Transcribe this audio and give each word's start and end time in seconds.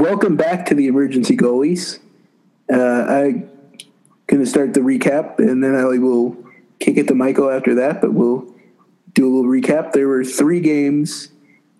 welcome 0.00 0.34
back 0.34 0.64
to 0.64 0.74
the 0.74 0.86
emergency 0.86 1.36
goalies. 1.36 1.98
Uh, 2.72 3.04
I'm 3.04 3.50
going 4.28 4.42
to 4.42 4.46
start 4.46 4.72
the 4.72 4.80
recap, 4.80 5.38
and 5.38 5.62
then 5.62 5.74
I 5.74 5.84
will 5.98 6.42
kick 6.78 6.96
it 6.96 7.06
to 7.08 7.14
Michael 7.14 7.50
after 7.50 7.74
that. 7.74 8.00
But 8.00 8.14
we'll 8.14 8.50
do 9.12 9.26
a 9.26 9.30
little 9.30 9.50
recap. 9.50 9.92
There 9.92 10.08
were 10.08 10.24
three 10.24 10.60
games 10.60 11.28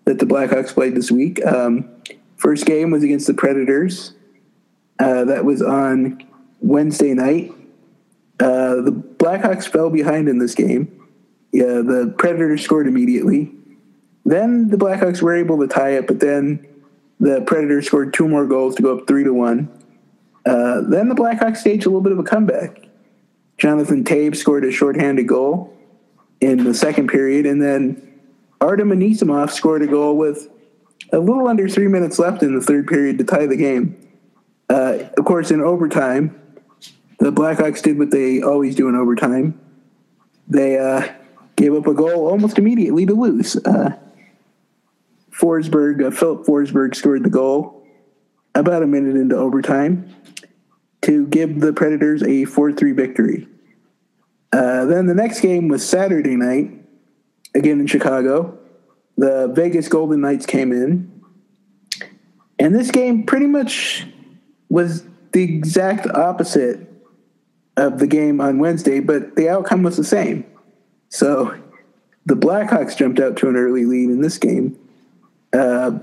that 0.05 0.19
the 0.19 0.27
Blackhawks 0.27 0.75
played 0.75 0.95
this 0.95 1.11
week. 1.11 1.45
Um, 1.47 1.89
first 2.37 2.67
game 2.67 2.91
was 2.91 3.03
against 3.03 3.27
the 3.27 3.35
Predators. 3.35 4.13
Uh, 4.99 5.25
that 5.25 5.47
was 5.47 5.63
on 5.63 6.23
Wednesday 6.61 7.15
night. 7.15 7.53
Uh, 8.39 8.83
the 8.83 8.93
Blackhawks 8.93 9.67
fell 9.67 9.89
behind 9.89 10.29
in 10.29 10.39
this 10.39 10.55
game. 10.55 11.09
Yeah, 11.53 11.81
the 11.81 12.15
Predators 12.19 12.63
scored 12.63 12.87
immediately. 12.87 13.51
Then 14.27 14.69
the 14.69 14.77
Blackhawks 14.77 15.23
were 15.23 15.35
able 15.35 15.59
to 15.61 15.67
tie 15.67 15.93
it, 15.93 16.07
but 16.07 16.21
then 16.21 16.67
the 17.21 17.43
Predators 17.43 17.87
scored 17.87 18.15
two 18.15 18.27
more 18.27 18.47
goals 18.47 18.75
to 18.77 18.83
go 18.83 18.97
up 18.97 19.07
three 19.07 19.25
to 19.25 19.33
one. 19.33 19.69
Uh, 20.47 20.81
then 20.81 21.09
the 21.09 21.15
Blackhawks 21.15 21.59
staged 21.59 21.85
a 21.85 21.91
little 21.91 22.01
bit 22.01 22.13
of 22.13 22.19
a 22.19 22.23
comeback. 22.23 22.89
Jonathan 23.59 24.03
Toews 24.03 24.37
scored 24.37 24.65
a 24.65 24.73
shorthanded 24.73 25.29
goal 25.29 25.77
in 26.41 26.65
the 26.65 26.73
second 26.73 27.09
period, 27.09 27.45
and 27.45 27.63
then 27.63 28.21
Artem 28.61 28.89
Anisimov 28.89 29.51
scored 29.51 29.83
a 29.83 29.87
goal 29.87 30.17
with 30.17 30.49
a 31.13 31.19
little 31.19 31.47
under 31.47 31.69
three 31.69 31.89
minutes 31.89 32.19
left 32.19 32.43
in 32.43 32.55
the 32.55 32.63
third 32.63 32.87
period 32.87 33.19
to 33.19 33.25
tie 33.25 33.47
the 33.47 33.57
game. 33.57 33.97
Uh, 34.71 35.05
of 35.19 35.25
course, 35.27 35.51
in 35.51 35.61
overtime, 35.61 36.41
the 37.19 37.31
Blackhawks 37.31 37.83
did 37.83 37.99
what 37.99 38.11
they 38.11 38.41
always 38.41 38.75
do 38.75 38.89
in 38.89 38.95
overtime. 38.95 39.61
They 40.49 40.79
uh, 40.79 41.07
gave 41.57 41.75
up 41.75 41.87
a 41.87 41.93
goal 41.93 42.29
almost 42.29 42.59
immediately 42.59 43.05
to 43.05 43.15
lose. 43.15 43.57
Uh, 43.57 43.99
Forsberg, 45.41 46.05
uh, 46.05 46.11
Filip 46.11 46.45
Forsberg 46.45 46.95
scored 46.95 47.25
the 47.25 47.31
goal 47.31 47.87
about 48.55 48.83
a 48.83 48.87
minute 48.87 49.17
into 49.17 49.37
overtime 49.37 50.15
to 51.03 51.27
give 51.29 51.61
the 51.61 51.73
Predators 51.73 52.23
a 52.23 52.45
4 52.45 52.73
3 52.73 52.93
victory. 52.93 53.49
Uh, 54.53 54.85
then 54.85 55.07
the 55.07 55.15
next 55.15 55.41
game 55.41 55.69
was 55.69 55.89
Saturday 55.89 56.37
night, 56.37 56.73
again 57.55 57.81
in 57.81 57.87
Chicago. 57.87 58.59
The 59.17 59.49
Vegas 59.55 59.89
Golden 59.89 60.21
Knights 60.21 60.47
came 60.47 60.73
in. 60.73 61.11
And 62.59 62.75
this 62.75 62.91
game 62.91 63.25
pretty 63.25 63.47
much 63.47 64.07
was 64.69 65.05
the 65.33 65.43
exact 65.43 66.07
opposite 66.09 66.87
of 67.77 67.99
the 67.99 68.07
game 68.07 68.41
on 68.41 68.59
Wednesday, 68.59 69.01
but 69.01 69.37
the 69.37 69.49
outcome 69.49 69.83
was 69.83 69.97
the 69.97 70.05
same. 70.05 70.45
So 71.09 71.59
the 72.27 72.35
Blackhawks 72.35 72.97
jumped 72.97 73.21
out 73.21 73.37
to 73.39 73.49
an 73.49 73.57
early 73.57 73.85
lead 73.85 74.11
in 74.11 74.21
this 74.21 74.39
game. 74.39 74.79
Uh, 75.53 75.99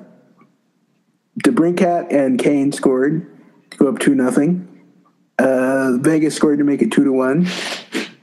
DeBrincat 1.44 2.12
and 2.12 2.40
Kane 2.40 2.72
scored 2.72 3.30
to 3.72 3.78
go 3.78 3.88
up 3.88 4.00
two 4.00 4.16
nothing. 4.16 4.68
Uh, 5.38 5.98
Vegas 6.00 6.36
scored 6.36 6.58
to 6.58 6.64
make 6.64 6.82
it 6.82 6.92
two 6.92 7.04
to 7.04 7.12
one. 7.12 7.46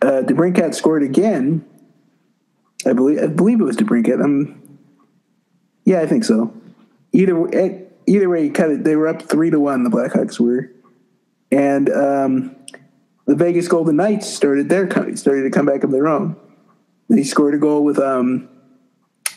Uh, 0.02 0.22
DeBrincat 0.22 0.74
scored 0.74 1.02
again. 1.02 1.64
I 2.86 2.92
believe 2.92 3.22
I 3.22 3.26
believe 3.28 3.60
it 3.60 3.64
was 3.64 3.76
DeBrincat. 3.76 4.22
Um, 4.22 4.78
yeah, 5.84 6.00
I 6.00 6.06
think 6.06 6.24
so. 6.24 6.52
Either 7.12 7.86
either 8.06 8.28
way, 8.28 8.50
kind 8.50 8.72
of 8.72 8.84
they 8.84 8.96
were 8.96 9.08
up 9.08 9.22
three 9.22 9.50
to 9.50 9.60
one. 9.60 9.84
The 9.84 9.90
Blackhawks 9.90 10.40
were, 10.40 10.70
and 11.50 11.88
um, 11.90 12.56
the 13.26 13.36
Vegas 13.36 13.68
Golden 13.68 13.96
Knights 13.96 14.28
started 14.28 14.68
their 14.68 14.90
started 15.16 15.42
to 15.42 15.50
come 15.50 15.66
back 15.66 15.84
of 15.84 15.90
their 15.90 16.08
own. 16.08 16.36
They 17.08 17.22
scored 17.22 17.54
a 17.54 17.58
goal 17.58 17.84
with 17.84 17.98
um, 17.98 18.48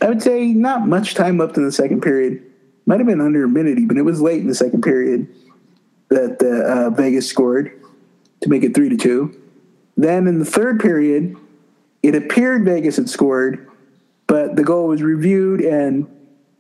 I 0.02 0.08
would 0.08 0.22
say 0.22 0.54
not 0.54 0.88
much 0.88 1.16
time 1.16 1.38
left 1.38 1.58
in 1.58 1.66
the 1.66 1.72
second 1.72 2.02
period. 2.02 2.44
Might 2.86 3.00
have 3.00 3.08
been 3.08 3.22
under 3.22 3.44
a 3.44 3.50
minute 3.50 3.80
even. 3.80 3.98
It 3.98 4.06
was 4.06 4.22
late 4.22 4.42
in 4.42 4.48
the 4.48 4.56
second 4.56 4.82
period 4.82 5.28
that 6.10 6.40
the, 6.40 6.62
uh, 6.62 6.90
Vegas 6.92 7.28
scored 7.28 7.72
to 8.42 8.50
make 8.50 8.64
it 8.64 8.74
three 8.74 8.90
to 8.90 8.98
two. 8.98 9.40
Then 9.98 10.28
in 10.28 10.40
the 10.40 10.46
third 10.46 10.80
period, 10.80 11.36
it 12.04 12.16
appeared 12.16 12.64
Vegas 12.64 12.98
had 12.98 13.10
scored, 13.10 13.68
but 14.28 14.56
the 14.56 14.64
goal 14.64 14.88
was 14.88 15.02
reviewed 15.02 15.62
and 15.62 16.08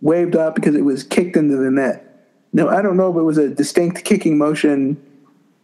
waved 0.01 0.35
off 0.35 0.55
because 0.55 0.75
it 0.75 0.83
was 0.83 1.03
kicked 1.03 1.37
into 1.37 1.55
the 1.55 1.71
net. 1.71 2.03
Now 2.51 2.67
I 2.67 2.81
don't 2.81 2.97
know 2.97 3.11
if 3.11 3.17
it 3.17 3.23
was 3.23 3.37
a 3.37 3.49
distinct 3.49 4.03
kicking 4.03 4.37
motion 4.37 5.01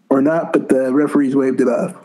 or 0.09 0.21
not, 0.21 0.53
but 0.53 0.69
the 0.69 0.93
referees 0.93 1.35
waved 1.35 1.59
it 1.61 1.67
off. 1.67 1.95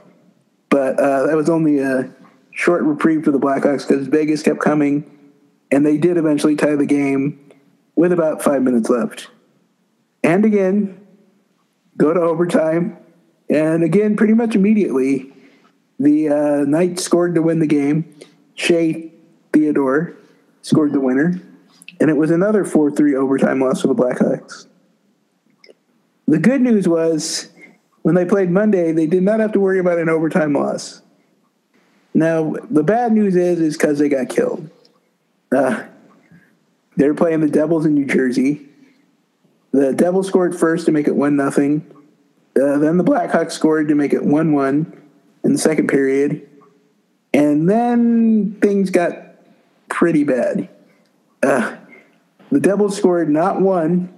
But 0.71 0.99
uh, 0.99 1.27
that 1.27 1.37
was 1.37 1.49
only 1.49 1.79
a 1.79 2.11
short 2.53 2.83
reprieve 2.83 3.25
for 3.25 3.31
the 3.31 3.39
Blackhawks 3.39 3.87
because 3.87 4.07
Vegas 4.09 4.43
kept 4.43 4.61
coming, 4.61 5.18
and 5.71 5.85
they 5.85 5.97
did 5.97 6.17
eventually 6.17 6.57
tie 6.57 6.77
the 6.77 6.87
game 6.87 7.39
with 7.97 8.13
about 8.13 8.43
five 8.43 8.63
minutes 8.63 8.89
left. 8.89 9.29
And 10.23 10.45
again, 10.45 11.07
go 11.97 12.15
to 12.15 12.21
overtime. 12.21 12.97
And 13.51 13.83
again, 13.83 14.17
pretty 14.17 14.35
much 14.35 14.55
immediately, 14.55 15.33
the 15.99 16.29
uh, 16.29 16.65
Knights 16.65 17.03
scored 17.03 17.35
to 17.35 17.43
win 17.43 17.61
the 17.61 17.67
game. 17.67 18.15
Shea 18.55 19.13
Theodore 19.53 20.17
scored 20.63 20.93
the 20.93 21.01
winner. 21.01 21.41
And 22.01 22.11
it 22.11 22.17
was 22.17 22.31
another 22.31 22.65
4 22.65 22.93
3 22.93 23.17
overtime 23.17 23.61
loss 23.61 23.83
for 23.83 23.89
the 23.89 23.95
Blackhawks. 23.95 24.67
The 26.27 26.39
good 26.39 26.61
news 26.61 26.87
was 26.87 27.51
when 28.03 28.15
they 28.15 28.25
played 28.25 28.51
Monday, 28.51 28.93
they 28.93 29.07
did 29.07 29.23
not 29.23 29.41
have 29.41 29.53
to 29.53 29.61
worry 29.61 29.79
about 29.79 29.99
an 29.99 30.09
overtime 30.09 30.53
loss. 30.53 31.03
Now, 32.15 32.55
the 32.71 32.83
bad 32.83 33.13
news 33.13 33.35
is, 33.35 33.61
is 33.61 33.77
because 33.77 33.99
they 33.99 34.09
got 34.09 34.29
killed. 34.29 34.71
Uh, 35.51 35.85
they 36.97 37.07
were 37.07 37.15
playing 37.15 37.41
the 37.41 37.49
Devils 37.49 37.87
in 37.87 37.95
New 37.95 38.07
Jersey. 38.07 38.67
The 39.73 39.93
Devils 39.93 40.27
scored 40.27 40.59
first 40.59 40.87
to 40.87 40.93
make 40.93 41.07
it 41.07 41.15
one 41.15 41.37
nothing. 41.37 41.87
Uh, 42.61 42.79
then 42.79 42.99
the 42.99 43.05
Blackhawks 43.05 43.53
scored 43.53 43.89
to 43.89 43.95
make 43.95 44.13
it 44.13 44.25
one 44.25 44.53
one 44.53 45.01
in 45.45 45.53
the 45.53 45.59
second 45.59 45.87
period, 45.87 46.49
and 47.33 47.71
then 47.71 48.59
things 48.61 48.91
got 48.91 49.15
pretty 49.89 50.25
bad. 50.25 50.69
Uh, 51.43 51.77
the 52.51 52.61
Devils 52.61 52.97
scored 52.97 53.29
not 53.29 53.61
one, 53.61 54.13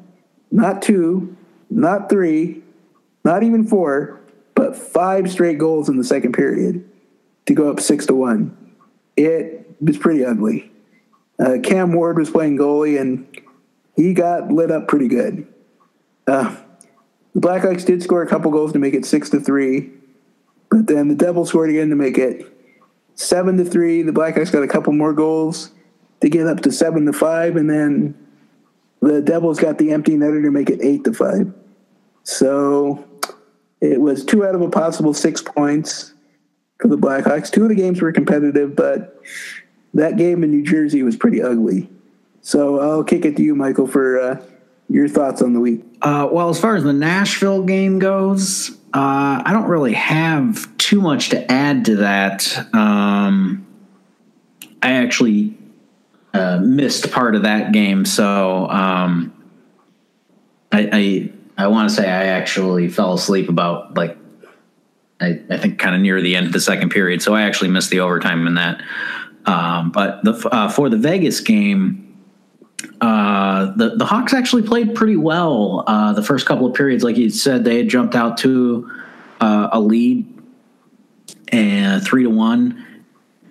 not 0.50 0.80
two, 0.80 1.36
not 1.69 2.08
three, 2.08 2.62
not 3.24 3.42
even 3.42 3.66
four, 3.66 4.20
but 4.54 4.76
five 4.76 5.30
straight 5.30 5.58
goals 5.58 5.88
in 5.88 5.98
the 5.98 6.04
second 6.04 6.32
period 6.32 6.88
to 7.46 7.54
go 7.54 7.70
up 7.70 7.80
six 7.80 8.06
to 8.06 8.14
one. 8.14 8.56
It 9.16 9.76
was 9.80 9.98
pretty 9.98 10.24
ugly. 10.24 10.69
Uh, 11.40 11.58
Cam 11.62 11.92
Ward 11.92 12.18
was 12.18 12.30
playing 12.30 12.58
goalie, 12.58 13.00
and 13.00 13.26
he 13.96 14.12
got 14.12 14.52
lit 14.52 14.70
up 14.70 14.88
pretty 14.88 15.08
good. 15.08 15.46
Uh, 16.26 16.54
the 17.34 17.40
Blackhawks 17.40 17.84
did 17.84 18.02
score 18.02 18.22
a 18.22 18.26
couple 18.26 18.50
goals 18.50 18.72
to 18.72 18.78
make 18.78 18.94
it 18.94 19.06
six 19.06 19.30
to 19.30 19.40
three, 19.40 19.90
but 20.70 20.86
then 20.86 21.08
the 21.08 21.14
Devils 21.14 21.48
scored 21.48 21.70
again 21.70 21.88
to 21.90 21.96
make 21.96 22.18
it 22.18 22.46
seven 23.14 23.56
to 23.56 23.64
three. 23.64 24.02
The 24.02 24.12
Blackhawks 24.12 24.52
got 24.52 24.62
a 24.62 24.68
couple 24.68 24.92
more 24.92 25.12
goals 25.12 25.70
to 26.20 26.28
get 26.28 26.46
up 26.46 26.60
to 26.60 26.72
seven 26.72 27.06
to 27.06 27.12
five, 27.12 27.56
and 27.56 27.70
then 27.70 28.14
the 29.00 29.22
Devils 29.22 29.58
got 29.58 29.78
the 29.78 29.92
empty 29.92 30.16
netter 30.16 30.42
to 30.42 30.50
make 30.50 30.68
it 30.68 30.80
eight 30.82 31.04
to 31.04 31.14
five. 31.14 31.52
So 32.24 33.04
it 33.80 34.00
was 34.00 34.24
two 34.24 34.44
out 34.44 34.54
of 34.54 34.60
a 34.60 34.68
possible 34.68 35.14
six 35.14 35.40
points 35.40 36.12
for 36.80 36.88
the 36.88 36.98
Blackhawks. 36.98 37.50
Two 37.50 37.62
of 37.62 37.70
the 37.70 37.74
games 37.74 38.02
were 38.02 38.12
competitive, 38.12 38.76
but 38.76 39.22
that 39.94 40.16
game 40.16 40.44
in 40.44 40.50
New 40.50 40.62
Jersey 40.62 41.02
was 41.02 41.16
pretty 41.16 41.42
ugly. 41.42 41.88
So 42.42 42.80
I'll 42.80 43.04
kick 43.04 43.24
it 43.24 43.36
to 43.36 43.42
you, 43.42 43.54
Michael, 43.54 43.86
for 43.86 44.18
uh, 44.18 44.42
your 44.88 45.08
thoughts 45.08 45.42
on 45.42 45.52
the 45.52 45.60
week. 45.60 45.82
Uh, 46.02 46.28
well, 46.30 46.48
as 46.48 46.60
far 46.60 46.76
as 46.76 46.84
the 46.84 46.92
Nashville 46.92 47.62
game 47.62 47.98
goes, 47.98 48.70
uh, 48.94 49.42
I 49.44 49.50
don't 49.52 49.68
really 49.68 49.92
have 49.92 50.76
too 50.78 51.00
much 51.00 51.28
to 51.30 51.50
add 51.50 51.84
to 51.86 51.96
that. 51.96 52.74
Um, 52.74 53.66
I 54.82 54.92
actually 54.92 55.56
uh, 56.32 56.58
missed 56.58 57.12
part 57.12 57.34
of 57.34 57.42
that 57.42 57.72
game, 57.72 58.04
so 58.04 58.68
um, 58.68 59.34
I, 60.72 60.88
I 60.93 61.64
I 61.64 61.66
want 61.66 61.90
to 61.90 61.94
say 61.94 62.06
I 62.08 62.26
actually 62.26 62.88
fell 62.88 63.12
asleep 63.12 63.50
about 63.50 63.94
like 63.94 64.16
I, 65.20 65.40
I 65.50 65.58
think 65.58 65.78
kind 65.78 65.94
of 65.94 66.00
near 66.00 66.20
the 66.22 66.34
end 66.34 66.46
of 66.46 66.52
the 66.52 66.60
second 66.60 66.90
period. 66.90 67.20
So 67.20 67.34
I 67.34 67.43
actually 67.43 67.69
missed 67.69 67.90
the 67.90 68.00
overtime 68.00 68.46
in 68.46 68.54
that. 68.54 68.82
Um, 69.46 69.90
but 69.90 70.22
the, 70.25 70.32
uh, 70.50 70.69
for 70.69 70.88
the 70.88 70.96
Vegas 70.96 71.40
game, 71.40 72.10
uh, 73.00 73.72
the 73.76 73.96
the 73.96 74.04
Hawks 74.04 74.32
actually 74.34 74.62
played 74.62 74.94
pretty 74.94 75.16
well 75.16 75.84
uh, 75.87 76.12
the 76.12 76.22
first 76.22 76.46
couple 76.46 76.66
of 76.66 76.75
periods. 76.75 77.04
Like 77.04 77.16
you 77.16 77.31
said, 77.31 77.64
they 77.64 77.78
had 77.78 77.88
jumped 77.88 78.14
out 78.14 78.38
to 78.38 78.90
uh, 79.40 79.69
a 79.72 79.81
lead 79.81 80.26
and 81.48 82.02
three 82.04 82.22
to 82.25 82.31
one, 82.31 83.04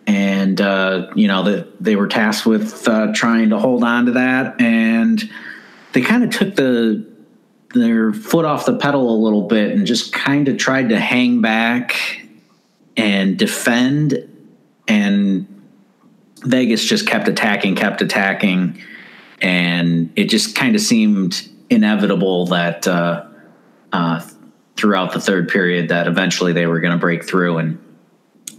and 0.07 0.59
uh, 0.61 1.07
you 1.15 1.27
know 1.27 1.43
that 1.43 1.83
they 1.83 1.95
were 1.95 2.07
tasked 2.07 2.45
with 2.45 2.87
uh, 2.87 3.11
trying 3.13 3.49
to 3.49 3.59
hold 3.59 3.83
on 3.83 4.05
to 4.05 4.11
that, 4.13 4.59
and 4.61 5.29
they 5.93 6.01
kind 6.01 6.23
of 6.23 6.29
took 6.29 6.55
the 6.55 7.07
their 7.73 8.13
foot 8.13 8.45
off 8.45 8.65
the 8.65 8.77
pedal 8.77 9.15
a 9.15 9.17
little 9.23 9.43
bit 9.43 9.71
and 9.71 9.85
just 9.85 10.11
kind 10.11 10.47
of 10.47 10.57
tried 10.57 10.89
to 10.89 10.99
hang 10.99 11.41
back 11.41 11.95
and 12.97 13.37
defend 13.37 14.27
and 14.87 15.58
Vegas 16.43 16.83
just 16.85 17.07
kept 17.07 17.27
attacking 17.27 17.75
kept 17.75 18.01
attacking 18.01 18.81
and 19.41 20.11
it 20.15 20.25
just 20.25 20.55
kind 20.55 20.75
of 20.75 20.81
seemed 20.81 21.47
inevitable 21.69 22.47
that 22.47 22.87
uh, 22.87 23.25
uh, 23.93 24.21
throughout 24.75 25.13
the 25.13 25.19
third 25.19 25.49
period 25.49 25.89
that 25.89 26.07
eventually 26.07 26.53
they 26.53 26.65
were 26.65 26.79
going 26.79 26.91
to 26.93 26.99
break 26.99 27.23
through 27.23 27.57
and 27.57 27.85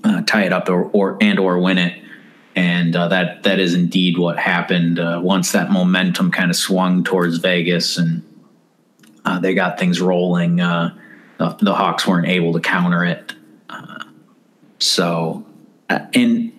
uh, 0.04 0.22
tie 0.22 0.44
it 0.44 0.52
up 0.52 0.68
or, 0.68 0.84
or, 0.92 1.18
and 1.20 1.38
or 1.38 1.58
win 1.58 1.78
it. 1.78 2.02
And 2.56 2.96
uh, 2.96 3.08
that 3.08 3.44
that 3.44 3.58
is 3.60 3.74
indeed 3.74 4.18
what 4.18 4.38
happened 4.38 4.98
uh, 4.98 5.20
once 5.22 5.52
that 5.52 5.70
momentum 5.70 6.30
kind 6.30 6.50
of 6.50 6.56
swung 6.56 7.04
towards 7.04 7.38
Vegas 7.38 7.96
and 7.96 8.22
uh, 9.24 9.38
they 9.38 9.54
got 9.54 9.78
things 9.78 10.00
rolling. 10.00 10.56
The, 10.56 10.94
the, 11.60 11.74
Hawks 11.74 12.06
weren't 12.06 12.26
able 12.26 12.52
to 12.54 12.60
counter 12.60 13.04
it. 13.04 13.34
so, 14.78 15.46
and 15.88 16.52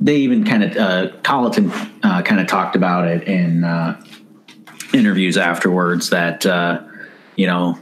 they 0.00 0.16
even 0.16 0.44
kind 0.44 0.64
of 0.64 0.76
uh, 0.76 1.16
Colliton 1.22 1.70
uh, 2.02 2.22
kind 2.22 2.40
of 2.40 2.46
talked 2.46 2.74
about 2.74 3.06
it 3.06 3.24
in 3.28 3.64
uh, 3.64 4.00
interviews 4.94 5.36
afterwards 5.36 6.10
that 6.10 6.46
uh, 6.46 6.82
you 7.36 7.46
know 7.46 7.78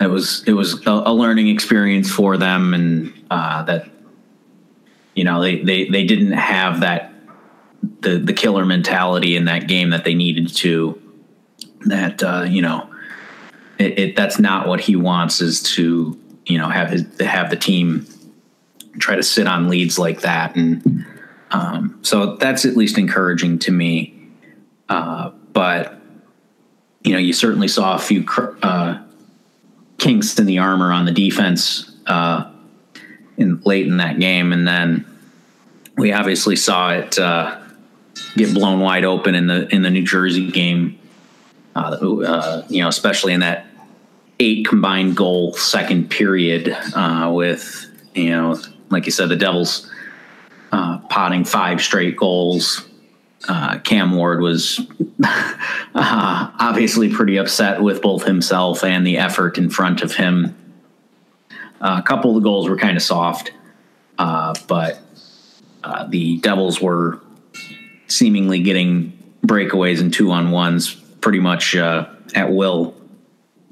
it 0.00 0.06
was 0.08 0.42
it 0.46 0.52
was 0.52 0.84
a, 0.86 0.90
a, 0.90 1.12
learning 1.12 1.48
experience 1.48 2.10
for 2.10 2.36
them 2.36 2.74
and 2.74 3.12
uh, 3.30 3.62
that 3.64 3.88
you 5.14 5.24
know 5.24 5.42
they, 5.42 5.62
they 5.62 5.88
they 5.88 6.04
didn't 6.04 6.32
have 6.32 6.80
that 6.80 7.12
the 8.00 8.18
the 8.18 8.32
killer 8.32 8.64
mentality 8.64 9.36
in 9.36 9.44
that 9.44 9.68
game 9.68 9.90
that 9.90 10.04
they 10.04 10.14
needed 10.14 10.48
to 10.48 11.00
that 11.82 12.22
uh, 12.22 12.46
you 12.48 12.62
know 12.62 12.88
it, 13.78 13.98
it, 13.98 14.16
that's 14.16 14.38
not 14.38 14.66
what 14.66 14.80
he 14.80 14.96
wants 14.96 15.40
is 15.40 15.62
to 15.62 16.18
you 16.46 16.58
know 16.58 16.68
have 16.68 16.90
his 16.90 17.04
have 17.20 17.50
the 17.50 17.56
team 17.56 18.06
try 18.98 19.16
to 19.16 19.22
sit 19.22 19.46
on 19.46 19.68
leads 19.68 19.98
like 19.98 20.20
that 20.20 20.56
and 20.56 21.06
um, 21.52 21.98
so 22.02 22.36
that's 22.36 22.64
at 22.64 22.76
least 22.76 22.98
encouraging 22.98 23.58
to 23.60 23.70
me. 23.70 24.14
Uh, 24.88 25.30
but 25.52 26.00
you 27.04 27.12
know, 27.12 27.18
you 27.18 27.32
certainly 27.32 27.68
saw 27.68 27.94
a 27.94 27.98
few 27.98 28.24
uh, 28.62 29.02
kinks 29.98 30.38
in 30.38 30.46
the 30.46 30.58
armor 30.58 30.92
on 30.92 31.04
the 31.04 31.12
defense 31.12 31.90
uh, 32.06 32.50
in 33.36 33.60
late 33.64 33.86
in 33.86 33.98
that 33.98 34.18
game, 34.18 34.52
and 34.52 34.66
then 34.66 35.04
we 35.96 36.12
obviously 36.12 36.56
saw 36.56 36.90
it 36.90 37.18
uh, 37.18 37.60
get 38.36 38.54
blown 38.54 38.80
wide 38.80 39.04
open 39.04 39.34
in 39.34 39.46
the 39.46 39.68
in 39.74 39.82
the 39.82 39.90
New 39.90 40.04
Jersey 40.04 40.50
game. 40.50 40.98
Uh, 41.74 41.96
uh, 42.26 42.66
you 42.68 42.82
know, 42.82 42.88
especially 42.88 43.32
in 43.32 43.40
that 43.40 43.66
eight 44.40 44.66
combined 44.66 45.16
goal 45.16 45.54
second 45.54 46.10
period 46.10 46.76
with 47.30 47.86
you 48.14 48.30
know, 48.30 48.58
like 48.90 49.06
you 49.06 49.12
said, 49.12 49.28
the 49.28 49.36
Devils 49.36 49.90
uh, 50.72 50.98
potting 51.10 51.44
five 51.44 51.82
straight 51.82 52.16
goals. 52.16 52.88
Uh, 53.46 53.78
Cam 53.80 54.12
Ward 54.12 54.40
was 54.40 54.80
uh, 55.24 56.50
obviously 56.58 57.12
pretty 57.12 57.36
upset 57.36 57.82
with 57.82 58.00
both 58.00 58.24
himself 58.24 58.82
and 58.82 59.06
the 59.06 59.18
effort 59.18 59.58
in 59.58 59.68
front 59.68 60.02
of 60.02 60.14
him. 60.14 60.56
Uh, 61.80 61.96
a 61.98 62.02
couple 62.02 62.30
of 62.30 62.42
the 62.42 62.48
goals 62.48 62.68
were 62.68 62.76
kind 62.76 62.96
of 62.96 63.02
soft, 63.02 63.52
uh, 64.18 64.54
but 64.66 65.00
the 66.08 66.38
Devils 66.38 66.80
were 66.80 67.20
seemingly 68.06 68.62
getting 68.62 69.18
breakaways 69.44 70.00
and 70.00 70.12
two 70.12 70.30
on 70.30 70.50
ones 70.52 70.94
pretty 71.20 71.40
much 71.40 71.74
at 71.74 72.50
will 72.50 72.94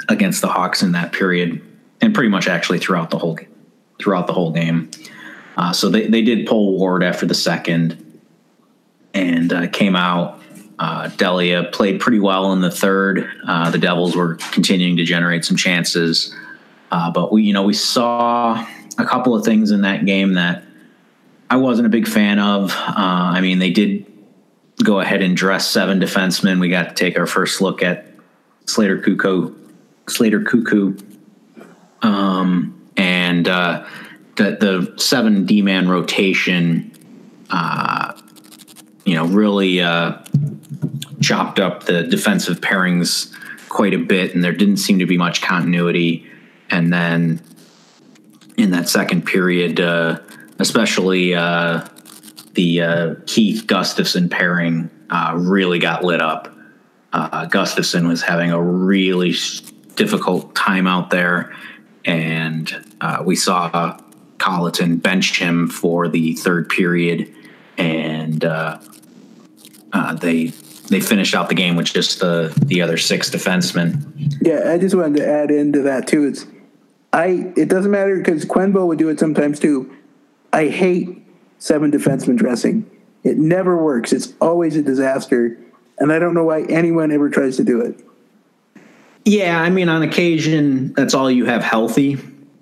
against 0.08 0.40
the 0.40 0.48
Hawks 0.48 0.82
in 0.82 0.92
that 0.92 1.12
period, 1.12 1.62
and 2.00 2.14
pretty 2.14 2.28
much 2.28 2.48
actually 2.48 2.78
throughout 2.78 3.10
the 3.10 3.18
whole 3.18 3.38
throughout 4.00 4.26
the 4.26 4.32
whole 4.32 4.50
game. 4.50 4.90
Uh, 5.60 5.74
so 5.74 5.90
they, 5.90 6.06
they 6.06 6.22
did 6.22 6.46
pull 6.46 6.72
Ward 6.78 7.04
after 7.04 7.26
the 7.26 7.34
second 7.34 8.22
and 9.12 9.52
uh, 9.52 9.68
came 9.68 9.94
out. 9.94 10.40
Uh, 10.78 11.08
Delia 11.08 11.64
played 11.64 12.00
pretty 12.00 12.18
well 12.18 12.54
in 12.54 12.62
the 12.62 12.70
third. 12.70 13.30
Uh, 13.46 13.70
the 13.70 13.76
Devils 13.76 14.16
were 14.16 14.36
continuing 14.52 14.96
to 14.96 15.04
generate 15.04 15.44
some 15.44 15.58
chances, 15.58 16.34
uh, 16.90 17.10
but 17.10 17.30
we 17.30 17.42
you 17.42 17.52
know 17.52 17.62
we 17.62 17.74
saw 17.74 18.66
a 18.96 19.04
couple 19.04 19.34
of 19.34 19.44
things 19.44 19.70
in 19.70 19.82
that 19.82 20.06
game 20.06 20.32
that 20.32 20.64
I 21.50 21.56
wasn't 21.56 21.84
a 21.84 21.90
big 21.90 22.08
fan 22.08 22.38
of. 22.38 22.72
Uh, 22.72 22.94
I 22.96 23.42
mean, 23.42 23.58
they 23.58 23.70
did 23.70 24.06
go 24.82 25.00
ahead 25.00 25.20
and 25.20 25.36
dress 25.36 25.68
seven 25.68 26.00
defensemen. 26.00 26.58
We 26.58 26.70
got 26.70 26.88
to 26.88 26.94
take 26.94 27.18
our 27.18 27.26
first 27.26 27.60
look 27.60 27.82
at 27.82 28.06
Slater 28.64 28.98
Koekkoek, 28.98 29.54
Slater 30.08 30.40
Koekkoek, 30.40 31.04
um, 32.00 32.90
and 32.96 33.46
uh, 33.46 33.86
the 34.40 34.56
the 34.56 34.98
seven 34.98 35.44
D 35.44 35.60
man 35.60 35.88
rotation, 35.88 36.92
uh, 37.50 38.18
you 39.04 39.14
know, 39.14 39.26
really 39.26 39.80
uh, 39.80 40.18
chopped 41.20 41.60
up 41.60 41.84
the 41.84 42.04
defensive 42.04 42.60
pairings 42.60 43.34
quite 43.68 43.92
a 43.92 43.98
bit, 43.98 44.34
and 44.34 44.42
there 44.42 44.52
didn't 44.52 44.78
seem 44.78 44.98
to 44.98 45.06
be 45.06 45.18
much 45.18 45.42
continuity. 45.42 46.26
And 46.70 46.92
then 46.92 47.42
in 48.56 48.70
that 48.70 48.88
second 48.88 49.26
period, 49.26 49.80
uh, 49.80 50.20
especially 50.58 51.34
uh, 51.34 51.86
the 52.54 52.80
uh, 52.80 53.14
Keith 53.26 53.66
Gustafsson 53.66 54.30
pairing 54.30 54.90
uh, 55.10 55.34
really 55.36 55.78
got 55.78 56.02
lit 56.04 56.22
up. 56.22 56.54
Uh, 57.12 57.46
Gustafsson 57.46 58.06
was 58.06 58.22
having 58.22 58.52
a 58.52 58.62
really 58.62 59.34
difficult 59.96 60.54
time 60.54 60.86
out 60.86 61.10
there, 61.10 61.54
and 62.04 62.94
uh, 63.00 63.22
we 63.26 63.34
saw 63.36 63.98
Colliton 64.40 64.96
benched 64.96 65.36
him 65.36 65.68
for 65.68 66.08
the 66.08 66.32
third 66.32 66.68
period, 66.68 67.32
and 67.76 68.44
uh, 68.44 68.80
uh, 69.92 70.14
they 70.14 70.46
they 70.88 71.00
finished 71.00 71.34
out 71.34 71.48
the 71.48 71.54
game 71.54 71.76
with 71.76 71.86
just 71.86 72.18
the 72.20 72.52
the 72.64 72.82
other 72.82 72.96
six 72.96 73.30
defensemen. 73.30 74.38
Yeah, 74.40 74.72
I 74.72 74.78
just 74.78 74.94
wanted 74.94 75.18
to 75.18 75.28
add 75.28 75.50
into 75.50 75.82
that 75.82 76.08
too. 76.08 76.24
It's 76.26 76.46
I 77.12 77.52
it 77.56 77.68
doesn't 77.68 77.90
matter 77.90 78.16
because 78.16 78.44
Quenbo 78.44 78.86
would 78.86 78.98
do 78.98 79.08
it 79.10 79.20
sometimes 79.20 79.60
too. 79.60 79.94
I 80.52 80.68
hate 80.68 81.22
seven 81.58 81.92
defensemen 81.92 82.36
dressing. 82.36 82.90
It 83.22 83.36
never 83.36 83.76
works. 83.76 84.12
It's 84.12 84.32
always 84.40 84.74
a 84.76 84.82
disaster, 84.82 85.58
and 85.98 86.12
I 86.12 86.18
don't 86.18 86.34
know 86.34 86.44
why 86.44 86.62
anyone 86.62 87.12
ever 87.12 87.28
tries 87.28 87.58
to 87.58 87.64
do 87.64 87.82
it. 87.82 88.04
Yeah, 89.26 89.60
I 89.60 89.68
mean, 89.68 89.90
on 89.90 90.02
occasion, 90.02 90.94
that's 90.94 91.12
all 91.12 91.30
you 91.30 91.44
have 91.44 91.62
healthy 91.62 92.18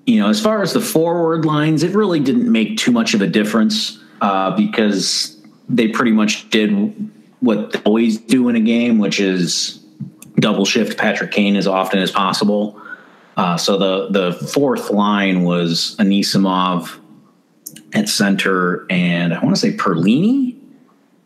you 0.09 0.19
know, 0.19 0.31
as 0.31 0.41
far 0.41 0.63
as 0.63 0.73
the 0.73 0.81
forward 0.81 1.45
lines, 1.45 1.83
it 1.83 1.95
really 1.95 2.19
didn't 2.19 2.51
make 2.51 2.79
too 2.79 2.91
much 2.91 3.13
of 3.13 3.21
a 3.21 3.27
difference 3.27 3.99
uh, 4.23 4.57
because 4.57 5.37
they 5.69 5.89
pretty 5.89 6.13
much 6.13 6.49
did 6.49 6.71
what 7.41 7.73
they 7.73 7.81
always 7.81 8.17
do 8.17 8.49
in 8.49 8.57
a 8.57 8.61
game, 8.61 8.99
which 8.99 9.21
is 9.21 9.85
double 10.37 10.65
shift 10.65 10.97
Patrick 10.97 11.31
Kane 11.31 11.57
as 11.57 11.67
often 11.67 11.99
as 11.99 12.11
possible. 12.11 12.81
Uh, 13.37 13.59
so 13.59 13.77
the 13.77 14.09
the 14.09 14.33
fourth 14.47 14.91
line 14.91 15.45
was 15.45 15.95
Anisimov 15.99 16.99
at 17.93 18.09
center, 18.09 18.87
and 18.89 19.35
I 19.35 19.45
want 19.45 19.57
to 19.57 19.61
say 19.61 19.77
Perlini 19.77 20.59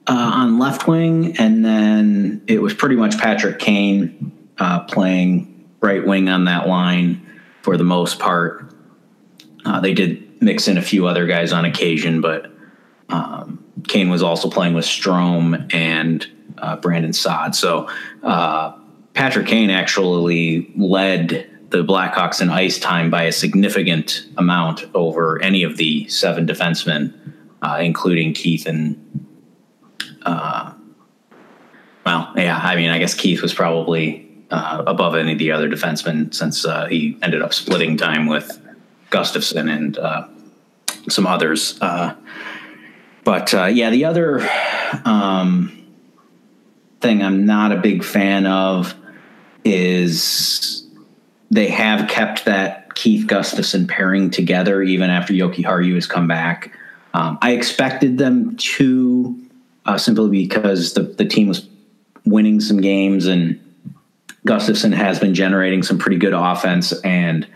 uh, 0.08 0.32
on 0.34 0.58
left 0.58 0.88
wing, 0.88 1.36
and 1.38 1.64
then 1.64 2.42
it 2.48 2.60
was 2.60 2.74
pretty 2.74 2.96
much 2.96 3.16
Patrick 3.16 3.60
Kane 3.60 4.32
uh, 4.58 4.80
playing 4.80 5.70
right 5.80 6.04
wing 6.04 6.28
on 6.28 6.46
that 6.46 6.66
line 6.66 7.24
for 7.62 7.76
the 7.76 7.84
most 7.84 8.18
part. 8.18 8.71
Uh, 9.64 9.80
they 9.80 9.94
did 9.94 10.42
mix 10.42 10.68
in 10.68 10.76
a 10.76 10.82
few 10.82 11.06
other 11.06 11.26
guys 11.26 11.52
on 11.52 11.64
occasion, 11.64 12.20
but 12.20 12.50
um, 13.08 13.64
Kane 13.88 14.10
was 14.10 14.22
also 14.22 14.50
playing 14.50 14.74
with 14.74 14.84
Strome 14.84 15.72
and 15.72 16.26
uh, 16.58 16.76
Brandon 16.76 17.12
Saad. 17.12 17.54
So 17.54 17.88
uh, 18.22 18.72
Patrick 19.14 19.46
Kane 19.46 19.70
actually 19.70 20.72
led 20.76 21.48
the 21.70 21.84
Blackhawks 21.84 22.40
in 22.40 22.50
ice 22.50 22.78
time 22.78 23.10
by 23.10 23.24
a 23.24 23.32
significant 23.32 24.26
amount 24.36 24.84
over 24.94 25.40
any 25.42 25.62
of 25.62 25.76
the 25.76 26.06
seven 26.08 26.46
defensemen, 26.46 27.14
uh, 27.62 27.78
including 27.80 28.34
Keith 28.34 28.66
and. 28.66 28.98
Uh, 30.22 30.72
well, 32.04 32.32
yeah, 32.36 32.58
I 32.58 32.74
mean, 32.76 32.90
I 32.90 32.98
guess 32.98 33.14
Keith 33.14 33.42
was 33.42 33.54
probably 33.54 34.28
uh, 34.50 34.82
above 34.86 35.14
any 35.14 35.32
of 35.32 35.38
the 35.38 35.52
other 35.52 35.68
defensemen 35.68 36.34
since 36.34 36.64
he 36.88 37.16
ended 37.22 37.42
up 37.42 37.54
splitting 37.54 37.96
time 37.96 38.26
with 38.26 38.61
Gustafsson 39.12 39.70
and 39.70 39.98
uh, 39.98 40.26
some 41.08 41.26
others. 41.26 41.78
Uh, 41.80 42.14
but 43.24 43.54
uh, 43.54 43.66
yeah, 43.66 43.90
the 43.90 44.04
other 44.04 44.48
um, 45.04 45.86
thing 47.00 47.22
I'm 47.22 47.46
not 47.46 47.70
a 47.70 47.76
big 47.76 48.02
fan 48.02 48.46
of 48.46 48.94
is 49.64 50.84
they 51.50 51.68
have 51.68 52.08
kept 52.08 52.46
that 52.46 52.94
Keith 52.94 53.26
Gustafsson 53.26 53.88
pairing 53.88 54.30
together 54.30 54.82
even 54.82 55.10
after 55.10 55.32
Jokiharju 55.32 55.94
has 55.94 56.06
come 56.06 56.26
back. 56.26 56.76
Um, 57.14 57.38
I 57.42 57.52
expected 57.52 58.18
them 58.18 58.56
to 58.56 59.38
uh, 59.84 59.98
simply 59.98 60.30
because 60.30 60.94
the, 60.94 61.02
the 61.02 61.24
team 61.24 61.48
was 61.48 61.68
winning 62.24 62.60
some 62.60 62.80
games 62.80 63.26
and 63.26 63.58
Gustafsson 64.46 64.94
has 64.94 65.18
been 65.18 65.34
generating 65.34 65.82
some 65.82 65.98
pretty 65.98 66.16
good 66.16 66.32
offense 66.32 66.92
and 67.02 67.46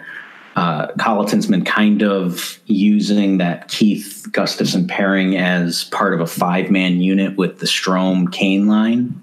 uh, 0.57 0.89
Colliton's 0.99 1.47
been 1.47 1.65
kind 1.65 2.03
of 2.03 2.59
using 2.65 3.39
that 3.39 3.69
Keith 3.69 4.27
Gustafsson 4.31 4.89
pairing 4.89 5.37
as 5.37 5.85
part 5.85 6.15
of 6.15 6.21
a 6.21 6.27
five 6.27 6.71
man 6.71 7.03
unit 7.03 7.37
with 7.37 7.59
the 7.59 7.67
Strome 7.67 8.33
Kane 8.33 8.67
line. 8.67 9.21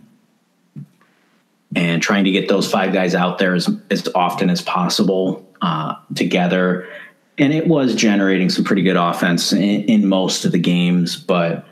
and 1.76 2.04
trying 2.04 2.24
to 2.26 2.32
get 2.32 2.48
those 2.48 2.70
five 2.70 2.94
guys 2.94 3.16
out 3.16 3.40
there 3.40 3.56
as, 3.56 3.68
as 3.90 4.08
often 4.14 4.52
as 4.52 4.62
possible 4.62 5.44
uh, 5.64 5.96
together. 6.14 6.88
And 7.40 7.52
it 7.52 7.68
was 7.68 7.96
generating 7.96 8.52
some 8.52 8.64
pretty 8.64 8.84
good 8.84 8.96
offense 8.96 9.52
in, 9.54 9.86
in 9.86 10.06
most 10.06 10.46
of 10.46 10.52
the 10.52 10.60
games, 10.60 11.16
but 11.16 11.66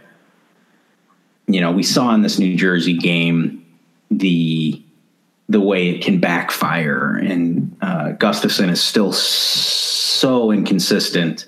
you 1.46 1.62
know, 1.62 1.72
we 1.72 1.84
saw 1.84 2.16
in 2.16 2.22
this 2.22 2.40
New 2.40 2.56
Jersey 2.56 2.98
game 2.98 3.64
the 4.10 4.81
the 5.52 5.60
way 5.60 5.90
it 5.90 6.02
can 6.02 6.20
backfire, 6.20 7.16
and 7.16 7.76
uh, 7.82 8.14
Gustafsson 8.14 8.70
is 8.70 8.82
still 8.82 9.12
so 9.12 10.52
inconsistent, 10.52 11.46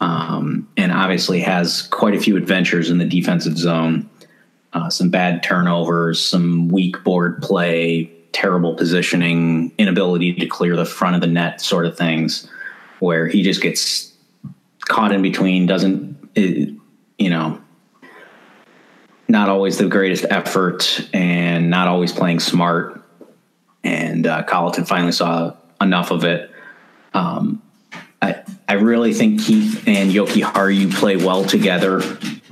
um, 0.00 0.68
and 0.76 0.92
obviously 0.92 1.40
has 1.40 1.82
quite 1.82 2.14
a 2.14 2.20
few 2.20 2.36
adventures 2.36 2.90
in 2.90 2.98
the 2.98 3.06
defensive 3.06 3.56
zone. 3.56 4.10
Uh, 4.74 4.90
some 4.90 5.08
bad 5.08 5.42
turnovers, 5.42 6.20
some 6.20 6.68
weak 6.68 7.02
board 7.02 7.40
play, 7.40 8.12
terrible 8.32 8.74
positioning, 8.74 9.72
inability 9.78 10.34
to 10.34 10.46
clear 10.46 10.76
the 10.76 10.84
front 10.84 11.14
of 11.14 11.22
the 11.22 11.26
net, 11.26 11.62
sort 11.62 11.86
of 11.86 11.96
things, 11.96 12.46
where 12.98 13.26
he 13.26 13.42
just 13.42 13.62
gets 13.62 14.12
caught 14.80 15.12
in 15.12 15.22
between, 15.22 15.64
doesn't, 15.64 16.14
you 16.36 17.30
know, 17.30 17.58
not 19.28 19.48
always 19.48 19.78
the 19.78 19.88
greatest 19.88 20.26
effort 20.28 21.08
and 21.14 21.70
not 21.70 21.88
always 21.88 22.12
playing 22.12 22.40
smart. 22.40 23.00
And 23.84 24.26
uh, 24.26 24.42
Colliton 24.44 24.86
finally 24.86 25.12
saw 25.12 25.54
enough 25.80 26.10
of 26.10 26.24
it. 26.24 26.50
Um, 27.12 27.62
I, 28.20 28.42
I 28.66 28.74
really 28.74 29.12
think 29.12 29.42
Keith 29.42 29.86
and 29.86 30.10
Jokiharju 30.10 30.94
play 30.94 31.16
well 31.16 31.44
together. 31.44 32.02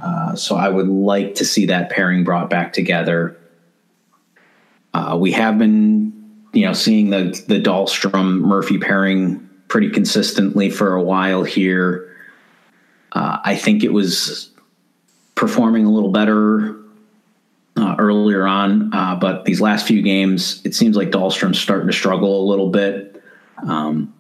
Uh, 0.00 0.36
so 0.36 0.56
I 0.56 0.68
would 0.68 0.88
like 0.88 1.36
to 1.36 1.44
see 1.44 1.66
that 1.66 1.90
pairing 1.90 2.22
brought 2.24 2.50
back 2.50 2.74
together. 2.74 3.38
Uh, 4.92 5.16
we 5.18 5.32
have 5.32 5.58
been, 5.58 6.12
you 6.52 6.66
know, 6.66 6.74
seeing 6.74 7.08
the 7.08 7.42
the 7.48 7.58
Dahlstrom 7.58 8.40
Murphy 8.40 8.78
pairing 8.78 9.48
pretty 9.68 9.88
consistently 9.88 10.68
for 10.68 10.94
a 10.94 11.02
while 11.02 11.44
here. 11.44 12.14
Uh, 13.12 13.38
I 13.42 13.56
think 13.56 13.84
it 13.84 13.92
was 13.92 14.50
performing 15.34 15.86
a 15.86 15.90
little 15.90 16.10
better 16.12 16.81
uh, 17.92 17.96
earlier 17.98 18.46
on, 18.46 18.92
uh, 18.92 19.16
but 19.16 19.44
these 19.44 19.60
last 19.60 19.86
few 19.86 20.02
games, 20.02 20.60
it 20.64 20.74
seems 20.74 20.96
like 20.96 21.10
Dahlstrom's 21.10 21.58
starting 21.58 21.86
to 21.86 21.92
struggle 21.92 22.42
a 22.42 22.46
little 22.48 22.70
bit. 22.70 23.22
Um, 23.66 24.14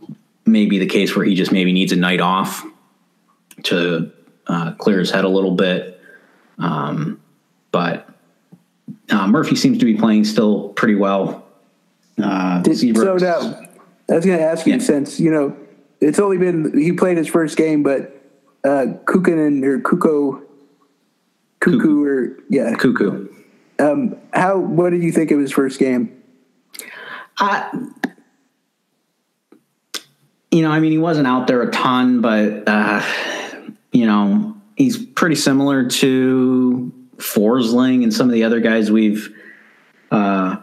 maybe 0.44 0.78
the 0.78 0.86
case 0.86 1.14
where 1.16 1.24
he 1.24 1.34
just 1.34 1.52
maybe 1.52 1.72
needs 1.72 1.92
a 1.92 1.96
night 1.96 2.20
off 2.20 2.64
to 3.64 4.10
uh, 4.46 4.72
clear 4.72 4.98
his 4.98 5.10
head 5.10 5.24
a 5.24 5.28
little 5.28 5.52
bit. 5.52 6.00
Um, 6.58 7.20
but 7.70 8.08
uh, 9.10 9.26
Murphy 9.26 9.56
seems 9.56 9.78
to 9.78 9.84
be 9.84 9.94
playing 9.94 10.24
still 10.24 10.70
pretty 10.70 10.94
well. 10.94 11.46
Uh, 12.22 12.60
Did, 12.62 12.78
so 12.78 13.16
now, 13.16 13.38
I 14.10 14.14
was 14.14 14.26
going 14.26 14.38
to 14.38 14.44
ask 14.44 14.66
you 14.66 14.74
yeah. 14.74 14.78
since 14.78 15.18
you 15.18 15.30
know 15.30 15.56
it's 16.00 16.18
only 16.18 16.36
been 16.36 16.78
he 16.78 16.92
played 16.92 17.16
his 17.16 17.26
first 17.26 17.56
game, 17.56 17.82
but 17.82 18.22
uh, 18.64 18.86
Kukunen 19.06 19.64
or 19.64 19.80
Kuko 19.80 20.42
Cuckoo 21.62 22.04
or 22.04 22.36
yeah, 22.50 22.74
Cuckoo. 22.74 23.28
Um, 23.82 24.16
how? 24.32 24.58
What 24.58 24.90
did 24.90 25.02
you 25.02 25.10
think 25.10 25.30
of 25.32 25.40
his 25.40 25.50
first 25.50 25.78
game? 25.80 26.22
Uh, 27.38 27.68
you 30.52 30.62
know, 30.62 30.70
I 30.70 30.78
mean, 30.78 30.92
he 30.92 30.98
wasn't 30.98 31.26
out 31.26 31.48
there 31.48 31.62
a 31.62 31.70
ton, 31.70 32.20
but 32.20 32.68
uh, 32.68 33.02
you 33.90 34.06
know, 34.06 34.56
he's 34.76 35.04
pretty 35.04 35.34
similar 35.34 35.88
to 35.88 36.92
Forsling 37.16 38.04
and 38.04 38.14
some 38.14 38.28
of 38.28 38.32
the 38.32 38.44
other 38.44 38.60
guys 38.60 38.90
we've 38.90 39.34
uh, 40.10 40.56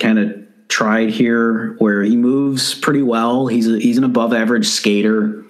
kind 0.00 0.18
of 0.18 0.34
tried 0.68 1.10
here, 1.10 1.76
where 1.78 2.02
he 2.02 2.16
moves 2.16 2.74
pretty 2.74 3.02
well. 3.02 3.46
He's 3.46 3.68
a, 3.68 3.78
he's 3.78 3.98
an 3.98 4.04
above 4.04 4.32
average 4.32 4.66
skater. 4.66 5.44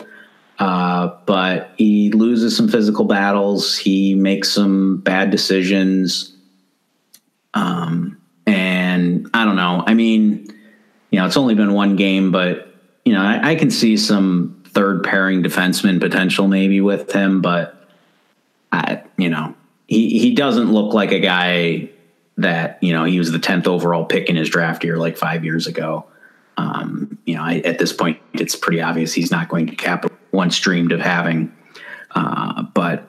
Uh, 0.58 1.14
but 1.26 1.72
he 1.76 2.10
loses 2.10 2.56
some 2.56 2.68
physical 2.68 3.04
battles. 3.04 3.76
He 3.76 4.14
makes 4.14 4.50
some 4.50 4.98
bad 4.98 5.30
decisions. 5.30 6.34
Um, 7.52 8.18
and 8.46 9.28
I 9.34 9.44
don't 9.44 9.56
know. 9.56 9.84
I 9.86 9.94
mean, 9.94 10.46
you 11.10 11.18
know, 11.18 11.26
it's 11.26 11.36
only 11.36 11.54
been 11.54 11.72
one 11.72 11.96
game, 11.96 12.32
but 12.32 12.74
you 13.04 13.12
know, 13.12 13.22
I, 13.22 13.50
I 13.50 13.54
can 13.54 13.70
see 13.70 13.96
some 13.96 14.62
third 14.68 15.04
pairing 15.04 15.42
defenseman 15.42 16.00
potential 16.00 16.48
maybe 16.48 16.80
with 16.80 17.12
him, 17.12 17.40
but 17.40 17.88
I, 18.72 19.02
you 19.16 19.28
know, 19.28 19.54
he 19.86 20.18
he 20.18 20.34
doesn't 20.34 20.72
look 20.72 20.92
like 20.92 21.12
a 21.12 21.20
guy 21.20 21.90
that 22.38 22.78
you 22.82 22.92
know 22.92 23.04
he 23.04 23.18
was 23.18 23.32
the 23.32 23.38
tenth 23.38 23.66
overall 23.66 24.04
pick 24.04 24.28
in 24.28 24.36
his 24.36 24.50
draft 24.50 24.84
year 24.84 24.98
like 24.98 25.16
five 25.16 25.44
years 25.44 25.66
ago. 25.66 26.06
Um, 26.56 27.15
you 27.26 27.34
know, 27.34 27.42
I, 27.42 27.56
at 27.58 27.78
this 27.78 27.92
point, 27.92 28.18
it's 28.32 28.56
pretty 28.56 28.80
obvious 28.80 29.12
he's 29.12 29.30
not 29.30 29.48
going 29.48 29.66
to 29.66 29.76
cap 29.76 30.10
once 30.32 30.58
dreamed 30.58 30.92
of 30.92 31.00
having. 31.00 31.54
Uh, 32.14 32.62
but 32.62 33.06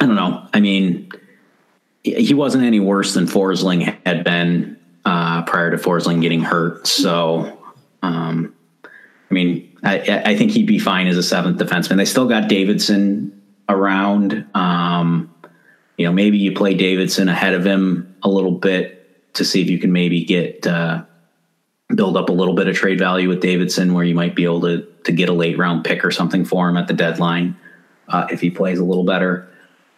I 0.00 0.06
don't 0.06 0.14
know. 0.14 0.46
I 0.54 0.60
mean, 0.60 1.10
he 2.04 2.34
wasn't 2.34 2.64
any 2.64 2.78
worse 2.78 3.14
than 3.14 3.26
Forsling 3.26 3.96
had 4.06 4.22
been 4.22 4.78
uh, 5.04 5.42
prior 5.42 5.70
to 5.70 5.76
Forsling 5.78 6.20
getting 6.20 6.42
hurt. 6.42 6.86
So, 6.86 7.58
um, 8.02 8.54
I 8.84 9.34
mean, 9.34 9.76
I, 9.82 10.22
I, 10.24 10.36
think 10.36 10.52
he'd 10.52 10.66
be 10.66 10.78
fine 10.78 11.06
as 11.06 11.16
a 11.16 11.22
seventh 11.22 11.58
defenseman. 11.58 11.96
They 11.96 12.04
still 12.04 12.28
got 12.28 12.48
Davidson 12.48 13.40
around. 13.68 14.46
Um, 14.54 15.34
you 15.96 16.06
know, 16.06 16.12
maybe 16.12 16.38
you 16.38 16.52
play 16.52 16.74
Davidson 16.74 17.28
ahead 17.28 17.54
of 17.54 17.64
him 17.64 18.14
a 18.22 18.28
little 18.28 18.52
bit 18.52 19.34
to 19.34 19.44
see 19.44 19.60
if 19.62 19.68
you 19.68 19.78
can 19.78 19.92
maybe 19.92 20.24
get 20.24 20.66
uh, 20.66 21.02
build 21.94 22.16
up 22.16 22.28
a 22.28 22.32
little 22.32 22.54
bit 22.54 22.68
of 22.68 22.76
trade 22.76 22.98
value 22.98 23.28
with 23.28 23.40
Davidson, 23.40 23.94
where 23.94 24.04
you 24.04 24.14
might 24.14 24.34
be 24.34 24.44
able 24.44 24.60
to 24.62 24.86
to 25.04 25.12
get 25.12 25.28
a 25.28 25.32
late 25.32 25.58
round 25.58 25.84
pick 25.84 26.04
or 26.04 26.10
something 26.10 26.44
for 26.44 26.68
him 26.68 26.76
at 26.76 26.86
the 26.86 26.94
deadline 26.94 27.56
uh, 28.08 28.26
if 28.30 28.40
he 28.40 28.50
plays 28.50 28.78
a 28.78 28.84
little 28.84 29.04
better. 29.04 29.48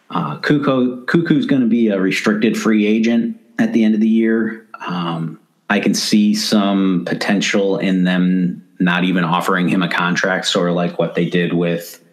Uh, 0.09 0.37
Kuko 0.39 1.05
Cuckoo's 1.05 1.45
going 1.45 1.61
to 1.61 1.67
be 1.67 1.89
a 1.89 1.99
restricted 1.99 2.57
free 2.57 2.85
agent 2.85 3.39
at 3.59 3.73
the 3.73 3.83
end 3.83 3.95
of 3.95 4.01
the 4.01 4.09
year. 4.09 4.67
Um, 4.85 5.39
I 5.69 5.79
can 5.79 5.93
see 5.93 6.33
some 6.35 7.05
potential 7.05 7.77
in 7.77 8.03
them 8.03 8.65
not 8.79 9.03
even 9.03 9.23
offering 9.23 9.69
him 9.69 9.83
a 9.83 9.87
contract, 9.87 10.47
sort 10.47 10.69
of 10.69 10.75
like 10.75 10.99
what 10.99 11.15
they 11.15 11.29
did 11.29 11.53
with 11.53 12.03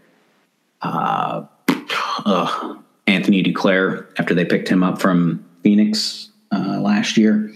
uh, 0.82 1.44
uh, 2.24 2.74
Anthony 3.06 3.42
Duclair 3.42 4.06
after 4.18 4.34
they 4.34 4.44
picked 4.44 4.68
him 4.68 4.84
up 4.84 5.00
from 5.00 5.44
Phoenix 5.62 6.28
uh, 6.52 6.78
last 6.80 7.16
year. 7.16 7.52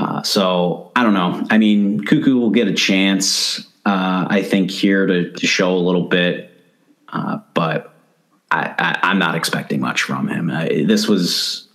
Uh, 0.00 0.22
so 0.22 0.90
I 0.96 1.02
don't 1.02 1.12
know. 1.12 1.46
I 1.50 1.58
mean, 1.58 2.00
Koekkoek 2.00 2.34
will 2.34 2.50
get 2.50 2.68
a 2.68 2.72
chance, 2.72 3.60
uh, 3.84 4.26
I 4.28 4.42
think, 4.42 4.70
here 4.70 5.06
to, 5.06 5.30
to 5.30 5.46
show 5.46 5.74
a 5.74 5.78
little 5.78 6.08
bit, 6.08 6.50
uh, 7.10 7.40
but 7.52 7.94
I, 8.50 8.98
am 9.02 9.18
not 9.18 9.34
expecting 9.34 9.80
much 9.80 10.02
from 10.02 10.26
him. 10.26 10.50
Uh, 10.50 10.64
this 10.64 11.06
was, 11.06 11.68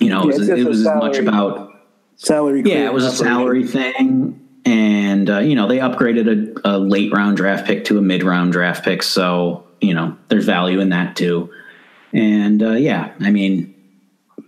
you 0.00 0.08
know, 0.08 0.24
yeah, 0.24 0.34
it 0.34 0.38
was, 0.38 0.48
it 0.48 0.66
was 0.66 0.86
as 0.86 0.94
much 0.96 1.18
about 1.18 1.70
salary. 2.16 2.62
Yeah, 2.64 2.86
it 2.86 2.94
was 2.94 3.04
a 3.04 3.12
salary 3.12 3.66
thing. 3.66 4.48
And, 4.64 5.28
uh, 5.28 5.38
you 5.40 5.54
know, 5.54 5.68
they 5.68 5.78
upgraded 5.78 6.60
a, 6.64 6.76
a 6.76 6.78
late 6.78 7.12
round 7.12 7.36
draft 7.36 7.66
pick 7.66 7.84
to 7.86 7.98
a 7.98 8.02
mid 8.02 8.22
round 8.22 8.52
draft 8.52 8.84
pick. 8.84 9.02
So, 9.02 9.66
you 9.82 9.92
know, 9.92 10.16
there's 10.28 10.46
value 10.46 10.80
in 10.80 10.88
that 10.88 11.14
too. 11.14 11.50
And 12.14 12.62
uh, 12.62 12.72
yeah, 12.72 13.12
I 13.20 13.30
mean, 13.30 13.74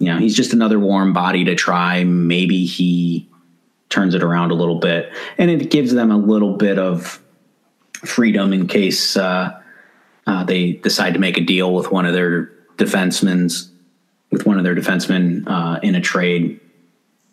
you 0.00 0.06
know, 0.06 0.18
he's 0.18 0.34
just 0.34 0.54
another 0.54 0.80
warm 0.80 1.12
body 1.12 1.44
to 1.44 1.54
try. 1.54 2.04
Maybe 2.04 2.64
he 2.64 3.28
turns 3.90 4.14
it 4.14 4.22
around 4.22 4.50
a 4.50 4.54
little 4.54 4.78
bit, 4.78 5.12
and 5.36 5.50
it 5.50 5.70
gives 5.70 5.92
them 5.92 6.10
a 6.10 6.16
little 6.16 6.56
bit 6.56 6.78
of 6.78 7.22
freedom 7.92 8.54
in 8.54 8.66
case 8.66 9.18
uh, 9.18 9.60
uh, 10.26 10.44
they 10.44 10.72
decide 10.72 11.12
to 11.12 11.20
make 11.20 11.36
a 11.36 11.42
deal 11.42 11.74
with 11.74 11.92
one 11.92 12.06
of 12.06 12.14
their 12.14 12.46
defensemen, 12.78 13.68
with 14.30 14.46
one 14.46 14.56
of 14.56 14.64
their 14.64 14.74
defensemen 14.74 15.46
uh, 15.46 15.78
in 15.82 15.94
a 15.94 16.00
trade, 16.00 16.58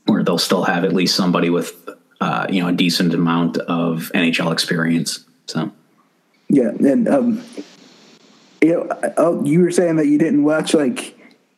where 0.05 0.21
they'll 0.21 0.38
still 0.38 0.63
have 0.63 0.83
at 0.83 0.91
least 0.91 1.15
somebody 1.15 1.50
with 1.50 1.74
uh, 2.19 2.47
you 2.50 2.62
know 2.62 2.67
a 2.67 2.74
decent 2.74 3.13
amount 3.13 3.57
of 3.59 4.12
NHL 4.13 4.51
experience. 4.51 5.24
So, 5.45 5.71
yeah, 6.50 6.71
and 6.71 7.07
um, 7.07 7.45
you 8.62 8.74
know, 8.74 9.13
oh, 9.15 9.41
you 9.45 9.62
were 9.62 9.71
saying 9.71 9.95
that 9.95 10.07
you 10.07 10.17
didn't 10.17 10.43
watch 10.43 10.74
like 10.74 11.16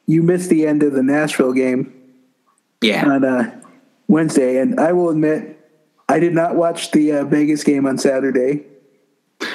you 0.09 0.23
missed 0.23 0.49
the 0.49 0.65
end 0.65 0.81
of 0.81 0.93
the 0.93 1.03
Nashville 1.03 1.53
game. 1.53 1.93
Yeah. 2.81 3.07
On 3.07 3.23
uh, 3.23 3.61
Wednesday, 4.07 4.57
and 4.59 4.79
I 4.79 4.91
will 4.91 5.09
admit, 5.09 5.55
I 6.09 6.19
did 6.19 6.33
not 6.33 6.55
watch 6.55 6.89
the 6.91 7.11
uh, 7.11 7.25
Vegas 7.25 7.63
game 7.63 7.85
on 7.85 7.99
Saturday. 7.99 8.65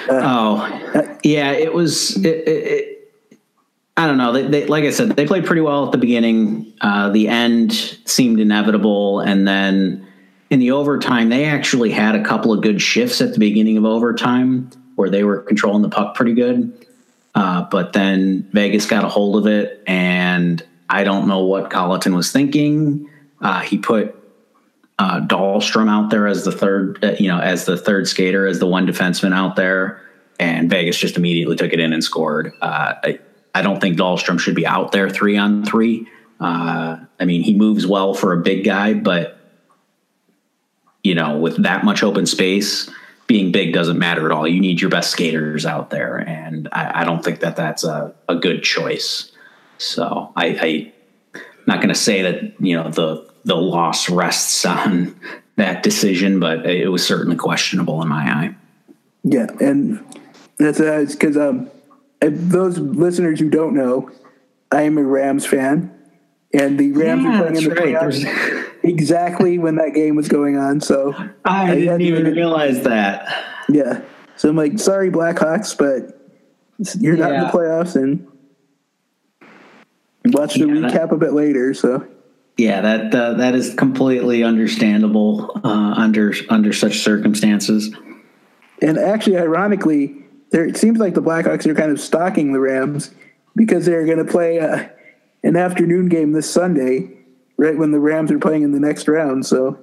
Uh, 0.08 0.20
oh, 0.23 1.18
yeah, 1.25 1.50
it 1.50 1.75
was. 1.75 2.16
It, 2.25 2.26
it, 2.26 2.49
it, 2.49 3.12
I 3.96 4.06
don't 4.06 4.16
know. 4.16 4.32
They, 4.32 4.46
they, 4.46 4.66
like 4.66 4.84
I 4.84 4.90
said, 4.90 5.11
they 5.16 5.26
played 5.26 5.44
pretty 5.44 5.62
well 5.62 5.87
at 5.87 5.92
the 5.92 5.99
beginning. 5.99 6.73
Uh, 6.80 7.08
the 7.11 7.26
end 7.26 7.73
seemed 8.04 8.38
inevitable, 8.38 9.20
and 9.20 9.49
then 9.49 10.06
in 10.50 10.61
the 10.61 10.70
overtime, 10.70 11.30
they 11.30 11.46
actually 11.46 11.90
had 11.90 12.14
a 12.14 12.23
couple 12.23 12.52
of 12.52 12.62
good 12.62 12.80
shifts 12.80 13.20
at 13.20 13.32
the 13.32 13.40
beginning 13.40 13.76
of 13.76 13.84
overtime 13.84 14.70
where 14.94 15.11
they 15.11 15.25
were 15.25 15.40
controlling 15.40 15.82
the 15.82 15.88
puck 15.88 16.14
pretty 16.14 16.34
good. 16.34 16.87
Uh, 17.35 17.62
but 17.62 17.93
then 17.93 18.49
Vegas 18.53 18.87
got 18.87 19.05
a 19.05 19.09
hold 19.09 19.37
of 19.37 19.47
it, 19.47 19.83
and 19.87 20.64
I 20.88 21.05
don't 21.05 21.26
know 21.26 21.45
what 21.45 21.71
Colliton 21.71 22.14
was 22.14 22.31
thinking. 22.31 23.11
Uh, 23.41 23.61
he 23.61 23.79
put 23.79 24.14
uh, 24.99 25.21
Dahlstrom 25.21 25.91
out 25.91 26.11
there 26.11 26.26
as 26.29 26.45
the 26.45 26.53
third, 26.53 27.05
uh, 27.05 27.17
you 27.19 27.29
know, 27.29 27.41
as 27.41 27.64
the 27.64 27.76
third 27.76 28.07
skater, 28.07 28.47
as 28.47 28.61
the 28.61 28.67
one 28.67 28.87
defenseman 28.87 29.35
out 29.35 29.57
there, 29.57 30.00
and 30.38 30.71
Vegas 30.71 30.97
just 30.97 31.17
immediately 31.17 31.57
took 31.57 31.73
it 31.73 31.81
in 31.81 31.93
and 31.93 32.05
scored. 32.05 32.53
Uh, 32.61 32.95
I, 33.03 33.19
I 33.55 33.62
don't 33.62 33.81
think 33.81 33.99
Dahlstrom 33.99 34.38
should 34.38 34.55
be 34.55 34.67
out 34.67 34.93
there 34.93 35.11
three 35.11 35.37
on 35.37 35.64
three. 35.64 36.07
Uh, 36.38 36.99
I 37.19 37.25
mean, 37.25 37.43
he 37.43 37.55
moves 37.55 37.87
well 37.87 38.14
for 38.14 38.33
a 38.33 38.41
big 38.41 38.64
guy, 38.64 38.95
but 38.95 39.38
you 41.03 41.14
know, 41.14 41.37
with 41.38 41.62
that 41.62 41.85
much 41.85 42.03
open 42.03 42.26
space, 42.26 42.91
being 43.26 43.52
big 43.52 43.73
doesn't 43.73 43.99
matter 43.99 44.26
at 44.26 44.33
all. 44.33 44.47
You 44.47 44.61
need 44.61 44.81
your 44.81 44.90
best 44.90 45.11
skaters 45.11 45.64
out 45.64 45.90
there, 45.90 46.16
and 46.16 46.69
I, 46.73 47.02
I 47.02 47.04
don't 47.04 47.25
think 47.25 47.40
that 47.40 47.57
that's 47.57 47.85
a, 47.85 48.14
a 48.28 48.35
good 48.35 48.62
choice. 48.62 49.33
So 49.78 50.33
I, 50.37 50.47
I 50.47 50.93
not 51.66 51.78
going 51.78 51.88
to 51.88 51.95
say 51.95 52.23
that 52.23 52.61
you 52.61 52.76
know 52.76 52.90
the 52.90 53.28
the 53.45 53.57
loss 53.57 54.09
rests 54.11 54.64
on 54.64 55.19
that 55.57 55.83
decision, 55.83 56.40
but 56.40 56.66
it 56.66 56.88
was 56.88 57.07
certainly 57.07 57.37
questionable 57.37 58.02
in 58.02 58.09
my 58.09 58.25
eye. 58.25 58.54
Yeah, 59.23 59.47
and 59.61 60.04
that's 60.59 60.78
because 61.14 61.37
uh, 61.37 61.49
um, 61.49 61.71
those 62.21 62.78
listeners 62.78 63.40
who 63.40 63.49
don't 63.49 63.75
know, 63.75 64.11
I 64.71 64.83
am 64.83 64.99
a 64.99 65.02
Rams 65.02 65.47
fan, 65.47 65.97
and 66.52 66.78
the 66.78 66.93
Rams 66.93 67.23
yeah, 67.25 67.31
were 67.31 67.47
playing 67.47 67.57
in 67.57 67.64
the 67.64 67.75
right. 67.75 67.95
playoffs 67.95 68.74
exactly 68.85 69.59
when 69.59 69.76
that 69.76 69.95
game 69.95 70.14
was 70.14 70.29
going 70.29 70.57
on. 70.57 70.81
So 70.81 71.14
I, 71.45 71.73
I 71.73 71.75
didn't 71.75 72.03
even 72.03 72.25
realize 72.33 72.83
that. 72.85 73.45
Yeah, 73.69 74.03
so 74.37 74.49
I'm 74.49 74.57
like, 74.57 74.79
sorry, 74.79 75.11
Blackhawks, 75.11 75.76
but 75.76 76.21
you're 77.00 77.17
not 77.17 77.33
yeah. 77.33 77.41
in 77.41 77.47
the 77.47 77.53
playoffs, 77.53 77.97
and 77.97 78.26
watch 80.35 80.55
the 80.55 80.61
yeah, 80.61 80.75
recap 80.75 80.93
that, 80.93 81.12
a 81.12 81.17
bit 81.17 81.33
later. 81.33 81.75
So 81.75 82.07
yeah, 82.57 82.81
that 82.81 83.14
uh, 83.14 83.35
that 83.35 83.55
is 83.55 83.75
completely 83.75 84.45
understandable 84.45 85.50
uh, 85.64 85.95
under 85.97 86.33
under 86.50 86.73
such 86.73 86.99
circumstances. 86.99 87.95
And 88.83 88.99
actually, 88.99 89.38
ironically, 89.38 90.14
there 90.50 90.64
it 90.64 90.76
seems 90.76 90.99
like 90.99 91.14
the 91.14 91.23
Blackhawks 91.23 91.67
are 91.67 91.75
kind 91.75 91.91
of 91.91 92.00
stalking 92.00 92.53
the 92.53 92.61
Rams 92.61 93.12
because 93.57 93.87
they're 93.87 94.05
going 94.05 94.25
to 94.25 94.31
play 94.31 94.61
uh, 94.61 94.88
an 95.43 95.57
afternoon 95.57 96.09
game 96.09 96.33
this 96.33 96.50
Sunday, 96.50 97.11
right 97.56 97.76
when 97.76 97.90
the 97.90 98.00
Rams 98.00 98.30
are 98.30 98.38
playing 98.38 98.62
in 98.62 98.73
the 98.73 98.80
next 98.80 99.08
round. 99.08 99.46
So 99.46 99.78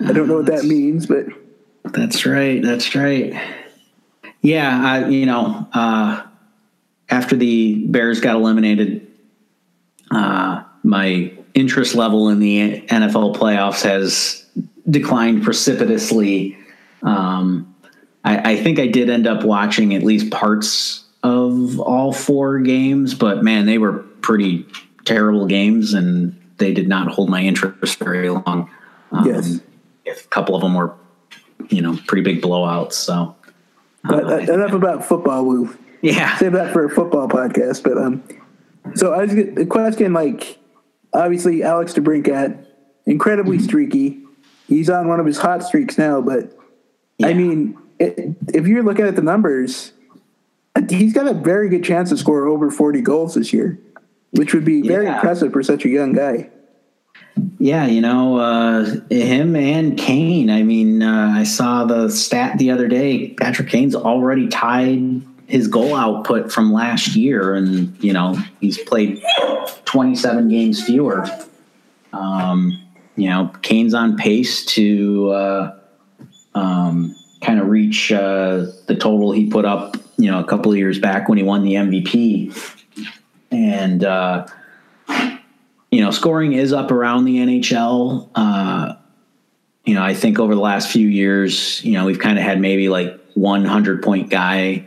I 0.00 0.12
don't 0.12 0.28
know 0.28 0.36
what 0.36 0.46
that 0.46 0.64
means, 0.64 1.06
but 1.06 1.26
that's 1.84 2.26
right. 2.26 2.62
That's 2.62 2.94
right. 2.94 3.34
Yeah, 4.40 4.84
I, 4.84 5.08
you 5.08 5.26
know, 5.26 5.68
uh, 5.72 6.22
after 7.08 7.36
the 7.36 7.86
Bears 7.86 8.20
got 8.20 8.36
eliminated, 8.36 9.06
uh, 10.10 10.64
my 10.82 11.32
interest 11.54 11.94
level 11.94 12.28
in 12.28 12.40
the 12.40 12.82
NFL 12.82 13.36
playoffs 13.36 13.82
has 13.82 14.44
declined 14.88 15.42
precipitously. 15.44 16.58
Um, 17.02 17.74
I, 18.24 18.52
I, 18.52 18.56
think 18.62 18.78
I 18.78 18.86
did 18.86 19.08
end 19.08 19.26
up 19.26 19.44
watching 19.44 19.94
at 19.94 20.02
least 20.02 20.30
parts 20.30 21.04
of 21.22 21.80
all 21.80 22.12
four 22.12 22.58
games, 22.60 23.14
but 23.14 23.42
man, 23.42 23.66
they 23.66 23.78
were 23.78 23.98
pretty 24.20 24.66
terrible 25.04 25.46
games, 25.46 25.94
and 25.94 26.38
they 26.56 26.72
did 26.72 26.88
not 26.88 27.08
hold 27.08 27.30
my 27.30 27.42
interest 27.42 27.98
very 27.98 28.30
long. 28.30 28.70
Um, 29.12 29.26
yes, 29.26 29.60
a 30.06 30.28
couple 30.28 30.54
of 30.54 30.62
them 30.62 30.74
were, 30.74 30.94
you 31.68 31.82
know, 31.82 31.98
pretty 32.06 32.22
big 32.22 32.42
blowouts. 32.42 32.92
So, 32.92 33.36
but, 34.02 34.24
uh, 34.24 34.52
enough 34.52 34.72
about 34.72 35.04
football. 35.04 35.44
we 35.44 35.68
yeah, 36.02 36.36
save 36.36 36.52
that 36.52 36.72
for 36.72 36.84
a 36.84 36.90
football 36.90 37.28
podcast. 37.28 37.82
But 37.82 37.98
um, 37.98 38.22
so 38.94 39.12
I 39.12 39.24
was 39.24 39.34
the 39.34 39.66
question 39.66 40.12
like 40.12 40.58
obviously 41.12 41.62
Alex 41.62 41.94
DeBrincat, 41.94 42.66
incredibly 43.06 43.56
mm-hmm. 43.56 43.66
streaky. 43.66 44.20
He's 44.68 44.90
on 44.90 45.08
one 45.08 45.20
of 45.20 45.26
his 45.26 45.38
hot 45.38 45.62
streaks 45.62 45.98
now, 45.98 46.20
but 46.20 46.56
yeah. 47.18 47.28
I 47.28 47.34
mean, 47.34 47.78
it, 47.98 48.36
if 48.52 48.66
you're 48.66 48.82
looking 48.82 49.06
at 49.06 49.14
the 49.14 49.22
numbers, 49.22 49.92
he's 50.88 51.12
got 51.12 51.26
a 51.26 51.34
very 51.34 51.68
good 51.68 51.84
chance 51.84 52.10
to 52.10 52.16
score 52.16 52.46
over 52.46 52.70
40 52.70 53.00
goals 53.02 53.34
this 53.34 53.52
year, 53.52 53.78
which 54.34 54.54
would 54.54 54.64
be 54.64 54.82
very 54.82 55.04
yeah. 55.04 55.16
impressive 55.16 55.52
for 55.52 55.62
such 55.62 55.84
a 55.84 55.88
young 55.88 56.12
guy. 56.12 56.50
Yeah, 57.58 57.86
you 57.86 58.00
know, 58.00 58.38
uh, 58.38 59.00
him 59.10 59.56
and 59.56 59.98
Kane. 59.98 60.50
I 60.50 60.62
mean, 60.62 61.02
uh, 61.02 61.32
I 61.34 61.44
saw 61.44 61.84
the 61.84 62.08
stat 62.08 62.58
the 62.58 62.70
other 62.70 62.88
day. 62.88 63.30
Patrick 63.30 63.68
Kane's 63.68 63.94
already 63.94 64.48
tied 64.48 65.22
his 65.46 65.68
goal 65.68 65.94
output 65.94 66.52
from 66.52 66.72
last 66.72 67.16
year, 67.16 67.54
and 67.54 67.96
you 68.02 68.12
know 68.12 68.36
he's 68.60 68.78
played 68.78 69.22
27 69.84 70.48
games 70.48 70.82
fewer. 70.84 71.26
Um, 72.12 72.80
you 73.16 73.28
know, 73.28 73.52
Kane's 73.62 73.94
on 73.94 74.16
pace 74.16 74.64
to 74.66 75.30
uh, 75.30 75.78
um, 76.54 77.14
kind 77.40 77.60
of 77.60 77.68
reach 77.68 78.12
uh, 78.12 78.66
the 78.86 78.96
total 78.98 79.32
he 79.32 79.48
put 79.48 79.64
up, 79.64 79.96
you 80.16 80.30
know, 80.30 80.40
a 80.40 80.44
couple 80.44 80.72
of 80.72 80.78
years 80.78 80.98
back 80.98 81.28
when 81.28 81.38
he 81.38 81.44
won 81.44 81.62
the 81.62 81.74
MVP. 81.74 82.52
And 83.54 84.04
uh, 84.04 84.46
you 85.90 86.00
know, 86.00 86.10
scoring 86.10 86.52
is 86.52 86.72
up 86.72 86.90
around 86.90 87.24
the 87.24 87.36
NHL. 87.36 88.28
Uh, 88.34 88.94
you 89.84 89.94
know, 89.94 90.02
I 90.02 90.14
think 90.14 90.38
over 90.38 90.54
the 90.54 90.60
last 90.60 90.90
few 90.90 91.06
years, 91.06 91.84
you 91.84 91.92
know, 91.92 92.06
we've 92.06 92.18
kind 92.18 92.38
of 92.38 92.44
had 92.44 92.60
maybe 92.60 92.88
like 92.88 93.20
100 93.34 94.02
point 94.02 94.30
guy 94.30 94.86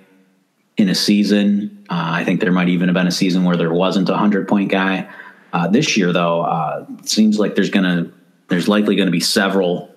in 0.77 0.89
a 0.89 0.95
season. 0.95 1.85
Uh, 1.89 2.11
I 2.13 2.23
think 2.23 2.39
there 2.39 2.51
might 2.51 2.69
even 2.69 2.87
have 2.87 2.93
been 2.93 3.07
a 3.07 3.11
season 3.11 3.43
where 3.43 3.57
there 3.57 3.73
wasn't 3.73 4.09
a 4.09 4.17
hundred 4.17 4.47
point 4.47 4.71
guy. 4.71 5.09
Uh, 5.53 5.67
this 5.67 5.97
year, 5.97 6.13
though, 6.13 6.41
uh, 6.41 6.85
seems 7.03 7.39
like 7.39 7.55
there's 7.55 7.69
gonna 7.69 8.11
there's 8.47 8.67
likely 8.67 8.95
going 8.95 9.07
to 9.07 9.11
be 9.11 9.19
several. 9.19 9.93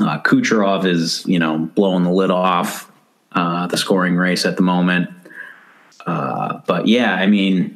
Uh, 0.00 0.18
Kucherov 0.20 0.84
is 0.84 1.24
you 1.26 1.38
know 1.38 1.58
blowing 1.58 2.02
the 2.02 2.10
lid 2.10 2.30
off 2.30 2.90
uh, 3.32 3.66
the 3.68 3.76
scoring 3.76 4.16
race 4.16 4.44
at 4.44 4.56
the 4.56 4.62
moment. 4.62 5.10
Uh, 6.06 6.60
but 6.66 6.88
yeah, 6.88 7.14
I 7.14 7.26
mean, 7.26 7.73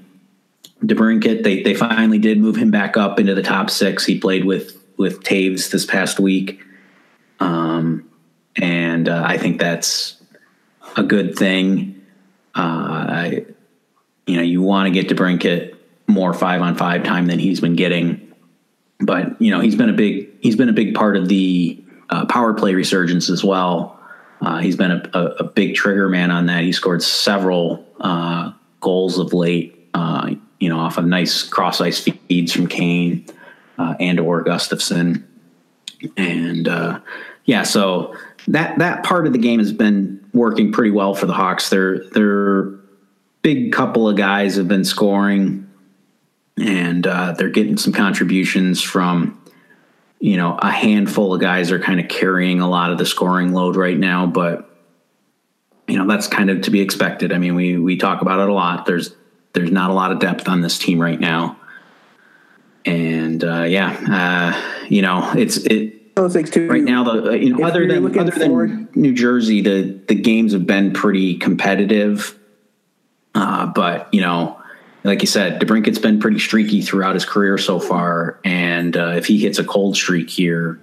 DeBrincat 0.85 1.43
they 1.43 1.63
they 1.63 1.75
finally 1.75 2.19
did 2.19 2.39
move 2.39 2.57
him 2.57 2.71
back 2.71 2.97
up 2.97 3.19
into 3.19 3.35
the 3.35 3.43
top 3.43 3.71
six. 3.71 4.05
He 4.05 4.19
played 4.19 4.45
with 4.45 4.77
with 4.97 5.23
Toews 5.23 5.71
this 5.71 5.85
past 5.85 6.21
week, 6.21 6.61
um, 7.41 8.09
and 8.57 9.09
uh, 9.09 9.23
I 9.27 9.39
think 9.39 9.59
that's 9.59 10.21
a 10.97 11.03
good 11.03 11.37
thing. 11.37 12.01
Uh, 12.55 13.07
I, 13.09 13.47
you 14.27 14.37
know, 14.37 14.43
you 14.43 14.63
want 14.63 14.87
to 14.87 14.91
get 14.91 15.09
DeBrincat 15.09 15.75
more 16.07 16.33
five 16.33 16.63
on 16.63 16.75
five 16.77 17.03
time 17.03 17.27
than 17.27 17.39
he's 17.39 17.61
been 17.61 17.77
getting, 17.77 18.33
but 19.01 19.41
you 19.41 19.51
know 19.51 19.61
he's 19.61 19.77
been 19.77 19.91
a 19.91 19.95
big 19.95 20.29
he's 20.41 20.57
been 20.57 20.69
a 20.69 20.73
big 20.75 20.95
part 20.95 21.17
of 21.17 21.29
the 21.29 21.83
uh, 22.11 22.27
power 22.27 22.55
play 22.55 22.75
resurgence 22.75 23.31
as 23.31 23.45
well. 23.45 23.99
Uh, 24.41 24.59
he's 24.59 24.77
been 24.77 24.93
a, 24.93 25.11
a, 25.15 25.25
a, 25.41 25.45
big 25.45 25.75
trigger 25.75 26.09
man 26.09 26.31
on 26.31 26.47
that. 26.47 26.63
He 26.63 26.71
scored 26.71 27.03
several 27.03 27.85
uh, 28.01 28.53
goals 28.81 29.19
of 29.19 29.33
late, 29.33 29.89
uh, 29.95 30.31
you 30.61 30.69
know, 30.69 30.79
off 30.79 30.99
of 30.99 31.05
nice 31.05 31.43
cross 31.43 31.81
ice 31.81 32.01
feeds 32.01 32.53
from 32.53 32.67
Kane 32.67 33.25
uh, 33.79 33.95
and 34.01 34.19
or 34.19 34.45
Gustafsson. 34.45 35.23
and 36.17 36.69
uh, 36.69 37.01
yeah, 37.45 37.63
so 37.63 38.15
that 38.49 38.79
that 38.79 39.05
part 39.05 39.27
of 39.27 39.33
the 39.33 39.39
game 39.39 39.59
has 39.59 39.73
been 39.73 40.25
working 40.33 40.73
pretty 40.73 40.91
well 40.91 41.15
for 41.15 41.27
the 41.27 41.33
Hawks. 41.33 41.71
They're 41.71 42.05
they're 42.11 42.79
big 43.43 43.73
couple 43.73 44.09
of 44.09 44.17
guys 44.17 44.57
have 44.57 44.69
been 44.69 44.85
scoring, 44.85 45.69
and 46.59 47.07
uh, 47.07 47.33
they're 47.33 47.51
getting 47.51 47.77
some 47.77 47.93
contributions 47.93 48.83
from 48.83 49.41
you 50.21 50.37
know 50.37 50.59
a 50.61 50.71
handful 50.71 51.35
of 51.35 51.41
guys 51.41 51.71
are 51.71 51.79
kind 51.79 52.01
of 52.01 52.09
carrying 52.09 52.61
a 52.61 52.69
lot 52.69 52.91
of 52.91 52.99
the 52.99 53.07
scoring 53.07 53.53
load 53.53 53.77
right 53.77 53.99
now, 53.99 54.27
but 54.27 54.69
you 55.87 55.97
know 55.97 56.07
that's 56.07 56.27
kind 56.27 56.51
of 56.51 56.63
to 56.63 56.71
be 56.71 56.81
expected. 56.81 57.33
I 57.33 57.39
mean, 57.39 57.55
we 57.55 57.77
we 57.77 57.97
talk 57.97 58.23
about 58.23 58.41
it 58.41 58.49
a 58.49 58.53
lot. 58.53 58.87
There's 58.87 59.15
there's 59.53 59.71
not 59.71 59.91
a 59.91 59.93
lot 59.93 60.13
of 60.13 60.19
depth 60.21 60.49
on 60.49 60.61
this 60.61 60.79
team 60.79 61.01
right 61.01 61.19
now, 61.19 61.59
and 62.85 63.43
uh, 63.43 63.65
yeah, 63.65 63.97
uh, 64.09 64.87
you 64.89 65.03
know 65.03 65.33
it's 65.37 65.59
it 65.59 65.99
too. 66.17 66.69
Right 66.69 66.83
now, 66.83 67.05
the 67.05 67.31
uh, 67.31 67.31
you 67.33 67.57
know, 67.57 67.67
other 67.67 67.87
than 67.87 68.19
other 68.19 68.33
forward, 68.33 68.71
than 68.71 68.89
New 68.95 69.15
Jersey, 69.15 69.61
the 69.61 70.01
the 70.09 70.15
games 70.15 70.53
have 70.53 70.67
been 70.67 70.93
pretty 70.93 71.37
competitive. 71.37 72.37
Uh, 73.35 73.67
but 73.67 74.13
you 74.13 74.21
know, 74.21 74.61
like 75.05 75.21
you 75.21 75.27
said, 75.27 75.61
DeBrincat's 75.61 75.99
been 75.99 76.19
pretty 76.19 76.39
streaky 76.39 76.83
throughout 76.83 77.15
his 77.15 77.25
career 77.25 77.57
so 77.59 77.79
far, 77.79 78.41
and 78.45 78.97
uh, 78.97 79.13
if 79.17 79.27
he 79.27 79.39
hits 79.39 79.59
a 79.59 79.65
cold 79.65 79.97
streak 79.97 80.29
here, 80.29 80.81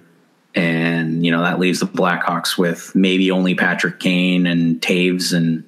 and 0.54 1.24
you 1.24 1.30
know 1.30 1.42
that 1.42 1.58
leaves 1.58 1.80
the 1.80 1.86
Blackhawks 1.86 2.56
with 2.56 2.94
maybe 2.94 3.30
only 3.30 3.54
Patrick 3.54 4.00
Kane 4.00 4.46
and 4.46 4.80
Toews 4.80 5.36
and 5.36 5.65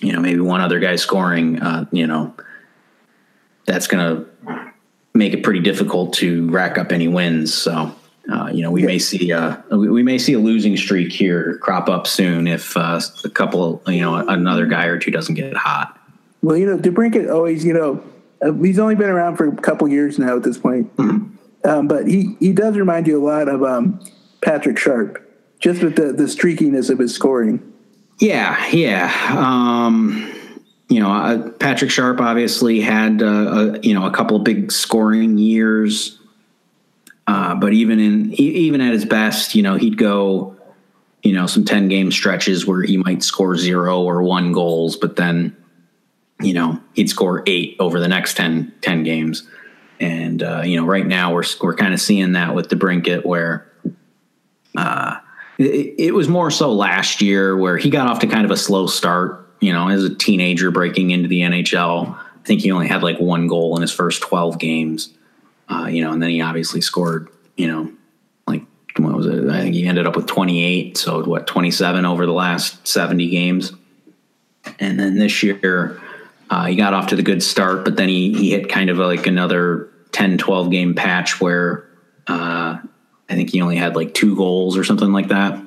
you 0.00 0.12
know 0.12 0.20
maybe 0.20 0.40
one 0.40 0.60
other 0.60 0.80
guy 0.80 0.96
scoring, 0.96 1.60
uh, 1.60 1.86
you 1.92 2.06
know, 2.06 2.34
that's 3.66 3.86
going 3.86 4.04
to 4.04 4.72
make 5.14 5.32
it 5.32 5.42
pretty 5.42 5.60
difficult 5.60 6.14
to 6.14 6.48
rack 6.50 6.78
up 6.78 6.92
any 6.92 7.08
wins. 7.08 7.52
So 7.54 7.94
uh, 8.30 8.50
you 8.52 8.62
know, 8.62 8.70
we 8.70 8.82
yeah. 8.82 8.86
may 8.88 8.98
see 8.98 9.32
uh, 9.32 9.56
we 9.70 10.02
may 10.02 10.18
see 10.18 10.34
a 10.34 10.38
losing 10.38 10.76
streak 10.76 11.12
here 11.12 11.58
crop 11.62 11.88
up 11.88 12.06
soon 12.06 12.46
if 12.46 12.76
uh, 12.76 13.00
a 13.24 13.30
couple, 13.30 13.82
you 13.86 14.02
know, 14.02 14.16
another 14.16 14.66
guy 14.66 14.84
or 14.84 14.98
two 14.98 15.10
doesn't 15.10 15.34
get 15.34 15.56
hot. 15.56 15.98
Well, 16.42 16.56
you 16.56 16.66
know, 16.66 16.76
DeBrincat 16.76 17.32
always, 17.32 17.64
you 17.64 17.72
know, 17.72 18.04
uh, 18.42 18.52
he's 18.52 18.78
only 18.78 18.94
been 18.96 19.08
around 19.08 19.36
for 19.36 19.48
a 19.48 19.56
couple 19.56 19.88
years 19.88 20.18
now 20.18 20.36
at 20.36 20.42
this 20.42 20.58
point. 20.58 20.94
Mm-hmm. 20.96 21.68
Um, 21.68 21.88
but 21.88 22.06
he, 22.06 22.36
he 22.38 22.52
does 22.52 22.76
remind 22.76 23.06
you 23.06 23.20
a 23.20 23.24
lot 23.24 23.48
of 23.48 23.62
um, 23.62 24.00
Patrick 24.42 24.78
Sharp, 24.78 25.20
just 25.58 25.82
with 25.82 25.96
the, 25.96 26.12
the 26.12 26.24
streakiness 26.24 26.90
of 26.90 26.98
his 26.98 27.14
scoring. 27.14 27.72
Yeah, 28.18 28.66
yeah. 28.70 29.12
Um, 29.36 30.32
you 30.88 31.00
know, 31.00 31.12
uh, 31.12 31.50
Patrick 31.50 31.90
Sharp 31.90 32.20
obviously 32.20 32.80
had 32.80 33.22
uh, 33.22 33.26
a, 33.26 33.80
you 33.80 33.94
know 33.94 34.06
a 34.06 34.10
couple 34.10 34.36
of 34.36 34.44
big 34.44 34.72
scoring 34.72 35.38
years, 35.38 36.18
uh, 37.26 37.54
but 37.54 37.72
even 37.72 38.00
in 38.00 38.32
even 38.34 38.80
at 38.80 38.92
his 38.92 39.04
best, 39.04 39.54
you 39.54 39.62
know, 39.62 39.76
he'd 39.76 39.98
go, 39.98 40.56
you 41.22 41.32
know, 41.32 41.46
some 41.46 41.64
ten 41.64 41.88
game 41.88 42.10
stretches 42.10 42.66
where 42.66 42.82
he 42.82 42.96
might 42.96 43.22
score 43.22 43.56
zero 43.56 44.02
or 44.02 44.22
one 44.22 44.52
goals, 44.52 44.96
but 44.96 45.16
then, 45.16 45.56
you 46.40 46.54
know, 46.54 46.80
he'd 46.94 47.10
score 47.10 47.44
eight 47.46 47.76
over 47.78 48.00
the 48.00 48.08
next 48.08 48.36
10, 48.36 48.72
10 48.80 49.02
games. 49.04 49.46
And 50.00 50.42
uh, 50.42 50.62
you 50.64 50.80
know, 50.80 50.86
right 50.86 51.06
now 51.06 51.34
we're 51.34 51.44
we're 51.60 51.76
kind 51.76 51.92
of 51.92 52.00
seeing 52.00 52.32
that 52.32 52.54
with 52.54 52.68
DeBrincat 52.68 53.24
where. 53.24 53.70
Uh, 54.76 55.16
it, 55.58 55.94
it 55.98 56.14
was 56.14 56.28
more 56.28 56.50
so 56.50 56.72
last 56.72 57.20
year 57.20 57.56
where 57.56 57.76
he 57.76 57.90
got 57.90 58.08
off 58.08 58.20
to 58.20 58.26
kind 58.26 58.44
of 58.44 58.50
a 58.50 58.56
slow 58.56 58.86
start 58.86 59.48
you 59.60 59.72
know, 59.72 59.88
as 59.88 60.04
a 60.04 60.14
teenager 60.14 60.70
breaking 60.70 61.10
into 61.10 61.28
the 61.28 61.40
NHL. 61.40 62.14
I 62.14 62.44
think 62.44 62.60
he 62.60 62.70
only 62.70 62.88
had 62.88 63.02
like 63.02 63.18
one 63.18 63.46
goal 63.46 63.76
in 63.76 63.82
his 63.82 63.92
first 63.92 64.22
12 64.22 64.58
games. 64.58 65.12
Uh, 65.68 65.86
you 65.86 66.02
know, 66.02 66.12
and 66.12 66.22
then 66.22 66.30
he 66.30 66.40
obviously 66.40 66.80
scored, 66.80 67.28
you 67.56 67.66
know, 67.66 67.92
like 68.46 68.64
what 68.96 69.14
was 69.14 69.26
it? 69.26 69.48
I 69.48 69.62
think 69.62 69.74
he 69.74 69.86
ended 69.86 70.06
up 70.06 70.16
with 70.16 70.26
28. 70.26 70.96
So 70.96 71.24
what, 71.24 71.46
27 71.46 72.04
over 72.04 72.24
the 72.24 72.32
last 72.32 72.86
70 72.86 73.28
games. 73.28 73.72
And 74.78 74.98
then 74.98 75.16
this 75.16 75.42
year, 75.42 76.00
uh, 76.50 76.66
he 76.66 76.76
got 76.76 76.94
off 76.94 77.08
to 77.08 77.16
the 77.16 77.22
good 77.22 77.42
start, 77.42 77.84
but 77.84 77.96
then 77.96 78.08
he, 78.08 78.32
he 78.32 78.50
hit 78.50 78.68
kind 78.68 78.88
of 78.88 78.98
like 78.98 79.26
another 79.26 79.90
10, 80.12 80.38
12 80.38 80.70
game 80.70 80.94
patch 80.94 81.40
where 81.40 81.86
uh, 82.28 82.78
I 83.28 83.34
think 83.34 83.50
he 83.50 83.60
only 83.60 83.76
had 83.76 83.94
like 83.96 84.14
two 84.14 84.34
goals 84.36 84.76
or 84.76 84.84
something 84.84 85.12
like 85.12 85.28
that. 85.28 85.60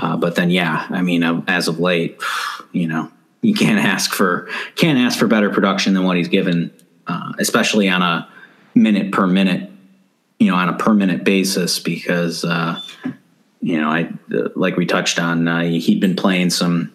Uh, 0.00 0.16
but 0.16 0.34
then, 0.34 0.50
yeah, 0.50 0.86
I 0.90 1.02
mean, 1.02 1.22
uh, 1.22 1.42
as 1.48 1.68
of 1.68 1.80
late, 1.80 2.20
you 2.72 2.86
know, 2.86 3.10
you 3.42 3.54
can't 3.54 3.84
ask 3.84 4.12
for 4.12 4.48
can't 4.76 4.98
ask 4.98 5.18
for 5.18 5.26
better 5.26 5.50
production 5.50 5.94
than 5.94 6.04
what 6.04 6.16
he's 6.16 6.28
given, 6.28 6.72
uh, 7.06 7.32
especially 7.38 7.88
on 7.88 8.02
a 8.02 8.28
minute 8.74 9.12
per 9.12 9.26
minute, 9.26 9.70
you 10.38 10.50
know, 10.50 10.56
on 10.56 10.68
a 10.68 10.76
per 10.76 10.94
minute 10.94 11.24
basis. 11.24 11.78
Because 11.78 12.44
uh, 12.44 12.80
you 13.60 13.80
know, 13.80 13.88
I 13.88 14.12
like 14.54 14.76
we 14.76 14.86
touched 14.86 15.18
on, 15.18 15.48
uh, 15.48 15.62
he'd 15.62 16.00
been 16.00 16.16
playing 16.16 16.50
some 16.50 16.92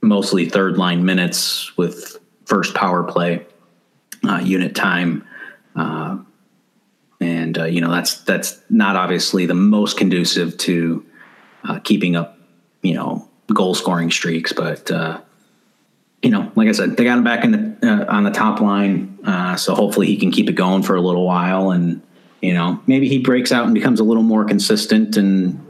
mostly 0.00 0.48
third 0.48 0.78
line 0.78 1.04
minutes 1.04 1.76
with 1.76 2.18
first 2.44 2.74
power 2.74 3.02
play 3.04 3.46
uh, 4.28 4.40
unit 4.42 4.74
time. 4.74 5.24
Uh, 7.20 7.24
and 7.24 7.58
uh, 7.58 7.64
you 7.64 7.80
know 7.80 7.90
that's 7.90 8.22
that's 8.22 8.60
not 8.70 8.96
obviously 8.96 9.46
the 9.46 9.54
most 9.54 9.96
conducive 9.96 10.56
to 10.58 11.04
keeping 11.84 12.16
up, 12.16 12.38
you 12.82 12.94
know, 12.94 13.28
goal 13.52 13.74
scoring 13.74 14.10
streaks, 14.10 14.52
but 14.52 14.90
uh, 14.90 15.20
you 16.22 16.30
know, 16.30 16.50
like 16.54 16.68
I 16.68 16.72
said, 16.72 16.96
they 16.96 17.04
got 17.04 17.18
him 17.18 17.24
back 17.24 17.44
in 17.44 17.78
the 17.80 17.88
uh, 17.88 18.12
on 18.12 18.24
the 18.24 18.30
top 18.30 18.60
line, 18.60 19.18
uh, 19.24 19.56
so 19.56 19.74
hopefully 19.74 20.06
he 20.06 20.16
can 20.16 20.30
keep 20.30 20.48
it 20.48 20.54
going 20.54 20.82
for 20.82 20.96
a 20.96 21.00
little 21.00 21.24
while, 21.24 21.70
and 21.70 22.02
you 22.42 22.54
know, 22.54 22.80
maybe 22.86 23.08
he 23.08 23.18
breaks 23.18 23.52
out 23.52 23.64
and 23.64 23.74
becomes 23.74 24.00
a 24.00 24.04
little 24.04 24.22
more 24.22 24.44
consistent, 24.44 25.16
and 25.16 25.64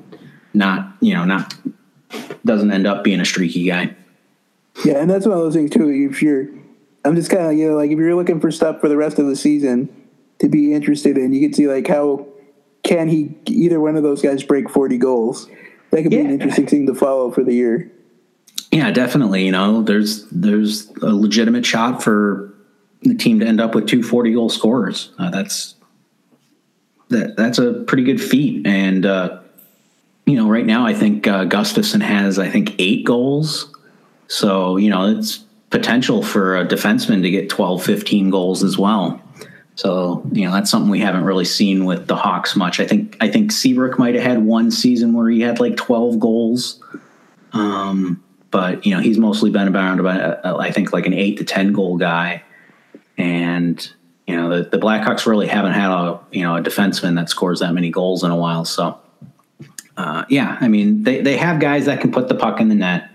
not 0.55 0.93
you 1.01 1.15
know 1.15 1.25
not 1.25 1.55
doesn't 2.45 2.71
end 2.71 2.87
up 2.87 3.05
being 3.05 3.21
a 3.21 3.25
streaky 3.25 3.67
guy. 3.67 3.95
Yeah, 4.85 4.95
and 4.95 5.11
that's 5.11 5.27
one 5.27 5.37
of 5.37 5.43
those 5.43 5.55
things 5.55 5.71
too. 5.71 5.89
If 5.89 6.23
you're, 6.23 6.49
I'm 7.05 7.17
just 7.17 7.31
kind 7.31 7.47
of 7.47 7.53
you 7.55 7.71
know 7.71 7.77
like 7.77 7.91
if 7.91 7.99
you're 7.99 8.15
looking 8.15 8.41
for 8.41 8.51
stuff 8.51 8.81
for 8.81 8.89
the 8.89 8.97
rest 8.97 9.19
of 9.19 9.27
the 9.27 9.37
season 9.37 9.95
to 10.41 10.49
be 10.49 10.73
interested 10.73 11.19
in, 11.19 11.33
you 11.33 11.41
can 11.41 11.53
see 11.53 11.67
like 11.67 11.87
how 11.87 12.27
can 12.83 13.09
he 13.09 13.35
either 13.47 13.81
one 13.81 13.97
of 13.97 14.03
those 14.03 14.23
guys 14.23 14.43
break 14.43 14.71
40 14.71 14.99
goals. 14.99 15.49
That 15.91 16.03
could 16.03 16.11
be 16.11 16.17
yeah. 16.17 16.23
an 16.23 16.31
interesting 16.31 16.67
thing 16.67 16.87
to 16.87 16.95
follow 16.95 17.31
for 17.31 17.43
the 17.43 17.55
year. 17.55 17.91
Yeah, 18.71 18.91
definitely. 18.91 19.47
You 19.47 19.53
know, 19.53 19.83
there's 19.83 20.27
there's 20.31 20.91
a 21.03 21.13
legitimate 21.15 21.65
shot 21.65 22.03
for 22.03 22.55
the 23.03 23.15
team 23.15 23.41
to 23.41 23.47
end 23.47 23.61
up 23.61 23.75
with 23.75 23.87
two 23.87 24.03
40 24.03 24.33
goal 24.33 24.49
scorers. 24.49 25.13
Uh, 25.19 25.31
that's 25.31 25.75
that 27.09 27.37
that's 27.37 27.59
a 27.59 27.73
pretty 27.87 28.05
good 28.05 28.21
feat. 28.21 28.67
And 28.67 29.07
uh, 29.07 29.41
you 30.27 30.37
know, 30.37 30.49
right 30.49 30.67
now 30.67 30.87
I 30.87 30.93
think 30.93 31.27
uh, 31.27 31.47
Gustafsson 31.47 32.03
has 32.03 32.39
I 32.39 32.49
think 32.49 32.75
eight 32.79 33.05
goals. 33.05 33.75
So 34.27 34.77
you 34.77 34.91
know, 34.91 35.17
it's 35.17 35.39
potential 35.71 36.23
for 36.23 36.57
a 36.57 36.67
defenseman 36.67 37.23
to 37.23 37.31
get 37.31 37.51
12, 37.51 37.83
15 37.83 38.31
goals 38.31 38.63
as 38.63 38.79
well. 38.79 39.21
So 39.79 40.29
you 40.33 40.45
know 40.45 40.53
that's 40.53 40.73
something 40.73 40.91
we 40.91 40.99
haven't 40.99 41.23
really 41.23 41.45
seen 41.45 41.85
with 41.85 42.09
the 42.09 42.17
Hawks 42.17 42.57
much. 42.57 42.81
I 42.81 42.85
think 42.85 43.17
I 43.21 43.29
think 43.29 43.53
Seabrook 43.53 43.97
might 43.97 44.17
have 44.17 44.25
had 44.25 44.43
one 44.43 44.73
season 44.73 45.13
where 45.13 45.31
he 45.31 45.41
had 45.41 45.61
like 45.61 45.77
twelve 45.77 46.19
goals. 46.19 46.83
Um, 47.53 48.21
but 48.51 48.85
you 48.85 48.93
know 48.93 49.01
he's 49.01 49.19
mostly 49.19 49.51
been 49.51 49.73
around 49.73 50.01
about 50.01 50.45
uh, 50.45 50.57
I 50.57 50.73
think 50.73 50.93
like 50.93 51.07
an 51.07 51.15
eight 51.15 51.39
to 51.39 51.45
ten 51.45 51.73
goal 51.73 51.97
guy, 51.97 52.43
and 53.17 53.89
you 54.27 54.35
know 54.35 54.49
the, 54.49 54.69
the 54.69 54.79
Blackhawks 54.79 55.27
really 55.27 55.47
haven't 55.47 55.75
had 55.75 55.93
a 55.93 56.19
you 56.33 56.43
know 56.43 56.57
a 56.57 56.61
defenseman 56.61 57.15
that 57.15 57.29
scores 57.29 57.61
that 57.61 57.73
many 57.73 57.93
goals 57.93 58.25
in 58.25 58.33
a 58.33 58.37
while. 58.37 58.65
So 58.65 58.99
uh, 59.97 60.25
yeah, 60.29 60.59
I 60.61 60.67
mean 60.67 61.05
they 61.05 61.21
they 61.21 61.37
have 61.37 61.61
guys 61.61 61.85
that 61.85 62.01
can 62.01 62.11
put 62.11 62.27
the 62.27 62.35
puck 62.35 62.59
in 62.59 62.69
the 62.69 62.75
net. 62.75 63.11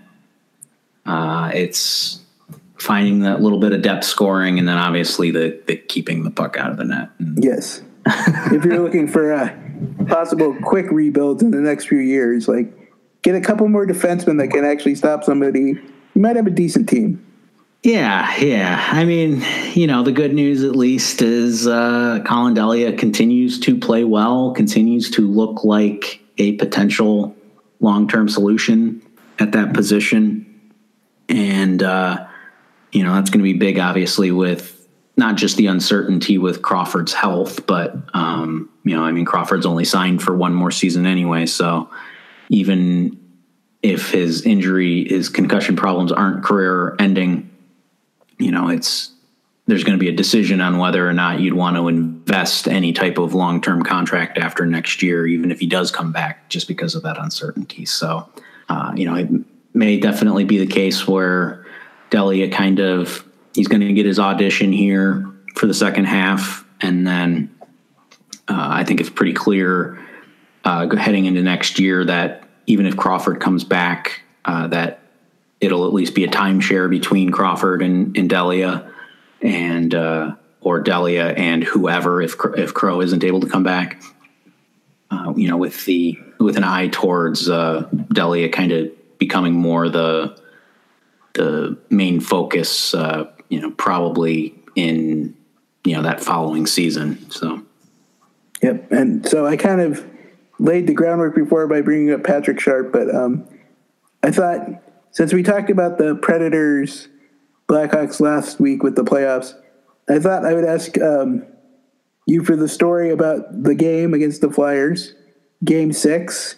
Uh, 1.04 1.50
it's 1.52 2.22
finding 2.78 3.20
that 3.20 3.40
little 3.40 3.60
bit 3.60 3.72
of 3.72 3.82
depth 3.82 4.04
scoring, 4.04 4.58
and 4.58 4.68
then 4.68 4.76
obviously 4.76 5.30
the, 5.30 5.60
the 5.66 5.76
keeping 5.76 6.24
the 6.24 6.30
puck 6.30 6.56
out 6.56 6.70
of 6.70 6.76
the 6.76 6.84
net. 6.84 7.10
Yes, 7.36 7.82
if 8.06 8.64
you're 8.64 8.82
looking 8.82 9.08
for 9.08 9.32
a 9.32 9.56
possible 10.08 10.56
quick 10.62 10.90
rebuilds 10.90 11.42
in 11.42 11.50
the 11.50 11.60
next 11.60 11.86
few 11.86 11.98
years, 11.98 12.48
like 12.48 12.72
get 13.22 13.34
a 13.34 13.40
couple 13.40 13.66
more 13.68 13.86
defensemen 13.86 14.38
that 14.38 14.48
can 14.48 14.64
actually 14.64 14.94
stop 14.94 15.24
somebody, 15.24 15.78
you 16.14 16.20
might 16.20 16.36
have 16.36 16.46
a 16.46 16.50
decent 16.50 16.88
team. 16.88 17.24
Yeah, 17.82 18.34
yeah. 18.38 18.88
I 18.92 19.04
mean, 19.04 19.44
you 19.74 19.86
know, 19.86 20.02
the 20.02 20.12
good 20.12 20.32
news 20.32 20.64
at 20.64 20.74
least 20.74 21.20
is 21.20 21.66
uh, 21.66 22.20
Collin 22.24 22.54
Delia 22.54 22.96
continues 22.96 23.60
to 23.60 23.76
play 23.78 24.04
well, 24.04 24.52
continues 24.52 25.10
to 25.12 25.28
look 25.28 25.64
like 25.64 26.20
a 26.38 26.52
potential 26.52 27.36
long 27.80 28.08
term 28.08 28.26
solution 28.28 29.02
at 29.38 29.52
that 29.52 29.74
position. 29.74 30.72
And, 31.28 31.82
uh, 31.82 32.26
you 32.94 33.02
know, 33.02 33.12
that's 33.12 33.28
going 33.28 33.40
to 33.40 33.44
be 33.44 33.52
big, 33.52 33.78
obviously, 33.78 34.30
with 34.30 34.88
not 35.16 35.34
just 35.34 35.56
the 35.56 35.66
uncertainty 35.66 36.38
with 36.38 36.62
Crawford's 36.62 37.12
health, 37.12 37.66
but, 37.66 37.96
um, 38.14 38.70
you 38.84 38.96
know, 38.96 39.02
I 39.02 39.10
mean, 39.10 39.24
Crawford's 39.24 39.66
only 39.66 39.84
signed 39.84 40.22
for 40.22 40.34
one 40.34 40.54
more 40.54 40.70
season 40.70 41.04
anyway. 41.04 41.46
So, 41.46 41.90
even 42.48 43.20
if 43.82 44.12
his 44.12 44.42
injury, 44.42 45.06
his 45.08 45.28
concussion 45.28 45.76
problems 45.76 46.12
aren't 46.12 46.44
career 46.44 46.94
ending, 46.98 47.50
you 48.38 48.52
know, 48.52 48.68
it's 48.68 49.10
there's 49.66 49.82
going 49.82 49.98
to 49.98 50.00
be 50.00 50.08
a 50.08 50.14
decision 50.14 50.60
on 50.60 50.78
whether 50.78 51.08
or 51.08 51.14
not 51.14 51.40
you'd 51.40 51.54
want 51.54 51.76
to 51.76 51.88
invest 51.88 52.68
any 52.68 52.92
type 52.92 53.18
of 53.18 53.34
long 53.34 53.60
term 53.60 53.82
contract 53.82 54.38
after 54.38 54.66
next 54.66 55.02
year, 55.02 55.26
even 55.26 55.50
if 55.50 55.58
he 55.58 55.66
does 55.66 55.90
come 55.90 56.12
back, 56.12 56.48
just 56.48 56.68
because 56.68 56.94
of 56.94 57.02
that 57.02 57.18
uncertainty. 57.18 57.86
So, 57.86 58.28
uh, 58.68 58.92
you 58.94 59.06
know, 59.06 59.14
it 59.16 59.28
may 59.72 59.98
definitely 59.98 60.44
be 60.44 60.58
the 60.58 60.66
case 60.66 61.08
where 61.08 61.63
Delia 62.14 62.48
kind 62.48 62.78
of 62.78 63.28
he's 63.56 63.66
going 63.66 63.80
to 63.80 63.92
get 63.92 64.06
his 64.06 64.20
audition 64.20 64.72
here 64.72 65.28
for 65.56 65.66
the 65.66 65.74
second 65.74 66.04
half, 66.04 66.64
and 66.80 67.04
then 67.04 67.52
uh, 68.46 68.68
I 68.70 68.84
think 68.84 69.00
it's 69.00 69.10
pretty 69.10 69.32
clear 69.32 69.98
uh, 70.64 70.94
heading 70.94 71.24
into 71.24 71.42
next 71.42 71.80
year 71.80 72.04
that 72.04 72.44
even 72.68 72.86
if 72.86 72.96
Crawford 72.96 73.40
comes 73.40 73.64
back, 73.64 74.20
uh, 74.44 74.68
that 74.68 75.00
it'll 75.60 75.88
at 75.88 75.92
least 75.92 76.14
be 76.14 76.22
a 76.22 76.28
timeshare 76.28 76.88
between 76.88 77.32
Crawford 77.32 77.82
and, 77.82 78.16
and 78.16 78.30
Delia, 78.30 78.88
and 79.42 79.92
uh, 79.92 80.36
or 80.60 80.78
Delia 80.78 81.34
and 81.36 81.64
whoever 81.64 82.22
if 82.22 82.36
if 82.56 82.72
Crow 82.74 83.00
isn't 83.00 83.24
able 83.24 83.40
to 83.40 83.48
come 83.48 83.64
back. 83.64 84.00
Uh, 85.10 85.34
you 85.36 85.48
know, 85.48 85.56
with 85.56 85.84
the 85.84 86.16
with 86.38 86.56
an 86.56 86.62
eye 86.62 86.86
towards 86.86 87.48
uh, 87.48 87.88
Delia 88.12 88.50
kind 88.50 88.70
of 88.70 88.92
becoming 89.18 89.54
more 89.54 89.88
the 89.88 90.43
the 91.34 91.78
main 91.90 92.20
focus. 92.20 92.94
Uh, 92.94 93.30
you 93.48 93.60
know, 93.60 93.70
probably 93.72 94.54
in 94.74 95.36
you 95.84 95.94
know 95.94 96.02
that 96.02 96.20
following 96.20 96.66
season. 96.66 97.30
So. 97.30 97.62
Yep, 98.62 98.92
and 98.92 99.28
so 99.28 99.46
I 99.46 99.56
kind 99.58 99.80
of 99.80 100.04
laid 100.58 100.86
the 100.86 100.94
groundwork 100.94 101.34
before 101.34 101.66
by 101.66 101.82
bringing 101.82 102.12
up 102.12 102.24
Patrick 102.24 102.58
Sharp, 102.58 102.92
but 102.92 103.14
um, 103.14 103.46
I 104.22 104.30
thought 104.30 104.82
since 105.10 105.32
we 105.32 105.42
talked 105.42 105.68
about 105.68 105.98
the 105.98 106.14
Predators 106.14 107.08
Blackhawks 107.68 108.20
last 108.20 108.58
week 108.60 108.82
with 108.82 108.96
the 108.96 109.04
playoffs, 109.04 109.54
I 110.08 110.18
thought 110.18 110.46
I 110.46 110.54
would 110.54 110.64
ask 110.64 110.98
um, 111.00 111.44
you 112.26 112.42
for 112.42 112.56
the 112.56 112.68
story 112.68 113.10
about 113.10 113.62
the 113.64 113.74
game 113.74 114.14
against 114.14 114.40
the 114.40 114.50
Flyers, 114.50 115.14
Game 115.62 115.92
Six, 115.92 116.56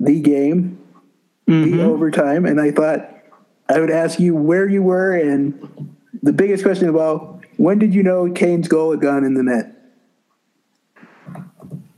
the 0.00 0.20
game, 0.20 0.78
mm-hmm. 1.48 1.76
the 1.76 1.84
overtime, 1.84 2.46
and 2.46 2.60
I 2.60 2.72
thought 2.72 3.13
I 3.68 3.80
would 3.80 3.90
ask 3.90 4.20
you 4.20 4.34
where 4.34 4.68
you 4.68 4.82
were 4.82 5.14
and 5.14 5.94
the 6.22 6.32
biggest 6.32 6.64
question 6.64 6.88
of 6.88 6.96
all: 6.96 7.40
when 7.56 7.78
did 7.78 7.94
you 7.94 8.02
know 8.02 8.30
Kane's 8.30 8.68
goal 8.68 8.92
had 8.92 9.00
gone 9.00 9.24
in 9.24 9.34
the 9.34 9.42
net? 9.42 9.70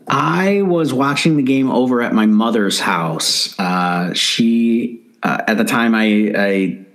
I 0.08 0.62
was 0.62 0.92
watching 0.92 1.36
the 1.36 1.42
game 1.42 1.70
over 1.70 2.00
at 2.00 2.12
my 2.12 2.26
mother's 2.26 2.78
house. 2.78 3.58
Uh, 3.58 4.14
she 4.14 5.02
uh, 5.22 5.42
at 5.48 5.58
the 5.58 5.64
time 5.64 5.94
I, 5.94 6.32
I 6.36 6.86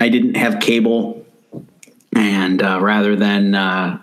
I 0.00 0.08
didn't 0.08 0.36
have 0.36 0.60
cable, 0.60 1.26
and 2.14 2.62
uh, 2.62 2.78
rather 2.80 3.16
than 3.16 3.54
uh, 3.54 4.00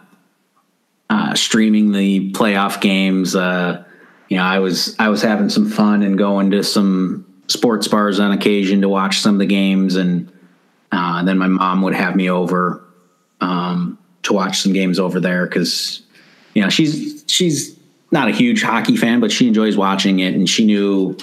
uh, 1.10 1.36
streaming 1.36 1.93
the 1.93 2.32
playoff 2.34 2.82
games, 2.82 3.36
uh, 3.36 3.86
you 4.28 4.38
know, 4.38 4.43
I 4.43 4.60
was 4.60 4.95
I 5.00 5.08
was 5.08 5.21
having 5.21 5.50
some 5.50 5.69
fun 5.69 6.04
and 6.04 6.17
going 6.17 6.52
to 6.52 6.63
some 6.63 7.27
sports 7.48 7.88
bars 7.88 8.20
on 8.20 8.32
occasion 8.32 8.82
to 8.82 8.90
watch 8.90 9.20
some 9.20 9.36
of 9.36 9.40
the 9.40 9.46
games, 9.46 9.96
and 9.96 10.32
then 10.92 11.38
my 11.38 11.48
mom 11.48 11.82
would 11.82 11.96
have 11.96 12.16
me 12.16 12.30
over 12.30 12.84
um, 13.42 13.98
to 14.24 14.34
watch 14.34 14.60
some 14.60 14.74
games 14.74 15.00
over 15.00 15.20
there 15.20 15.46
because 15.46 16.02
you 16.54 16.62
know 16.62 16.70
she's 16.70 17.24
she's 17.28 17.78
not 18.12 18.28
a 18.28 18.32
huge 18.32 18.64
hockey 18.64 18.96
fan, 18.96 19.20
but 19.20 19.32
she 19.32 19.48
enjoys 19.48 19.76
watching 19.78 20.20
it, 20.20 20.34
and 20.34 20.50
she 20.50 20.66
knew, 20.66 21.18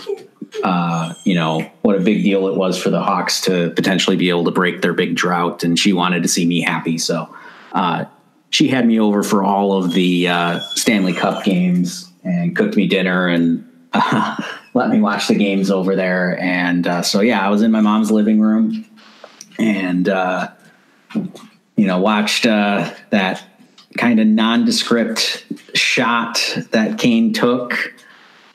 uh, 0.63 1.15
you 1.25 1.35
know, 1.35 1.71
what 1.83 1.97
a 1.97 2.01
big 2.01 2.23
deal 2.23 2.47
it 2.47 2.57
was 2.57 2.81
for 2.81 2.91
the 2.91 3.01
Hawks 3.01 3.41
to 3.43 3.71
potentially 3.71 4.17
be 4.17 4.29
able 4.29 4.45
to 4.45 4.51
break 4.51 4.83
their 4.83 4.93
big 4.93 5.15
drought, 5.15 5.65
and 5.65 5.79
she 5.79 5.93
wanted 5.93 6.23
to 6.23 6.29
see 6.29 6.45
me 6.45 6.61
happy. 6.61 6.99
So 6.99 7.35
uh, 7.73 8.05
she 8.51 8.69
had 8.69 8.87
me 8.87 9.01
over 9.01 9.23
for 9.23 9.43
all 9.43 9.73
of 9.73 9.95
the 9.95 10.29
uh, 10.29 10.61
Stanley 10.75 11.15
Cup 11.15 11.45
games 11.45 12.11
and 12.23 12.55
cooked 12.55 12.77
me 12.77 12.87
dinner 12.87 13.29
and 13.29 13.69
let 14.75 14.91
me 14.91 15.01
watch 15.01 15.29
the 15.29 15.35
games 15.35 15.71
over 15.71 15.97
there. 15.97 16.39
And 16.41 16.87
uh, 16.87 17.03
so 17.03 17.21
yeah, 17.21 17.45
I 17.45 17.49
was 17.49 17.63
in 17.63 17.71
my 17.71 17.81
mom's 17.81 18.11
living 18.11 18.41
room 18.41 18.85
and 19.59 20.09
uh, 20.09 20.51
you 21.15 21.87
know 21.87 22.01
watched 22.01 22.45
uh, 22.45 22.93
that 23.11 23.43
kind 23.97 24.21
of 24.21 24.27
nondescript 24.27 25.47
shot 25.75 26.59
that 26.73 26.99
Kane 26.99 27.33
took. 27.33 27.95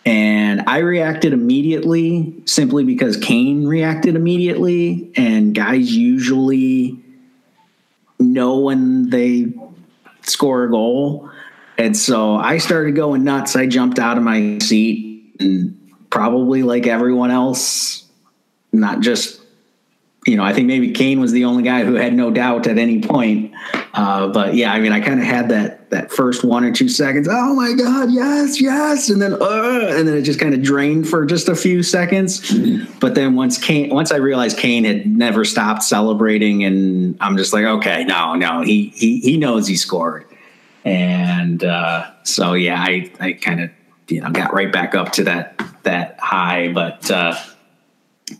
And 0.05 0.63
I 0.67 0.79
reacted 0.79 1.33
immediately 1.33 2.33
simply 2.45 2.83
because 2.83 3.15
Kane 3.17 3.65
reacted 3.65 4.15
immediately. 4.15 5.11
And 5.15 5.53
guys 5.53 5.95
usually 5.95 6.99
know 8.17 8.59
when 8.59 9.09
they 9.09 9.53
score 10.23 10.63
a 10.63 10.69
goal. 10.69 11.29
And 11.77 11.95
so 11.95 12.35
I 12.35 12.57
started 12.57 12.95
going 12.95 13.23
nuts. 13.23 13.55
I 13.55 13.67
jumped 13.67 13.99
out 13.99 14.17
of 14.17 14.23
my 14.23 14.57
seat 14.59 15.35
and 15.39 15.78
probably 16.09 16.63
like 16.63 16.87
everyone 16.87 17.31
else, 17.31 18.05
not 18.71 19.01
just 19.01 19.39
you 20.29 20.35
know, 20.35 20.43
I 20.43 20.53
think 20.53 20.67
maybe 20.67 20.91
Kane 20.91 21.19
was 21.19 21.31
the 21.31 21.45
only 21.45 21.63
guy 21.63 21.83
who 21.83 21.95
had 21.95 22.13
no 22.13 22.29
doubt 22.29 22.67
at 22.67 22.77
any 22.77 23.01
point. 23.01 23.53
Uh, 23.93 24.27
but 24.27 24.53
yeah, 24.53 24.71
I 24.71 24.79
mean, 24.79 24.91
I 24.91 24.99
kind 24.99 25.19
of 25.19 25.25
had 25.25 25.49
that 25.49 25.89
that 25.89 26.11
first 26.11 26.43
one 26.43 26.63
or 26.63 26.71
two 26.71 26.89
seconds. 26.89 27.27
Oh 27.29 27.55
my 27.55 27.73
God, 27.73 28.11
yes, 28.11 28.61
yes, 28.61 29.09
and 29.09 29.21
then 29.21 29.33
uh, 29.33 29.87
and 29.89 30.07
then 30.07 30.15
it 30.15 30.21
just 30.21 30.39
kind 30.39 30.53
of 30.53 30.61
drained 30.61 31.07
for 31.07 31.25
just 31.25 31.49
a 31.49 31.55
few 31.55 31.81
seconds. 31.81 32.51
Mm-hmm. 32.51 32.99
But 32.99 33.15
then 33.15 33.35
once 33.35 33.57
Kane, 33.57 33.89
once 33.89 34.11
I 34.11 34.17
realized 34.17 34.57
Kane 34.57 34.83
had 34.83 35.07
never 35.07 35.45
stopped 35.45 35.83
celebrating, 35.83 36.63
and 36.63 37.17
I'm 37.21 37.37
just 37.37 37.53
like, 37.53 37.65
okay, 37.65 38.03
no, 38.03 38.35
no, 38.35 38.61
he 38.61 38.89
he 38.95 39.19
he 39.21 39.37
knows 39.37 39.67
he 39.67 39.77
scored, 39.77 40.25
and 40.83 41.63
uh, 41.63 42.11
so 42.23 42.53
yeah, 42.53 42.79
I 42.79 43.11
I 43.19 43.33
kind 43.33 43.61
of 43.61 43.71
you 44.09 44.21
know 44.21 44.29
got 44.31 44.53
right 44.53 44.71
back 44.71 44.95
up 44.95 45.11
to 45.13 45.23
that 45.25 45.61
that 45.83 46.19
high, 46.19 46.71
but. 46.71 47.09
Uh, 47.09 47.35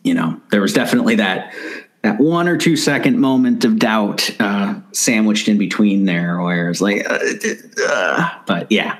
you 0.04 0.14
know, 0.14 0.40
there 0.52 0.62
was 0.62 0.74
definitely 0.74 1.16
that 1.16 1.54
that 2.02 2.20
one 2.20 2.48
or 2.48 2.58
two 2.58 2.76
second 2.76 3.20
moment 3.20 3.66
of 3.66 3.78
doubt 3.78 4.30
uh, 4.40 4.80
sandwiched 4.92 5.48
in 5.48 5.58
between 5.58 6.06
there, 6.06 6.40
where 6.42 6.70
it's 6.70 6.82
like, 6.82 7.06
uh, 7.10 7.20
uh, 7.88 8.30
but 8.46 8.72
yeah. 8.72 8.98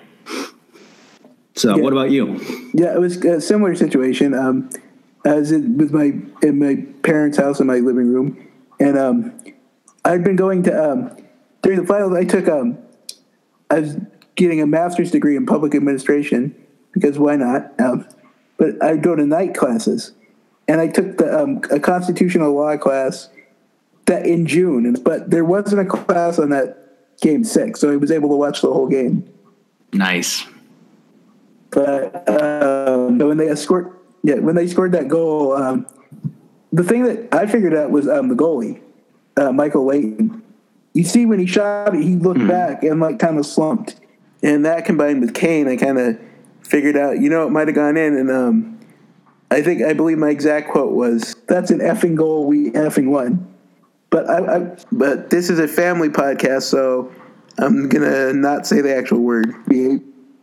So, 1.56 1.76
yeah. 1.76 1.82
what 1.82 1.94
about 1.94 2.12
you? 2.12 2.40
Yeah, 2.74 2.94
it 2.94 3.00
was 3.00 3.18
a 3.24 3.42
similar 3.42 3.76
situation. 3.76 4.34
Um, 4.34 4.70
as 5.26 5.40
was 5.40 5.52
in, 5.52 5.78
with 5.78 5.92
my 5.92 6.14
in 6.42 6.60
my 6.60 6.86
parents' 7.04 7.38
house 7.38 7.60
in 7.60 7.68
my 7.68 7.76
living 7.76 8.12
room, 8.14 8.50
and 8.80 8.98
um, 8.98 9.40
I'd 10.06 10.24
been 10.24 10.36
going 10.36 10.64
to 10.64 10.92
um, 10.92 11.18
during 11.62 11.82
the 11.82 11.88
finals. 11.88 12.14
I 12.14 12.24
took 12.24 12.48
um, 12.48 12.78
I 13.70 13.80
was 13.80 13.98
getting 14.40 14.62
a 14.62 14.66
master's 14.66 15.12
degree 15.12 15.36
in 15.36 15.46
public 15.46 15.76
administration 15.76 16.56
because 16.94 17.20
why 17.20 17.36
not? 17.36 17.78
Um, 17.80 18.08
but 18.58 18.82
I 18.82 18.96
go 18.96 19.14
to 19.16 19.26
night 19.26 19.54
classes, 19.54 20.14
and 20.68 20.82
I 20.82 20.88
took 20.88 21.18
the 21.18 21.44
um, 21.44 21.62
a 21.72 21.80
constitutional 21.80 22.54
law 22.54 22.78
class 22.78 23.30
that 24.06 24.26
in 24.26 24.48
June, 24.48 24.94
but 25.04 25.30
there 25.30 25.46
wasn't 25.46 25.82
a 25.82 25.86
class 25.86 26.40
on 26.40 26.50
that 26.50 27.20
game 27.22 27.44
six, 27.44 27.82
so 27.82 27.92
I 27.92 27.98
was 27.98 28.12
able 28.12 28.30
to 28.30 28.36
watch 28.36 28.62
the 28.62 28.72
whole 28.72 28.88
game. 28.88 29.30
Nice. 29.94 30.46
But 31.72 32.28
um, 32.28 33.20
when 33.20 33.38
they 33.38 33.54
scored, 33.56 33.94
yeah, 34.24 34.36
when 34.36 34.56
they 34.56 34.68
scored 34.68 34.94
that 34.94 35.10
goal, 35.10 35.54
um, 35.54 35.86
the 36.72 36.84
thing 36.84 37.04
that 37.04 37.34
I 37.34 37.46
figured 37.46 37.76
out 37.76 37.92
was 37.92 38.08
um, 38.08 38.30
the 38.30 38.36
goalie, 38.36 38.82
uh, 39.38 39.52
Michael 39.52 39.86
Leighton. 39.86 40.42
You 40.94 41.04
see, 41.04 41.26
when 41.26 41.40
he 41.40 41.46
shot 41.46 41.94
it, 41.94 42.04
he 42.04 42.16
looked 42.16 42.40
mm. 42.40 42.48
back 42.48 42.84
and 42.84 43.00
like 43.00 43.20
kind 43.20 43.38
of 43.38 43.46
slumped, 43.46 43.99
and 44.42 44.66
that 44.66 44.86
combined 44.86 45.22
with 45.22 45.34
Kane, 45.34 45.68
I 45.68 45.76
kind 45.76 45.98
of 45.98 46.20
figured 46.62 46.98
out, 46.98 47.20
you 47.20 47.30
know, 47.30 47.46
it 47.48 47.50
might 47.50 47.68
have 47.68 47.76
gone 47.76 47.98
in, 47.98 48.16
and 48.16 48.32
um, 48.32 48.80
I 49.52 49.62
think 49.62 49.82
I 49.82 49.94
believe 49.94 50.18
my 50.18 50.30
exact 50.30 50.70
quote 50.70 50.94
was, 50.94 51.36
"That's 51.48 51.72
an 51.72 51.80
effing 51.80 52.16
goal. 52.16 52.46
We 52.46 52.72
effing 52.72 53.10
won." 53.10 53.48
But 54.10 54.30
I, 54.30 54.58
I 54.58 54.78
but 54.92 55.30
this 55.30 55.50
is 55.50 55.60
a 55.60 55.68
family 55.68 56.10
podcast, 56.10 56.64
so 56.64 57.12
I'm 57.58 57.90
gonna 57.90 58.34
not 58.34 58.66
say 58.68 58.82
the 58.82 58.96
actual 58.96 59.20
word. 59.20 59.54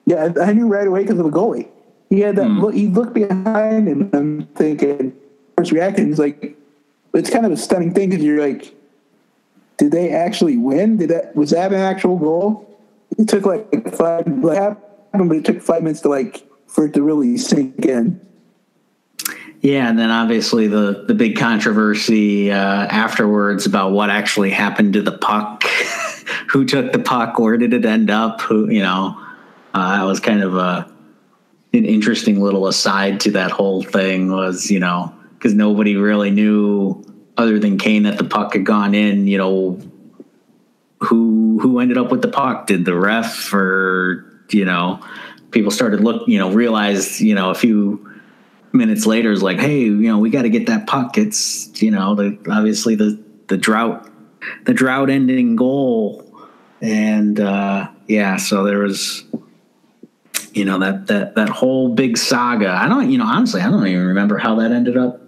Yeah, 0.07 0.33
I 0.41 0.53
knew 0.53 0.69
right 0.69 0.87
away 0.87 1.03
because 1.03 1.19
of 1.19 1.25
the 1.25 1.31
goalie. 1.31 1.69
He 2.11 2.21
had 2.21 2.37
that. 2.37 2.47
Mm. 2.47 2.61
Look, 2.61 2.75
he 2.75 2.87
looked 2.89 3.15
behind, 3.15 3.89
and 3.89 4.15
I'm 4.15 4.47
thinking, 4.55 5.13
first 5.57 5.73
reaction 5.73 6.13
is 6.13 6.19
like, 6.19 6.57
it's 7.15 7.31
kind 7.31 7.45
of 7.45 7.53
a 7.53 7.57
stunning 7.57 7.93
thing 7.93 8.11
because 8.11 8.25
you're 8.25 8.41
like, 8.41 8.73
did 9.79 9.91
they 9.91 10.11
actually 10.11 10.57
win? 10.57 10.97
Did 10.97 11.11
that 11.11 11.35
was 11.35 11.51
that 11.51 11.73
an 11.73 11.81
actual 11.81 12.19
goal? 12.19 12.66
It 13.19 13.29
took 13.29 13.47
like 13.47 13.95
five, 13.95 14.27
like 14.27 14.59
happened, 14.59 15.29
but 15.29 15.39
it 15.39 15.45
took 15.45 15.63
five 15.63 15.83
minutes 15.83 16.01
to 16.03 16.09
like 16.09 16.47
for 16.67 16.87
it 16.87 16.95
to 16.95 17.03
really 17.03 17.37
sink 17.37 17.85
in. 17.85 18.21
Yeah, 19.61 19.89
and 19.89 19.99
then 19.99 20.11
obviously 20.11 20.69
the 20.69 21.05
the 21.09 21.15
big 21.15 21.37
controversy 21.37 22.53
uh, 22.53 22.57
afterwards 22.87 23.67
about 23.67 23.93
what 23.93 24.11
actually 24.11 24.51
happened 24.51 24.93
to 24.93 25.03
the 25.03 25.17
puck, 25.17 25.65
who 26.51 26.65
took 26.65 26.93
the 26.93 26.99
puck, 26.99 27.39
where 27.39 27.57
did 27.57 27.73
it 27.73 27.85
end 27.85 28.11
up? 28.11 28.43
Who 28.43 28.71
you 28.71 28.83
know, 28.83 29.21
uh, 29.75 29.97
that 29.97 30.05
was 30.05 30.21
kind 30.21 30.43
of 30.43 30.57
a 30.57 30.91
an 31.73 31.85
interesting 31.85 32.41
little 32.41 32.67
aside 32.67 33.21
to 33.21 33.33
that 33.33 33.51
whole 33.51 33.83
thing 33.83 34.31
was 34.31 34.71
you 34.71 34.79
know 34.79 35.15
because 35.35 35.55
nobody 35.55 35.97
really 35.97 36.31
knew 36.31 37.03
other 37.37 37.59
than 37.59 37.79
Kane 37.79 38.05
that 38.05 38.19
the 38.19 38.25
puck 38.25 38.53
had 38.53 38.65
gone 38.65 38.95
in. 38.95 39.27
You 39.27 39.39
know, 39.39 39.81
who 41.01 41.46
who 41.61 41.81
ended 41.81 41.99
up 41.99 42.11
with 42.11 42.23
the 42.23 42.29
puck? 42.29 42.67
Did 42.67 42.85
the 42.85 42.95
ref 42.95 43.53
or 43.53 44.25
you 44.51 44.65
know? 44.65 45.01
People 45.53 45.71
started 45.71 46.01
look, 46.01 46.29
you 46.29 46.39
know, 46.39 46.51
realized, 46.51 47.21
you 47.21 47.35
know, 47.35 47.51
a 47.51 47.55
few 47.55 48.07
minutes 48.73 49.07
later 49.07 49.31
is 49.31 49.43
like, 49.43 49.59
hey, 49.59 49.81
you 49.81 50.09
know, 50.09 50.19
we 50.19 50.29
got 50.29 50.43
to 50.43 50.51
get 50.51 50.67
that 50.67 50.87
puck. 50.87 51.17
It's 51.17 51.81
you 51.81 51.91
know, 51.91 52.15
the 52.15 52.39
obviously 52.51 52.95
the 52.95 53.23
the 53.49 53.57
drought, 53.57 54.11
the 54.65 54.75
drought 54.75 55.09
ending 55.09 55.57
goal, 55.57 56.31
and 56.81 57.41
uh, 57.41 57.89
yeah, 58.07 58.37
so 58.37 58.65
there 58.65 58.79
was, 58.79 59.25
you 60.53 60.65
know, 60.65 60.79
that 60.81 61.07
that 61.07 61.37
that 61.37 61.49
whole 61.49 61.95
big 61.95 62.19
saga. 62.19 62.71
I 62.71 62.89
don't, 62.89 63.11
you 63.11 63.19
know, 63.19 63.27
honestly, 63.27 63.61
I 63.61 63.71
don't 63.71 63.87
even 63.87 64.07
remember 64.07 64.39
how 64.39 64.57
that 64.57 64.73
ended 64.73 64.97
up 64.97 65.21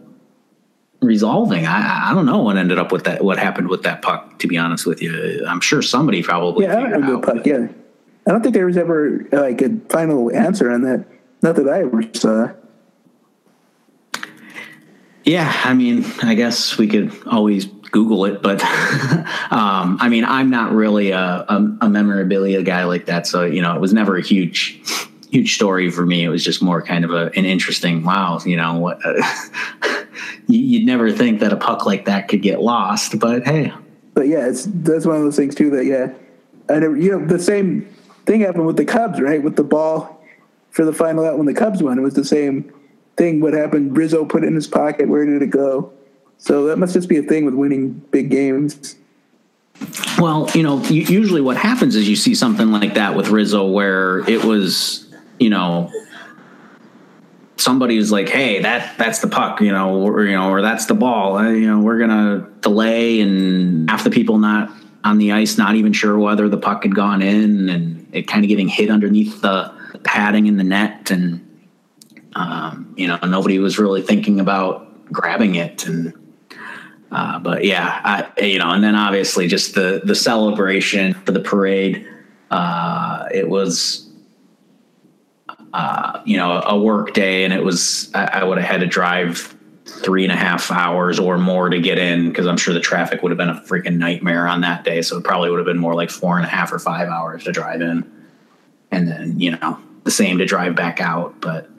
resolving. 1.00 1.66
I 1.66 2.10
I 2.10 2.14
don't 2.14 2.26
know 2.26 2.42
what 2.42 2.56
ended 2.56 2.78
up 2.78 2.92
with 2.92 3.04
that. 3.04 3.22
What 3.22 3.38
happened 3.38 3.68
with 3.68 3.82
that 3.82 4.02
puck? 4.02 4.38
To 4.40 4.46
be 4.46 4.58
honest 4.58 4.86
with 4.86 5.02
you, 5.02 5.44
I'm 5.46 5.60
sure 5.60 5.82
somebody 5.82 6.22
probably. 6.22 6.66
Yeah, 6.66 6.76
I 6.76 6.82
remember 6.82 7.12
the 7.12 7.34
puck. 7.34 7.46
Yeah, 7.46 7.68
I 8.26 8.30
don't 8.30 8.42
think 8.42 8.54
there 8.54 8.66
was 8.66 8.76
ever 8.76 9.26
like 9.32 9.60
a 9.62 9.76
final 9.88 10.32
answer 10.32 10.70
on 10.70 10.82
that. 10.82 11.06
Not 11.42 11.56
that 11.56 11.68
I 11.68 11.80
ever 11.82 12.02
saw. 12.14 12.52
Yeah, 15.24 15.52
I 15.64 15.74
mean, 15.74 16.06
I 16.22 16.34
guess 16.34 16.78
we 16.78 16.86
could 16.86 17.12
always 17.26 17.66
Google 17.66 18.24
it, 18.24 18.40
but 18.42 18.62
um, 19.50 19.98
I 20.00 20.08
mean, 20.08 20.24
I'm 20.24 20.48
not 20.48 20.72
really 20.72 21.10
a, 21.10 21.20
a, 21.20 21.76
a, 21.82 21.88
memorabilia 21.90 22.62
guy 22.62 22.84
like 22.84 23.06
that, 23.06 23.26
so 23.26 23.44
you 23.44 23.60
know, 23.60 23.74
it 23.74 23.80
was 23.80 23.92
never 23.92 24.16
a 24.16 24.22
huge, 24.22 24.80
huge 25.30 25.54
story 25.54 25.90
for 25.90 26.04
me. 26.04 26.24
It 26.24 26.28
was 26.28 26.44
just 26.44 26.62
more 26.62 26.82
kind 26.82 27.04
of 27.04 27.10
a, 27.10 27.30
an 27.36 27.44
interesting. 27.44 28.04
Wow, 28.04 28.40
you 28.44 28.56
know, 28.56 28.78
what 28.78 29.00
uh, 29.04 30.04
you'd 30.46 30.86
never 30.86 31.12
think 31.12 31.40
that 31.40 31.52
a 31.52 31.56
puck 31.56 31.86
like 31.86 32.06
that 32.06 32.28
could 32.28 32.42
get 32.42 32.60
lost, 32.60 33.18
but 33.18 33.44
hey. 33.44 33.72
But 34.14 34.28
yeah, 34.28 34.48
it's 34.48 34.66
that's 34.66 35.06
one 35.06 35.16
of 35.16 35.22
those 35.22 35.36
things 35.36 35.54
too 35.54 35.70
that 35.70 35.84
yeah, 35.84 36.12
I 36.68 36.80
never 36.80 36.96
you 36.96 37.12
know 37.12 37.26
the 37.26 37.38
same 37.38 37.88
thing 38.26 38.40
happened 38.40 38.66
with 38.66 38.76
the 38.76 38.84
Cubs, 38.84 39.20
right? 39.20 39.42
With 39.42 39.56
the 39.56 39.64
ball 39.64 40.22
for 40.70 40.84
the 40.84 40.92
final 40.92 41.24
out 41.24 41.38
when 41.38 41.46
the 41.46 41.54
Cubs 41.54 41.82
won, 41.82 41.98
it 41.98 42.02
was 42.02 42.14
the 42.14 42.24
same 42.24 42.72
thing 43.16 43.40
what 43.40 43.52
happened. 43.52 43.96
Rizzo 43.96 44.24
put 44.24 44.44
it 44.44 44.48
in 44.48 44.54
his 44.54 44.66
pocket. 44.66 45.08
Where 45.08 45.24
did 45.24 45.42
it 45.42 45.50
go? 45.50 45.92
So 46.38 46.66
that 46.66 46.78
must 46.78 46.94
just 46.94 47.08
be 47.08 47.18
a 47.18 47.22
thing 47.22 47.44
with 47.44 47.54
winning 47.54 47.94
big 48.10 48.30
games. 48.30 48.96
Well, 50.18 50.50
you 50.54 50.62
know, 50.62 50.82
usually 50.84 51.40
what 51.40 51.56
happens 51.56 51.94
is 51.94 52.08
you 52.08 52.16
see 52.16 52.34
something 52.34 52.70
like 52.70 52.94
that 52.94 53.14
with 53.14 53.28
Rizzo 53.28 53.66
where 53.66 54.28
it 54.28 54.44
was 54.44 55.07
you 55.38 55.50
know, 55.50 55.90
somebody 57.56 57.96
was 57.96 58.10
like, 58.10 58.28
"Hey, 58.28 58.60
that 58.60 58.96
that's 58.98 59.20
the 59.20 59.28
puck," 59.28 59.60
you 59.60 59.72
know, 59.72 60.00
or 60.00 60.24
you 60.24 60.32
know, 60.32 60.50
or 60.50 60.62
that's 60.62 60.86
the 60.86 60.94
ball. 60.94 61.36
Uh, 61.36 61.50
you 61.50 61.66
know, 61.66 61.80
we're 61.80 61.98
gonna 61.98 62.48
delay, 62.60 63.20
and 63.20 63.90
half 63.90 64.04
the 64.04 64.10
people 64.10 64.38
not 64.38 64.70
on 65.04 65.18
the 65.18 65.32
ice, 65.32 65.58
not 65.58 65.74
even 65.74 65.92
sure 65.92 66.18
whether 66.18 66.48
the 66.48 66.58
puck 66.58 66.82
had 66.82 66.94
gone 66.94 67.22
in, 67.22 67.68
and 67.68 68.08
it 68.12 68.26
kind 68.26 68.44
of 68.44 68.48
getting 68.48 68.68
hit 68.68 68.90
underneath 68.90 69.40
the, 69.42 69.72
the 69.92 69.98
padding 69.98 70.46
in 70.46 70.56
the 70.56 70.64
net, 70.64 71.10
and 71.10 71.44
um, 72.34 72.94
you 72.96 73.06
know, 73.06 73.18
nobody 73.24 73.58
was 73.58 73.78
really 73.78 74.02
thinking 74.02 74.40
about 74.40 75.12
grabbing 75.12 75.54
it, 75.54 75.86
and 75.86 76.12
uh, 77.10 77.38
but 77.38 77.64
yeah, 77.64 78.00
I, 78.04 78.44
you 78.44 78.58
know, 78.58 78.70
and 78.70 78.82
then 78.82 78.94
obviously 78.94 79.46
just 79.46 79.74
the 79.74 80.00
the 80.04 80.14
celebration 80.14 81.14
for 81.14 81.32
the 81.32 81.40
parade. 81.40 82.06
Uh, 82.50 83.26
it 83.32 83.48
was 83.48 84.07
uh, 85.72 86.20
you 86.24 86.36
know, 86.36 86.62
a 86.62 86.78
work 86.78 87.12
day, 87.12 87.44
and 87.44 87.52
it 87.52 87.62
was 87.62 88.10
I, 88.14 88.24
I 88.40 88.44
would 88.44 88.58
have 88.58 88.66
had 88.68 88.80
to 88.80 88.86
drive 88.86 89.54
three 89.84 90.22
and 90.22 90.32
a 90.32 90.36
half 90.36 90.70
hours 90.70 91.18
or 91.18 91.38
more 91.38 91.70
to 91.70 91.80
get 91.80 91.98
in 91.98 92.28
because 92.28 92.46
I'm 92.46 92.56
sure 92.56 92.74
the 92.74 92.80
traffic 92.80 93.22
would 93.22 93.30
have 93.30 93.38
been 93.38 93.48
a 93.48 93.60
freaking 93.62 93.96
nightmare 93.96 94.46
on 94.46 94.60
that 94.60 94.84
day. 94.84 95.02
So 95.02 95.16
it 95.16 95.24
probably 95.24 95.50
would 95.50 95.58
have 95.58 95.66
been 95.66 95.78
more 95.78 95.94
like 95.94 96.10
four 96.10 96.36
and 96.36 96.44
a 96.44 96.48
half 96.48 96.72
or 96.72 96.78
five 96.78 97.08
hours 97.08 97.44
to 97.44 97.52
drive 97.52 97.80
in, 97.80 98.10
and 98.90 99.08
then 99.08 99.38
you 99.38 99.52
know 99.52 99.78
the 100.04 100.10
same 100.10 100.38
to 100.38 100.46
drive 100.46 100.74
back 100.74 101.00
out. 101.00 101.40
But 101.40 101.70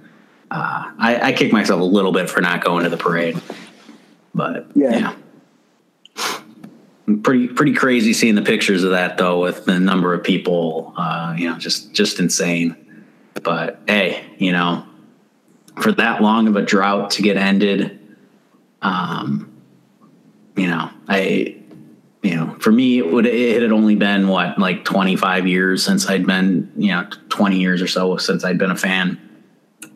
uh, 0.52 0.92
I, 0.98 1.20
I 1.22 1.34
kick 1.34 1.52
myself 1.52 1.82
a 1.82 1.86
little 1.86 2.12
bit 2.12 2.30
for 2.30 2.42
not 2.42 2.64
going 2.64 2.84
to 2.84 2.90
the 2.90 2.98
parade. 2.98 3.40
But 4.34 4.68
yeah. 4.76 5.16
yeah. 6.18 6.44
Pretty 7.24 7.48
pretty 7.48 7.74
crazy 7.74 8.14
seeing 8.14 8.36
the 8.36 8.44
pictures 8.44 8.84
of 8.84 8.92
that 8.92 9.18
though, 9.18 9.42
with 9.42 9.66
the 9.66 9.80
number 9.80 10.14
of 10.14 10.24
people, 10.24 10.94
uh, 10.96 11.34
you 11.36 11.50
know, 11.50 11.58
just 11.58 11.92
just 11.92 12.20
insane. 12.20 12.76
But 13.44 13.80
hey, 13.88 14.26
you 14.38 14.52
know, 14.52 14.86
for 15.82 15.92
that 15.94 16.22
long 16.22 16.48
of 16.48 16.56
a 16.56 16.62
drought 16.62 17.12
to 17.12 17.22
get 17.22 17.38
ended, 17.38 18.00
um, 18.82 19.52
you 20.56 20.68
know, 20.68 20.90
I, 21.08 21.56
you 22.22 22.36
know, 22.36 22.56
for 22.60 22.72
me, 22.72 23.00
it 23.00 23.12
would 23.12 23.26
it 23.26 23.62
had 23.62 23.72
only 23.72 23.96
been 23.96 24.28
what 24.28 24.58
like 24.60 24.84
25 24.84 25.48
years 25.48 25.84
since 25.84 26.10
I'd 26.10 26.26
been, 26.26 26.72
you 26.76 26.90
know, 26.90 27.08
20 27.30 27.60
years 27.60 27.82
or 27.82 27.88
so 27.88 28.18
since 28.18 28.44
I'd 28.44 28.58
been 28.58 28.72
a 28.72 28.76
fan. 28.76 29.20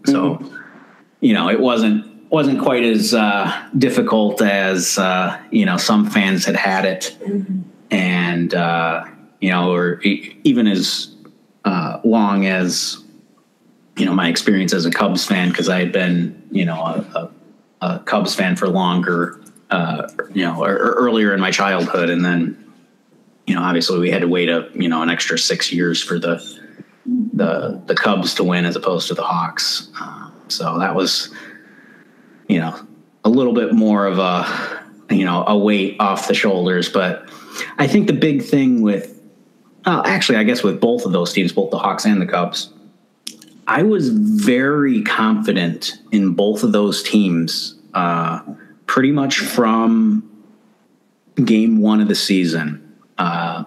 So, 0.06 0.36
mm-hmm. 0.36 0.58
you 1.19 1.34
know, 1.34 1.50
it 1.50 1.60
wasn't 1.60 2.13
wasn't 2.34 2.60
quite 2.60 2.84
as 2.84 3.13
uh, 3.13 3.69
difficult 3.78 4.41
as 4.41 4.98
uh, 4.98 5.39
you 5.52 5.65
know 5.65 5.78
some 5.78 6.10
fans 6.10 6.46
had 6.46 6.56
had 6.56 6.84
it, 6.84 7.15
mm-hmm. 7.22 7.62
and 7.91 8.54
uh, 8.56 9.06
you 9.39 9.52
know, 9.52 9.72
or 9.72 10.02
even 10.02 10.65
as 10.65 11.15
uh, 11.63 12.00
long 12.04 12.48
as 12.48 13.03
you 13.97 14.06
know 14.06 14.13
my 14.13 14.27
experience 14.27 14.73
as 14.73 14.86
a 14.86 14.91
Cubs 14.91 15.25
fan 15.25 15.49
because 15.49 15.69
I 15.69 15.79
had 15.79 15.91
been 15.91 16.41
you 16.51 16.65
know 16.65 16.82
a, 16.82 17.32
a, 17.82 17.86
a 17.86 17.99
Cubs 17.99 18.34
fan 18.34 18.56
for 18.56 18.67
longer, 18.67 19.39
uh, 19.69 20.08
you 20.34 20.43
know, 20.43 20.63
or, 20.63 20.73
or 20.73 20.93
earlier 20.95 21.34
in 21.34 21.39
my 21.39 21.51
childhood, 21.51 22.10
and 22.10 22.25
then 22.25 22.73
you 23.45 23.56
know 23.56 23.62
obviously 23.62 23.99
we 23.99 24.10
had 24.10 24.21
to 24.21 24.27
wait 24.27 24.49
a 24.49 24.69
you 24.73 24.89
know 24.89 25.01
an 25.01 25.10
extra 25.10 25.38
six 25.38 25.71
years 25.71 26.01
for 26.01 26.17
the 26.17 26.38
the 27.34 27.82
the 27.86 27.95
Cubs 27.95 28.34
to 28.36 28.43
win 28.43 28.65
as 28.65 28.75
opposed 28.75 29.08
to 29.10 29.13
the 29.13 29.23
Hawks. 29.23 29.89
Uh, 29.99 30.32
so 30.47 30.79
that 30.79 30.95
was 30.95 31.34
you 32.47 32.60
know 32.60 32.75
a 33.23 33.29
little 33.29 33.53
bit 33.53 33.73
more 33.73 34.08
of 34.08 34.17
a 34.17 34.84
you 35.12 35.25
know 35.25 35.43
a 35.45 35.56
weight 35.56 35.97
off 35.99 36.27
the 36.27 36.34
shoulders, 36.34 36.89
but 36.89 37.29
I 37.77 37.86
think 37.86 38.08
the 38.08 38.13
big 38.13 38.43
thing 38.43 38.82
with 38.82 39.21
uh, 39.86 40.01
actually 40.03 40.39
I 40.39 40.43
guess 40.43 40.63
with 40.63 40.82
both 40.82 41.06
of 41.06 41.12
those 41.12 41.32
teams, 41.32 41.51
both 41.51 41.69
the 41.69 41.77
Hawks 41.77 42.06
and 42.06 42.19
the 42.19 42.25
Cubs 42.25 42.72
I 43.67 43.84
was 43.84 44.10
very 44.10 45.04
confident 45.04 45.97
in 46.12 46.34
both 46.34 46.63
of 46.63 46.71
those 46.71 47.02
teams 47.02 47.76
uh, 47.93 48.41
pretty 48.88 49.12
much 49.12 49.39
from 49.39 50.30
game 51.43 51.80
one 51.80 52.02
of 52.02 52.08
the 52.08 52.15
season. 52.15 52.97
Uh, 53.17 53.63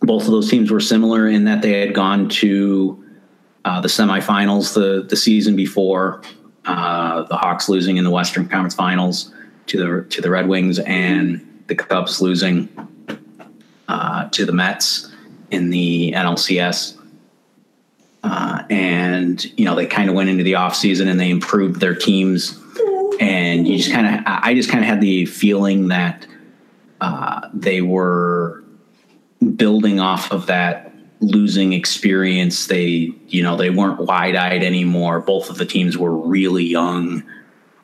both 0.00 0.24
of 0.24 0.30
those 0.30 0.48
teams 0.48 0.70
were 0.70 0.80
similar 0.80 1.26
in 1.26 1.44
that 1.44 1.62
they 1.62 1.80
had 1.80 1.94
gone 1.94 2.28
to 2.28 3.04
uh, 3.64 3.80
the 3.80 3.88
semifinals 3.88 4.74
the, 4.74 5.04
the 5.08 5.16
season 5.16 5.56
before, 5.56 6.22
uh, 6.64 7.22
the 7.24 7.36
Hawks 7.36 7.68
losing 7.68 7.96
in 7.96 8.04
the 8.04 8.10
Western 8.10 8.48
Conference 8.48 8.74
Finals 8.74 9.34
to 9.66 9.78
the 9.78 10.08
to 10.10 10.20
the 10.22 10.30
Red 10.30 10.48
Wings, 10.48 10.78
and 10.78 11.62
the 11.66 11.74
Cubs 11.74 12.20
losing 12.20 12.68
uh, 13.88 14.28
to 14.30 14.46
the 14.46 14.52
Mets 14.52 15.12
in 15.50 15.70
the 15.70 16.12
NLCS. 16.12 16.97
Uh, 18.22 18.62
and 18.68 19.44
you 19.58 19.64
know 19.64 19.74
they 19.74 19.86
kind 19.86 20.08
of 20.08 20.14
went 20.14 20.28
into 20.28 20.42
the 20.42 20.56
off 20.56 20.74
season 20.74 21.08
and 21.08 21.18
they 21.20 21.30
improved 21.30 21.80
their 21.80 21.94
teams. 21.94 22.60
And 23.20 23.66
you 23.66 23.78
just 23.78 23.90
kind 23.90 24.06
of 24.06 24.22
i 24.26 24.54
just 24.54 24.70
kind 24.70 24.82
of 24.82 24.88
had 24.88 25.00
the 25.00 25.26
feeling 25.26 25.88
that 25.88 26.26
uh, 27.00 27.48
they 27.52 27.80
were 27.80 28.62
building 29.56 30.00
off 30.00 30.32
of 30.32 30.46
that 30.46 30.92
losing 31.20 31.72
experience. 31.72 32.66
They 32.66 33.12
you 33.28 33.42
know 33.42 33.56
they 33.56 33.70
weren't 33.70 34.00
wide-eyed 34.00 34.62
anymore. 34.62 35.20
Both 35.20 35.50
of 35.50 35.58
the 35.58 35.66
teams 35.66 35.96
were 35.96 36.14
really 36.14 36.64
young. 36.64 37.22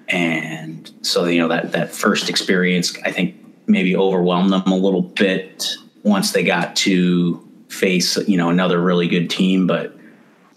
And 0.08 0.90
so 1.02 1.26
you 1.26 1.38
know 1.38 1.48
that 1.48 1.72
that 1.72 1.94
first 1.94 2.28
experience 2.28 2.94
i 3.04 3.10
think 3.10 3.36
maybe 3.66 3.96
overwhelmed 3.96 4.52
them 4.52 4.66
a 4.66 4.76
little 4.76 5.00
bit 5.00 5.76
once 6.02 6.32
they 6.32 6.44
got 6.44 6.76
to 6.76 7.40
face 7.68 8.16
you 8.28 8.36
know 8.36 8.50
another 8.50 8.80
really 8.80 9.08
good 9.08 9.28
team. 9.30 9.66
But 9.66 9.96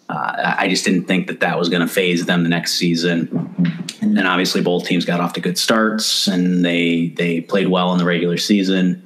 uh, 0.10 0.56
I 0.58 0.68
just 0.70 0.86
didn't 0.86 1.06
think 1.06 1.28
that 1.28 1.42
that 1.42 1.60
was 1.60 1.70
going 1.70 1.82
to 1.82 1.88
phase 1.88 2.26
them 2.26 2.44
the 2.44 2.50
next 2.50 2.74
season. 2.74 3.30
And 4.02 4.16
then 4.16 4.26
obviously 4.26 4.62
both 4.62 4.86
teams 4.86 5.06
got 5.06 5.20
off 5.20 5.34
to 5.34 5.42
good 5.42 5.58
starts 5.58 6.28
and 6.28 6.64
they 6.64 7.10
they 7.18 7.42
played 7.42 7.68
well 7.68 7.92
in 7.92 7.98
the 7.98 8.06
regular 8.06 8.38
season. 8.38 9.04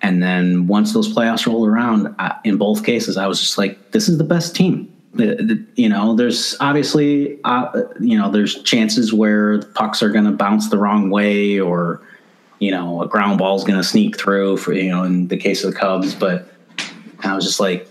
And 0.00 0.22
then 0.22 0.66
once 0.66 0.92
those 0.92 1.12
playoffs 1.12 1.46
rolled 1.46 1.66
around, 1.66 2.14
I, 2.18 2.36
in 2.44 2.58
both 2.58 2.84
cases, 2.84 3.16
I 3.16 3.26
was 3.26 3.40
just 3.40 3.56
like, 3.56 3.92
this 3.92 4.08
is 4.08 4.18
the 4.18 4.24
best 4.24 4.54
team. 4.54 4.92
The, 5.14 5.36
the, 5.36 5.66
you 5.76 5.88
know, 5.88 6.14
there's 6.14 6.56
obviously, 6.60 7.38
uh, 7.44 7.82
you 8.00 8.18
know, 8.18 8.30
there's 8.30 8.62
chances 8.64 9.14
where 9.14 9.62
pucks 9.62 10.02
are 10.02 10.10
going 10.10 10.26
to 10.26 10.32
bounce 10.32 10.68
the 10.68 10.76
wrong 10.76 11.08
way 11.08 11.58
or, 11.58 12.02
you 12.58 12.70
know, 12.70 13.00
a 13.00 13.08
ground 13.08 13.38
ball 13.38 13.56
is 13.56 13.64
going 13.64 13.78
to 13.78 13.84
sneak 13.84 14.18
through 14.18 14.58
for, 14.58 14.74
you 14.74 14.90
know, 14.90 15.04
in 15.04 15.28
the 15.28 15.38
case 15.38 15.64
of 15.64 15.72
the 15.72 15.78
Cubs. 15.78 16.14
But 16.14 16.52
I 17.22 17.34
was 17.34 17.44
just 17.44 17.58
like, 17.58 17.88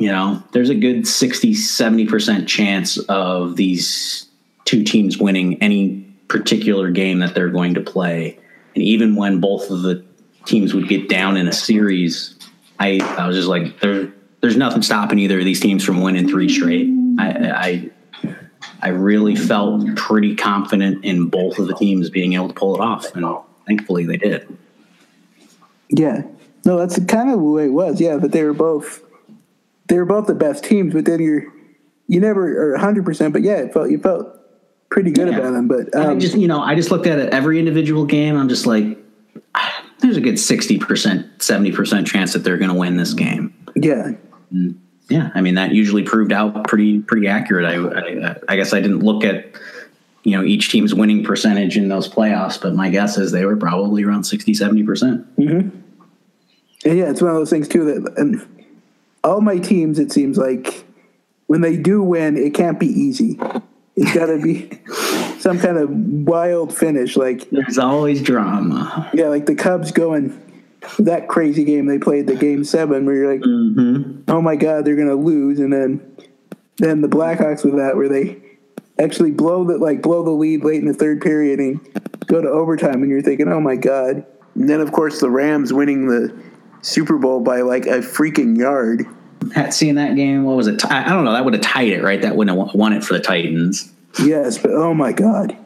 you 0.00 0.10
know, 0.10 0.42
there's 0.52 0.70
a 0.70 0.74
good 0.74 1.06
60, 1.06 1.52
70% 1.52 2.48
chance 2.48 2.96
of 2.96 3.56
these 3.56 4.26
two 4.64 4.82
teams 4.82 5.18
winning 5.18 5.62
any 5.62 6.00
particular 6.26 6.90
game 6.90 7.18
that 7.18 7.34
they're 7.34 7.50
going 7.50 7.74
to 7.74 7.82
play. 7.82 8.38
And 8.74 8.82
even 8.82 9.14
when 9.14 9.40
both 9.40 9.70
of 9.70 9.82
the 9.82 10.02
teams 10.46 10.72
would 10.72 10.88
get 10.88 11.10
down 11.10 11.36
in 11.36 11.46
a 11.46 11.52
series, 11.52 12.34
I, 12.78 13.00
I 13.18 13.26
was 13.26 13.36
just 13.36 13.48
like, 13.48 13.80
there, 13.80 14.10
there's 14.40 14.56
nothing 14.56 14.80
stopping 14.80 15.18
either 15.18 15.38
of 15.38 15.44
these 15.44 15.60
teams 15.60 15.84
from 15.84 16.00
winning 16.00 16.26
three 16.26 16.48
straight. 16.48 16.88
I, 17.18 17.90
I, 18.24 18.36
I 18.80 18.88
really 18.88 19.36
felt 19.36 19.84
pretty 19.96 20.34
confident 20.34 21.04
in 21.04 21.28
both 21.28 21.58
of 21.58 21.66
the 21.66 21.74
teams 21.74 22.08
being 22.08 22.32
able 22.32 22.48
to 22.48 22.54
pull 22.54 22.74
it 22.74 22.80
off, 22.80 23.14
and 23.14 23.26
thankfully 23.66 24.06
they 24.06 24.16
did. 24.16 24.56
Yeah, 25.90 26.22
no, 26.64 26.78
that's 26.78 26.98
kind 27.04 27.28
of 27.28 27.38
the 27.38 27.44
way 27.44 27.66
it 27.66 27.72
was. 27.72 28.00
Yeah, 28.00 28.16
but 28.16 28.32
they 28.32 28.44
were 28.44 28.54
both 28.54 29.02
they 29.90 29.98
were 29.98 30.06
both 30.06 30.26
the 30.26 30.34
best 30.34 30.64
teams, 30.64 30.94
but 30.94 31.04
then 31.04 31.20
you're 31.20 31.52
you 32.06 32.20
never 32.20 32.70
are 32.70 32.72
100, 32.72 33.04
percent 33.04 33.32
but 33.32 33.42
yeah, 33.42 33.56
it 33.56 33.74
felt 33.74 33.90
you 33.90 33.98
felt 33.98 34.26
pretty 34.88 35.10
good 35.10 35.28
yeah. 35.28 35.36
about 35.36 35.52
them. 35.52 35.68
But 35.68 35.94
um, 35.94 36.16
I 36.16 36.18
just 36.18 36.36
you 36.36 36.48
know 36.48 36.60
I 36.60 36.74
just 36.74 36.90
looked 36.90 37.06
at 37.06 37.18
it 37.18 37.34
every 37.34 37.58
individual 37.58 38.06
game. 38.06 38.36
I'm 38.36 38.48
just 38.48 38.66
like, 38.66 38.96
there's 39.98 40.16
a 40.16 40.20
good 40.20 40.38
60 40.38 40.78
percent, 40.78 41.42
70 41.42 41.72
percent 41.72 42.06
chance 42.06 42.32
that 42.32 42.40
they're 42.40 42.56
going 42.56 42.70
to 42.70 42.76
win 42.76 42.96
this 42.96 43.12
game. 43.12 43.52
Yeah. 43.74 44.12
And 44.52 44.80
yeah, 45.08 45.30
I 45.34 45.40
mean 45.40 45.56
that 45.56 45.72
usually 45.72 46.04
proved 46.04 46.32
out 46.32 46.68
pretty 46.68 47.00
pretty 47.00 47.26
accurate. 47.26 47.64
I, 47.64 48.28
I, 48.28 48.36
I 48.48 48.56
guess 48.56 48.72
I 48.72 48.80
didn't 48.80 49.00
look 49.00 49.24
at 49.24 49.56
you 50.22 50.36
know 50.36 50.44
each 50.44 50.70
team's 50.70 50.94
winning 50.94 51.24
percentage 51.24 51.76
in 51.76 51.88
those 51.88 52.08
playoffs, 52.08 52.60
but 52.60 52.74
my 52.74 52.90
guess 52.90 53.18
is 53.18 53.32
they 53.32 53.44
were 53.44 53.56
probably 53.56 54.04
around 54.04 54.22
60 54.22 54.54
70 54.54 54.84
percent. 54.84 55.36
Mm-hmm. 55.36 55.76
yeah, 56.86 57.10
it's 57.10 57.20
one 57.20 57.32
of 57.32 57.36
those 57.36 57.50
things 57.50 57.66
too 57.66 57.84
that 57.86 58.18
and 58.18 58.46
all 59.22 59.40
my 59.40 59.58
teams, 59.58 59.98
it 59.98 60.12
seems 60.12 60.38
like 60.38 60.84
when 61.46 61.60
they 61.60 61.76
do 61.76 62.02
win, 62.02 62.36
it 62.36 62.54
can't 62.54 62.78
be 62.78 62.86
easy. 62.86 63.38
It's 63.96 64.14
got 64.14 64.26
to 64.26 64.40
be 64.40 64.70
some 65.40 65.58
kind 65.58 65.76
of 65.76 65.90
wild 65.90 66.76
finish. 66.76 67.16
Like 67.16 67.50
there's 67.50 67.78
always 67.78 68.22
drama. 68.22 69.10
Yeah, 69.12 69.28
like 69.28 69.46
the 69.46 69.54
Cubs 69.54 69.92
going 69.92 70.40
that 70.98 71.28
crazy 71.28 71.64
game 71.64 71.86
they 71.86 71.98
played, 71.98 72.26
the 72.26 72.36
game 72.36 72.64
seven, 72.64 73.04
where 73.04 73.14
you're 73.14 73.32
like, 73.32 73.42
mm-hmm. 73.42 74.30
oh 74.30 74.40
my 74.40 74.56
god, 74.56 74.84
they're 74.84 74.96
gonna 74.96 75.14
lose, 75.14 75.58
and 75.58 75.72
then 75.72 76.16
then 76.78 77.00
the 77.02 77.08
Blackhawks 77.08 77.64
with 77.64 77.76
that, 77.76 77.96
where 77.96 78.08
they 78.08 78.40
actually 78.98 79.30
blow 79.30 79.64
the 79.64 79.78
like 79.78 80.02
blow 80.02 80.22
the 80.22 80.30
lead 80.30 80.64
late 80.64 80.80
in 80.80 80.86
the 80.86 80.94
third 80.94 81.20
period 81.20 81.58
and 81.58 81.80
go 82.26 82.40
to 82.40 82.48
overtime, 82.48 83.02
and 83.02 83.10
you're 83.10 83.22
thinking, 83.22 83.48
oh 83.48 83.60
my 83.60 83.76
god. 83.76 84.24
And 84.54 84.68
then 84.68 84.80
of 84.80 84.92
course 84.92 85.20
the 85.20 85.30
Rams 85.30 85.72
winning 85.72 86.08
the 86.08 86.49
Super 86.82 87.18
Bowl 87.18 87.40
by 87.40 87.62
like 87.62 87.86
a 87.86 87.98
freaking 87.98 88.56
yard. 88.56 89.06
seeing 89.72 89.96
that 89.96 90.16
game. 90.16 90.44
What 90.44 90.56
was 90.56 90.66
it? 90.66 90.84
I 90.86 91.08
don't 91.08 91.24
know. 91.24 91.32
That 91.32 91.44
would 91.44 91.54
have 91.54 91.62
tied 91.62 91.88
it, 91.88 92.02
right? 92.02 92.20
That 92.20 92.36
wouldn't 92.36 92.56
have 92.56 92.74
won 92.74 92.92
it 92.92 93.04
for 93.04 93.14
the 93.14 93.20
Titans. 93.20 93.92
Yes, 94.22 94.58
but 94.58 94.72
oh 94.72 94.92
my 94.94 95.12
god, 95.12 95.56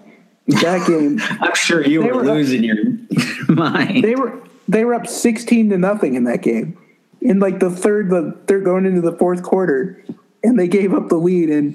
that 0.49 0.87
game. 0.87 1.21
I'm 1.41 1.55
sure 1.55 1.85
you 1.85 2.03
were, 2.03 2.15
were, 2.15 2.25
losing 2.25 2.71
up, 2.71 2.77
your 2.77 3.47
mind. 3.57 4.05
They 4.05 4.15
were 4.15 4.43
they 4.69 4.85
were 4.85 4.95
up 4.95 5.07
sixteen 5.07 5.71
to 5.71 5.79
nothing 5.79 6.15
in 6.15 6.25
that 6.25 6.43
game, 6.43 6.79
in 7.21 7.41
like 7.41 7.59
the 7.59 7.71
third 7.71 8.11
the 8.11 8.37
they're 8.47 8.61
going 8.61 8.87
into 8.87 9.01
the 9.01 9.17
fourth 9.17 9.43
quarter, 9.43 10.05
and 10.43 10.59
they 10.59 10.69
gave 10.69 10.93
up 10.93 11.09
the 11.09 11.17
lead. 11.17 11.49
And 11.49 11.75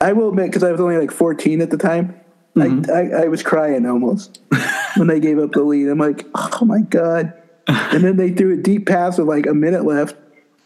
I 0.00 0.12
will 0.12 0.30
admit, 0.30 0.46
because 0.46 0.62
I 0.62 0.72
was 0.72 0.80
only 0.80 0.96
like 0.96 1.10
14 1.10 1.60
at 1.60 1.70
the 1.70 1.76
time, 1.76 2.18
mm-hmm. 2.56 2.90
I, 2.90 3.18
I, 3.18 3.24
I 3.24 3.28
was 3.28 3.42
crying 3.42 3.86
almost 3.86 4.40
when 4.96 5.08
they 5.08 5.20
gave 5.20 5.38
up 5.38 5.52
the 5.52 5.62
lead. 5.62 5.88
I'm 5.88 5.98
like, 5.98 6.26
oh 6.34 6.64
my 6.64 6.80
god. 6.80 7.34
and 7.92 8.02
then 8.02 8.16
they 8.16 8.32
threw 8.32 8.54
a 8.54 8.56
deep 8.56 8.86
pass 8.86 9.16
with 9.16 9.28
like 9.28 9.46
a 9.46 9.54
minute 9.54 9.84
left, 9.84 10.16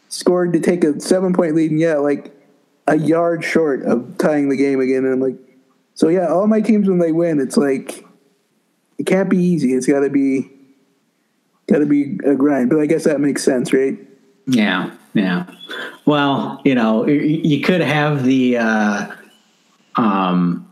scored 0.08 0.54
to 0.54 0.60
take 0.60 0.84
a 0.84 0.98
seven 1.00 1.34
point 1.34 1.54
lead, 1.54 1.70
and 1.70 1.78
yeah, 1.78 1.96
like 1.96 2.34
a 2.86 2.96
yard 2.96 3.44
short 3.44 3.82
of 3.82 4.16
tying 4.16 4.48
the 4.48 4.56
game 4.56 4.80
again. 4.80 5.04
And 5.04 5.12
I'm 5.12 5.20
like, 5.20 5.36
so 5.94 6.08
yeah, 6.08 6.28
all 6.28 6.46
my 6.46 6.62
teams 6.62 6.88
when 6.88 6.98
they 6.98 7.12
win, 7.12 7.40
it's 7.40 7.58
like 7.58 8.06
it 8.96 9.04
can't 9.04 9.28
be 9.28 9.36
easy. 9.36 9.74
It's 9.74 9.86
got 9.86 10.00
to 10.00 10.08
be 10.08 10.50
got 11.66 11.80
to 11.80 11.86
be 11.86 12.18
a 12.24 12.34
grind. 12.34 12.70
But 12.70 12.80
I 12.80 12.86
guess 12.86 13.04
that 13.04 13.20
makes 13.20 13.44
sense, 13.44 13.72
right? 13.74 13.98
Yeah, 14.46 14.90
yeah. 15.12 15.46
Well, 16.06 16.62
you 16.64 16.74
know, 16.74 17.06
you 17.06 17.60
could 17.60 17.82
have 17.82 18.24
the 18.24 18.56
uh, 18.58 19.14
um, 19.96 20.66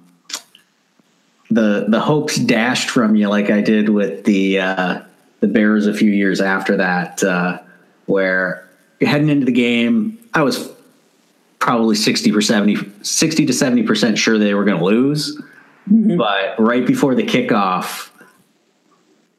the 1.50 1.86
the 1.88 2.00
hopes 2.00 2.36
dashed 2.36 2.88
from 2.88 3.16
you, 3.16 3.28
like 3.28 3.50
I 3.50 3.60
did 3.60 3.90
with 3.90 4.24
the 4.24 4.60
uh, 4.60 5.02
the 5.43 5.49
Bears 5.49 5.86
a 5.86 5.93
few 5.93 6.11
years 6.11 6.40
after 6.40 6.78
that, 6.78 7.22
uh, 7.22 7.59
where 8.07 8.66
heading 9.03 9.28
into 9.28 9.45
the 9.45 9.53
game, 9.53 10.18
I 10.32 10.43
was 10.43 10.72
probably 11.62 11.95
60 11.95 12.32
or 12.32 12.40
70 12.40 12.76
60 13.03 13.47
to 13.47 13.53
70 13.53 13.84
percent 13.84 14.18
sure 14.18 14.36
they 14.36 14.53
were 14.53 14.64
going 14.64 14.78
to 14.78 14.84
lose 14.84 15.40
mm-hmm. 15.88 16.16
but 16.16 16.59
right 16.59 16.84
before 16.84 17.14
the 17.14 17.22
kickoff 17.22 18.11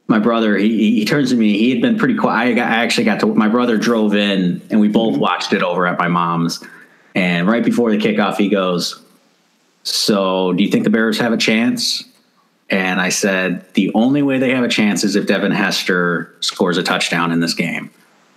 my 0.08 0.20
brother 0.20 0.56
he, 0.56 1.00
he 1.00 1.04
turns 1.04 1.32
to 1.32 1.36
me 1.36 1.58
he 1.58 1.70
had 1.70 1.82
been 1.82 1.98
pretty 1.98 2.16
quiet 2.16 2.52
I, 2.52 2.54
got, 2.54 2.72
I 2.72 2.76
actually 2.76 3.04
got 3.04 3.20
to 3.20 3.26
my 3.26 3.50
brother 3.50 3.78
drove 3.78 4.16
in 4.16 4.62
and 4.70 4.80
we 4.80 4.88
both 4.88 5.16
mm-hmm. 5.16 5.22
watched 5.22 5.52
it 5.52 5.64
over 5.64 5.86
at 5.86 6.00
my 6.00 6.08
mom's 6.08 6.64
and 7.14 7.46
right 7.46 7.64
before 7.64 7.92
the 7.92 7.98
kickoff 7.98 8.38
he 8.38 8.48
goes 8.48 9.04
so 9.84 10.54
do 10.54 10.64
you 10.64 10.72
think 10.72 10.86
the 10.86 10.90
bears 10.90 11.20
have 11.20 11.34
a 11.34 11.38
chance 11.38 12.06
and 12.70 13.02
i 13.02 13.10
said 13.10 13.66
the 13.74 13.92
only 13.94 14.22
way 14.22 14.38
they 14.38 14.52
have 14.52 14.64
a 14.64 14.70
chance 14.70 15.04
is 15.04 15.16
if 15.16 15.28
devin 15.28 15.52
hester 15.52 16.34
scores 16.40 16.78
a 16.78 16.84
touchdown 16.84 17.32
in 17.32 17.40
this 17.40 17.54
game 17.54 17.90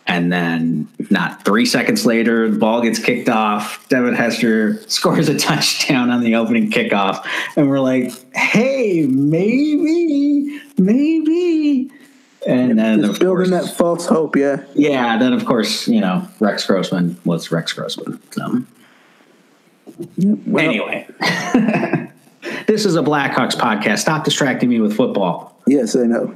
and 0.09 0.33
then, 0.33 0.89
not 1.11 1.45
three 1.45 1.67
seconds 1.67 2.07
later, 2.07 2.49
the 2.49 2.59
ball 2.59 2.81
gets 2.81 3.01
kicked 3.01 3.29
off. 3.29 3.89
Devin 3.89 4.15
Hester 4.15 4.81
scores 4.89 5.29
a 5.29 5.37
touchdown 5.37 6.11
on 6.11 6.21
the 6.21 6.37
opening 6.37 6.71
kickoff. 6.71 7.27
And 7.57 7.69
we're 7.69 7.81
like, 7.81 8.13
hey, 8.35 9.05
maybe, 9.07 10.61
maybe. 10.79 11.91
And 12.47 12.79
then, 12.79 13.03
Just 13.03 13.19
building 13.19 13.51
course, 13.51 13.67
that 13.67 13.77
false 13.77 14.07
hope, 14.07 14.37
yeah. 14.37 14.63
Yeah. 14.75 15.19
Then, 15.19 15.33
of 15.33 15.45
course, 15.45 15.89
you 15.89 16.01
know, 16.01 16.29
Rex 16.39 16.65
Grossman 16.65 17.17
was 17.25 17.51
Rex 17.51 17.73
Grossman. 17.73 18.21
So, 18.31 18.63
yep, 20.17 20.39
well, 20.47 20.65
anyway, 20.65 21.09
this 22.67 22.85
is 22.85 22.97
a 22.97 23.03
Blackhawks 23.03 23.55
podcast. 23.55 23.99
Stop 23.99 24.25
distracting 24.25 24.69
me 24.69 24.81
with 24.81 24.97
football. 24.97 25.61
Yes, 25.67 25.97
I 25.97 26.05
know. 26.05 26.35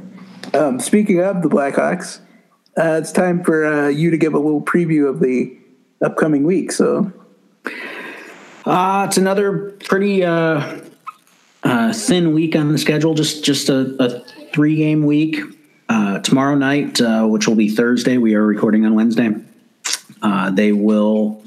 Um, 0.54 0.80
speaking 0.80 1.20
of 1.20 1.42
the 1.42 1.48
Blackhawks, 1.48 2.20
uh, 2.76 2.98
it's 3.00 3.12
time 3.12 3.44
for 3.44 3.66
uh, 3.66 3.88
you 3.88 4.10
to 4.10 4.16
give 4.16 4.34
a 4.34 4.38
little 4.38 4.62
preview 4.62 5.08
of 5.08 5.20
the 5.20 5.56
upcoming 6.02 6.44
week. 6.44 6.72
So, 6.72 7.12
uh, 8.64 9.06
it's 9.08 9.16
another 9.16 9.72
pretty 9.84 10.24
uh, 10.24 10.80
uh, 11.62 11.92
thin 11.92 12.32
week 12.32 12.56
on 12.56 12.72
the 12.72 12.78
schedule. 12.78 13.14
Just 13.14 13.44
just 13.44 13.68
a, 13.68 13.96
a 14.02 14.20
three 14.52 14.76
game 14.76 15.04
week. 15.04 15.40
Uh, 15.88 16.20
tomorrow 16.20 16.54
night, 16.54 17.00
uh, 17.00 17.26
which 17.26 17.48
will 17.48 17.56
be 17.56 17.68
Thursday, 17.68 18.16
we 18.16 18.34
are 18.34 18.46
recording 18.46 18.86
on 18.86 18.94
Wednesday. 18.94 19.30
Uh, 20.22 20.48
they 20.50 20.70
will 20.70 21.42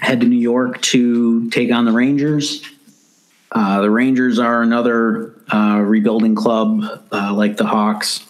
head 0.00 0.20
to 0.20 0.26
New 0.26 0.36
York 0.38 0.80
to 0.82 1.48
take 1.50 1.70
on 1.70 1.84
the 1.84 1.92
Rangers. 1.92 2.68
Uh, 3.54 3.82
the 3.82 3.90
Rangers 3.90 4.38
are 4.38 4.62
another 4.62 5.34
uh, 5.52 5.78
rebuilding 5.84 6.34
club 6.34 7.04
uh, 7.12 7.34
like 7.34 7.58
the 7.58 7.66
Hawks. 7.66 8.26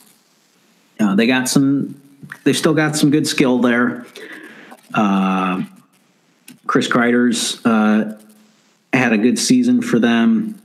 Uh, 0.99 1.15
they 1.15 1.29
got 1.29 1.49
some 1.49 2.01
they've 2.43 2.57
still 2.57 2.75
got 2.75 2.97
some 2.97 3.11
good 3.11 3.27
skill 3.27 3.59
there. 3.59 4.05
Uh, 4.93 5.63
Chris 6.67 6.89
Kreider's 6.89 7.65
uh, 7.65 8.19
had 8.93 9.13
a 9.13 9.19
good 9.19 9.39
season 9.39 9.81
for 9.81 9.99
them. 9.99 10.59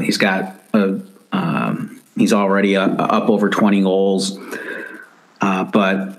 He's 0.00 0.16
got 0.16 0.56
a, 0.72 1.00
um, 1.30 2.00
he's 2.16 2.32
already 2.32 2.74
uh, 2.74 2.88
up 2.88 3.28
over 3.28 3.50
20 3.50 3.82
goals. 3.82 4.38
But 5.40 6.18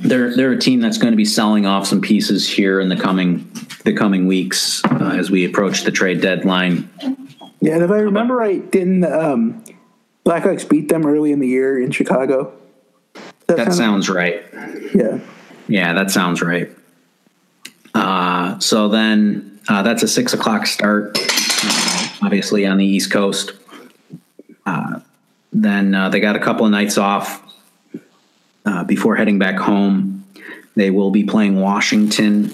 they're 0.00 0.34
they're 0.34 0.52
a 0.52 0.58
team 0.58 0.80
that's 0.80 0.98
going 0.98 1.12
to 1.12 1.16
be 1.16 1.24
selling 1.24 1.66
off 1.66 1.86
some 1.86 2.00
pieces 2.00 2.48
here 2.48 2.80
in 2.80 2.88
the 2.88 2.96
coming 2.96 3.50
the 3.86 3.94
coming 3.94 4.26
weeks 4.26 4.84
uh, 4.84 5.14
as 5.16 5.30
we 5.30 5.46
approach 5.46 5.84
the 5.84 5.92
trade 5.92 6.20
deadline. 6.20 6.90
Yeah, 7.60 7.74
and 7.74 7.84
if 7.84 7.90
I 7.90 8.00
remember 8.00 8.36
right, 8.36 8.70
didn't 8.70 9.04
um, 9.04 9.64
Blackhawks 10.26 10.68
beat 10.68 10.88
them 10.88 11.06
early 11.06 11.32
in 11.32 11.38
the 11.38 11.46
year 11.46 11.80
in 11.80 11.92
Chicago. 11.92 12.52
That, 13.46 13.56
that 13.56 13.72
sounds 13.72 14.10
right. 14.10 14.44
Yeah. 14.92 15.20
Yeah, 15.68 15.92
that 15.94 16.10
sounds 16.10 16.42
right. 16.42 16.70
Uh, 17.94 18.58
so 18.58 18.88
then 18.88 19.60
uh, 19.68 19.82
that's 19.82 20.02
a 20.02 20.08
six 20.08 20.34
o'clock 20.34 20.66
start, 20.66 21.16
uh, 21.16 22.08
obviously 22.22 22.66
on 22.66 22.78
the 22.78 22.84
East 22.84 23.12
Coast. 23.12 23.52
Uh, 24.66 25.00
then 25.52 25.94
uh, 25.94 26.08
they 26.08 26.18
got 26.18 26.34
a 26.34 26.40
couple 26.40 26.66
of 26.66 26.72
nights 26.72 26.98
off 26.98 27.40
uh, 28.64 28.82
before 28.82 29.14
heading 29.14 29.38
back 29.38 29.56
home. 29.56 30.24
They 30.74 30.90
will 30.90 31.12
be 31.12 31.22
playing 31.22 31.60
Washington 31.60 32.52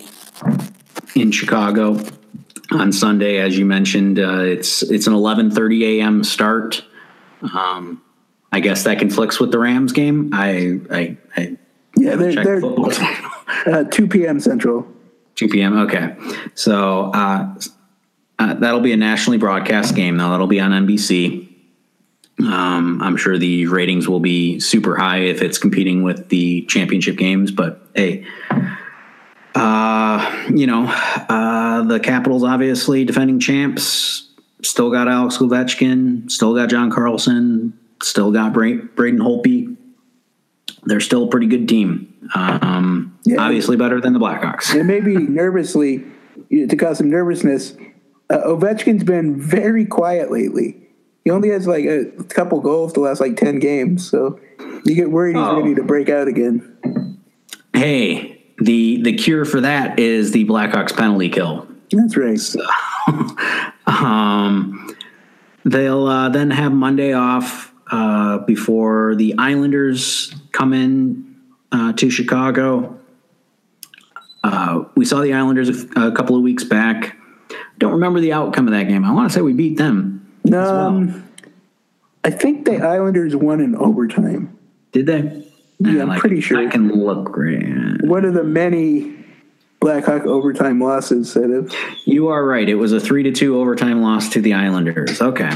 in 1.14 1.30
Chicago 1.30 1.98
on 2.70 2.92
Sunday, 2.92 3.38
as 3.38 3.58
you 3.58 3.64
mentioned. 3.64 4.18
it's 4.18 4.82
it's 4.82 5.06
an 5.06 5.12
eleven 5.12 5.50
thirty 5.50 6.00
a.m. 6.00 6.24
start. 6.24 6.84
Um, 7.42 8.02
I 8.52 8.60
guess 8.60 8.84
that 8.84 8.98
conflicts 8.98 9.40
with 9.40 9.50
the 9.50 9.58
Rams 9.58 9.92
game. 9.92 10.30
I, 10.34 10.80
I, 10.90 11.16
I 11.36 11.56
yeah, 11.96 12.16
they're, 12.16 12.34
they're 12.34 12.64
uh, 13.66 13.84
2 13.84 14.08
p.m. 14.08 14.40
Central. 14.40 14.86
2 15.36 15.48
p.m. 15.48 15.78
Okay. 15.80 16.16
So 16.54 17.10
uh, 17.14 17.54
uh, 18.38 18.54
that'll 18.54 18.80
be 18.80 18.92
a 18.92 18.96
nationally 18.96 19.38
broadcast 19.38 19.94
game, 19.94 20.18
though. 20.18 20.30
That'll 20.30 20.46
be 20.46 20.60
on 20.60 20.70
NBC. 20.70 21.48
Um, 22.40 23.00
I'm 23.02 23.16
sure 23.16 23.38
the 23.38 23.66
ratings 23.66 24.08
will 24.08 24.20
be 24.20 24.60
super 24.60 24.96
high 24.96 25.18
if 25.18 25.42
it's 25.42 25.58
competing 25.58 26.02
with 26.02 26.28
the 26.28 26.62
championship 26.62 27.16
games, 27.16 27.52
but 27.52 27.80
hey, 27.94 28.26
uh, 28.50 29.91
you 30.56 30.66
know, 30.66 30.86
uh, 31.28 31.82
the 31.82 32.00
Capitals 32.00 32.44
obviously 32.44 33.04
defending 33.04 33.40
champs 33.40 34.30
still 34.62 34.90
got 34.90 35.08
Alex 35.08 35.38
Ovechkin, 35.38 36.30
still 36.30 36.54
got 36.54 36.68
John 36.68 36.90
Carlson, 36.90 37.78
still 38.02 38.30
got 38.32 38.52
Braden 38.52 38.90
Holtby. 38.96 39.76
They're 40.84 41.00
still 41.00 41.24
a 41.24 41.28
pretty 41.28 41.46
good 41.46 41.68
team. 41.68 42.12
Um, 42.34 43.18
yeah. 43.24 43.40
Obviously, 43.40 43.76
better 43.76 44.00
than 44.00 44.12
the 44.12 44.18
Blackhawks. 44.18 44.74
And 44.74 44.86
maybe 44.86 45.16
nervously 45.16 46.04
to 46.50 46.76
cause 46.76 46.98
some 46.98 47.10
nervousness. 47.10 47.74
Uh, 48.30 48.38
Ovechkin's 48.46 49.04
been 49.04 49.40
very 49.40 49.84
quiet 49.84 50.30
lately. 50.30 50.78
He 51.24 51.30
only 51.30 51.50
has 51.50 51.66
like 51.66 51.84
a 51.84 52.06
couple 52.28 52.60
goals 52.60 52.92
the 52.94 53.00
last 53.00 53.20
like 53.20 53.36
ten 53.36 53.58
games, 53.58 54.08
so 54.08 54.40
you 54.84 54.94
get 54.94 55.10
worried 55.10 55.36
he's 55.36 55.44
oh. 55.44 55.60
ready 55.60 55.74
to 55.76 55.82
break 55.82 56.08
out 56.08 56.26
again. 56.26 57.20
Hey, 57.74 58.41
the 58.64 59.02
the 59.02 59.12
cure 59.12 59.44
for 59.44 59.60
that 59.60 59.98
is 59.98 60.32
the 60.32 60.44
Blackhawks 60.44 60.96
penalty 60.96 61.28
kill. 61.28 61.66
That's 61.90 62.16
right. 62.16 62.38
So, 62.38 62.64
um, 63.86 64.96
they'll 65.64 66.06
uh, 66.06 66.28
then 66.28 66.50
have 66.50 66.72
Monday 66.72 67.12
off 67.12 67.72
uh, 67.90 68.38
before 68.38 69.14
the 69.16 69.34
Islanders 69.36 70.34
come 70.52 70.72
in 70.72 71.36
uh, 71.72 71.92
to 71.94 72.08
Chicago. 72.08 72.98
Uh, 74.44 74.84
we 74.96 75.04
saw 75.04 75.20
the 75.20 75.34
Islanders 75.34 75.68
a, 75.68 76.08
a, 76.08 76.12
couple 76.12 76.36
of 76.36 76.42
weeks 76.42 76.64
back. 76.64 77.16
Don't 77.78 77.92
remember 77.92 78.20
the 78.20 78.32
outcome 78.32 78.66
of 78.66 78.72
that 78.72 78.88
game. 78.88 79.04
I 79.04 79.12
want 79.12 79.30
to 79.30 79.34
say 79.34 79.40
we 79.40 79.52
beat 79.52 79.76
them. 79.76 80.26
Um, 80.46 80.52
well. 80.52 81.22
I 82.24 82.30
think 82.30 82.64
the 82.64 82.78
Islanders 82.78 83.36
won 83.36 83.60
in 83.60 83.76
overtime. 83.76 84.58
Did 84.90 85.06
they? 85.06 85.51
Yeah, 85.84 86.02
I'm 86.02 86.08
like, 86.08 86.20
pretty 86.20 86.40
sure. 86.40 86.58
I 86.58 86.70
can 86.70 86.92
look 86.92 87.24
great. 87.24 87.64
One 88.02 88.24
of 88.24 88.34
the 88.34 88.44
many 88.44 89.24
Blackhawk 89.80 90.26
overtime 90.26 90.80
losses. 90.80 91.34
That 91.34 91.74
you 92.04 92.28
are 92.28 92.44
right. 92.44 92.68
It 92.68 92.76
was 92.76 92.92
a 92.92 93.00
three 93.00 93.22
to 93.24 93.32
two 93.32 93.58
overtime 93.60 94.00
loss 94.00 94.28
to 94.30 94.40
the 94.40 94.54
Islanders. 94.54 95.20
Okay. 95.20 95.50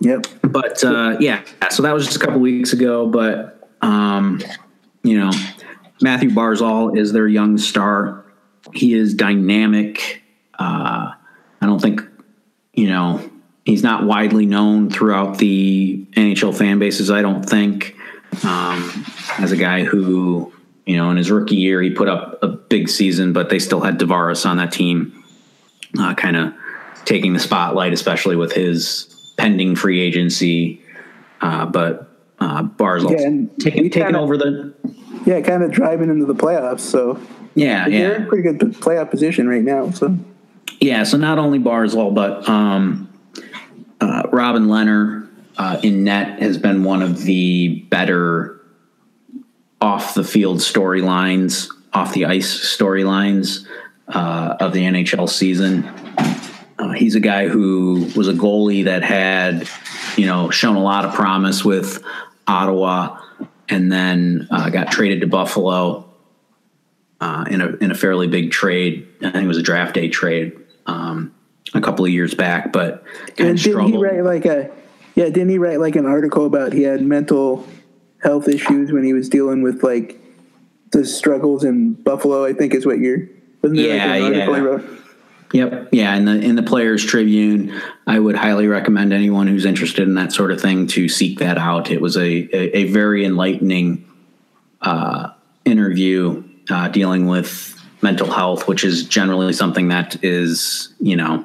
Yep. 0.00 0.26
But 0.42 0.82
uh, 0.82 1.16
yeah, 1.20 1.44
so 1.70 1.82
that 1.82 1.92
was 1.92 2.06
just 2.06 2.16
a 2.16 2.20
couple 2.20 2.40
weeks 2.40 2.72
ago. 2.72 3.06
But 3.06 3.68
um, 3.82 4.40
you 5.02 5.18
know, 5.18 5.30
Mathew 6.00 6.30
Barzal 6.30 6.96
is 6.96 7.12
their 7.12 7.28
young 7.28 7.58
star. 7.58 8.24
He 8.74 8.94
is 8.94 9.14
dynamic. 9.14 10.22
Uh, 10.58 11.12
I 11.60 11.66
don't 11.66 11.80
think, 11.80 12.02
you 12.74 12.88
know, 12.88 13.28
he's 13.64 13.82
not 13.82 14.04
widely 14.04 14.46
known 14.46 14.90
throughout 14.90 15.38
the 15.38 16.04
NHL 16.12 16.56
fan 16.56 16.78
bases, 16.78 17.10
I 17.10 17.22
don't 17.22 17.42
think, 17.42 17.96
um, 18.44 19.04
as 19.38 19.52
a 19.52 19.56
guy 19.56 19.84
who, 19.84 20.52
you 20.86 20.96
know, 20.96 21.10
in 21.10 21.16
his 21.16 21.30
rookie 21.30 21.56
year, 21.56 21.80
he 21.82 21.90
put 21.90 22.08
up 22.08 22.38
a 22.42 22.48
big 22.48 22.88
season, 22.88 23.32
but 23.32 23.50
they 23.50 23.58
still 23.58 23.80
had 23.80 23.98
Tavares 23.98 24.48
on 24.48 24.56
that 24.58 24.72
team, 24.72 25.22
uh, 25.98 26.14
kind 26.14 26.36
of 26.36 26.52
taking 27.04 27.32
the 27.32 27.38
spotlight, 27.40 27.92
especially 27.92 28.36
with 28.36 28.52
his 28.52 29.32
pending 29.36 29.74
free 29.76 30.00
agency. 30.00 30.82
Uh, 31.40 31.66
but 31.66 32.08
uh, 32.38 32.62
Barzal 32.62 33.10
Yeah, 33.18 33.26
and 33.26 33.50
taking, 33.60 33.84
taking 33.90 34.02
kinda- 34.04 34.18
over 34.20 34.36
the. 34.36 34.74
Yeah, 35.26 35.40
kind 35.42 35.62
of 35.62 35.70
driving 35.70 36.08
into 36.08 36.24
the 36.24 36.34
playoffs. 36.34 36.80
So 36.80 37.20
Yeah, 37.54 37.88
they're 37.88 38.10
yeah. 38.12 38.16
in 38.22 38.26
pretty 38.26 38.42
good 38.42 38.58
playoff 38.76 39.10
position 39.10 39.46
right 39.48 39.62
now. 39.62 39.90
So 39.90 40.16
Yeah, 40.80 41.02
so 41.04 41.18
not 41.18 41.38
only 41.38 41.58
Barzal, 41.58 42.14
but 42.14 42.48
um, 42.48 43.06
uh, 44.00 44.22
Robin 44.32 44.64
Lehner 44.66 45.19
uh, 45.60 45.78
in 45.82 46.04
net 46.04 46.40
has 46.40 46.56
been 46.56 46.84
one 46.84 47.02
of 47.02 47.24
the 47.24 47.84
better 47.90 48.62
off 49.78 50.14
the 50.14 50.24
field 50.24 50.56
storylines, 50.56 51.68
off 51.92 52.14
the 52.14 52.24
ice 52.24 52.50
storylines 52.50 53.66
uh, 54.08 54.56
of 54.58 54.72
the 54.72 54.80
NHL 54.80 55.28
season. 55.28 55.84
Uh, 56.78 56.92
he's 56.92 57.14
a 57.14 57.20
guy 57.20 57.46
who 57.46 58.10
was 58.16 58.26
a 58.26 58.32
goalie 58.32 58.86
that 58.86 59.02
had, 59.02 59.68
you 60.16 60.24
know, 60.24 60.48
shown 60.48 60.76
a 60.76 60.82
lot 60.82 61.04
of 61.04 61.12
promise 61.12 61.62
with 61.62 62.02
Ottawa, 62.46 63.20
and 63.68 63.92
then 63.92 64.48
uh, 64.50 64.70
got 64.70 64.90
traded 64.90 65.20
to 65.20 65.26
Buffalo 65.26 66.10
uh, 67.20 67.44
in 67.50 67.60
a 67.60 67.66
in 67.76 67.90
a 67.90 67.94
fairly 67.94 68.28
big 68.28 68.50
trade. 68.50 69.06
I 69.20 69.30
think 69.30 69.44
it 69.44 69.48
was 69.48 69.58
a 69.58 69.62
draft 69.62 69.92
day 69.92 70.08
trade 70.08 70.56
um, 70.86 71.34
a 71.74 71.82
couple 71.82 72.06
of 72.06 72.10
years 72.10 72.32
back, 72.32 72.72
but 72.72 73.04
kind 73.04 73.40
and 73.40 73.50
of 73.50 73.56
didn't 73.56 73.58
he 73.58 73.70
struggled. 73.70 74.02
write 74.02 74.24
like 74.24 74.46
a 74.46 74.79
yeah? 75.14 75.24
Didn't 75.24 75.48
he 75.48 75.58
write 75.58 75.80
like 75.80 75.96
an 75.96 76.06
article 76.06 76.46
about 76.46 76.72
he 76.72 76.82
had 76.82 77.02
mental 77.02 77.66
health 78.22 78.48
issues 78.48 78.92
when 78.92 79.04
he 79.04 79.12
was 79.12 79.28
dealing 79.28 79.62
with 79.62 79.82
like 79.82 80.20
the 80.92 81.04
struggles 81.04 81.64
in 81.64 81.94
Buffalo? 81.94 82.44
I 82.44 82.52
think 82.52 82.74
is 82.74 82.86
what 82.86 82.98
you're. 82.98 83.28
Yeah, 83.62 84.06
like 84.06 84.22
an 84.22 84.24
article 84.24 84.54
he 84.54 84.60
yeah. 84.60 84.66
wrote? 84.66 85.00
Yep. 85.52 85.88
Yeah. 85.92 86.14
In 86.14 86.24
the 86.24 86.40
in 86.40 86.56
the 86.56 86.62
Players 86.62 87.04
Tribune, 87.04 87.80
I 88.06 88.18
would 88.18 88.36
highly 88.36 88.68
recommend 88.68 89.12
anyone 89.12 89.48
who's 89.48 89.64
interested 89.64 90.06
in 90.06 90.14
that 90.14 90.32
sort 90.32 90.52
of 90.52 90.60
thing 90.60 90.86
to 90.88 91.08
seek 91.08 91.40
that 91.40 91.58
out. 91.58 91.90
It 91.90 92.00
was 92.00 92.16
a 92.16 92.22
a, 92.22 92.78
a 92.78 92.84
very 92.84 93.24
enlightening 93.24 94.04
uh, 94.80 95.30
interview 95.64 96.44
uh, 96.70 96.88
dealing 96.88 97.26
with 97.26 97.76
mental 98.00 98.30
health, 98.30 98.68
which 98.68 98.84
is 98.84 99.04
generally 99.04 99.52
something 99.52 99.88
that 99.88 100.22
is 100.22 100.94
you 101.00 101.16
know 101.16 101.44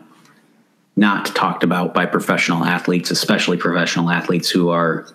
not 0.96 1.26
talked 1.28 1.64
about 1.64 1.94
by 1.94 2.06
professional 2.06 2.64
athletes, 2.64 3.12
especially 3.12 3.58
professional 3.58 4.10
athletes 4.10 4.50
who 4.50 4.70
are 4.70 5.08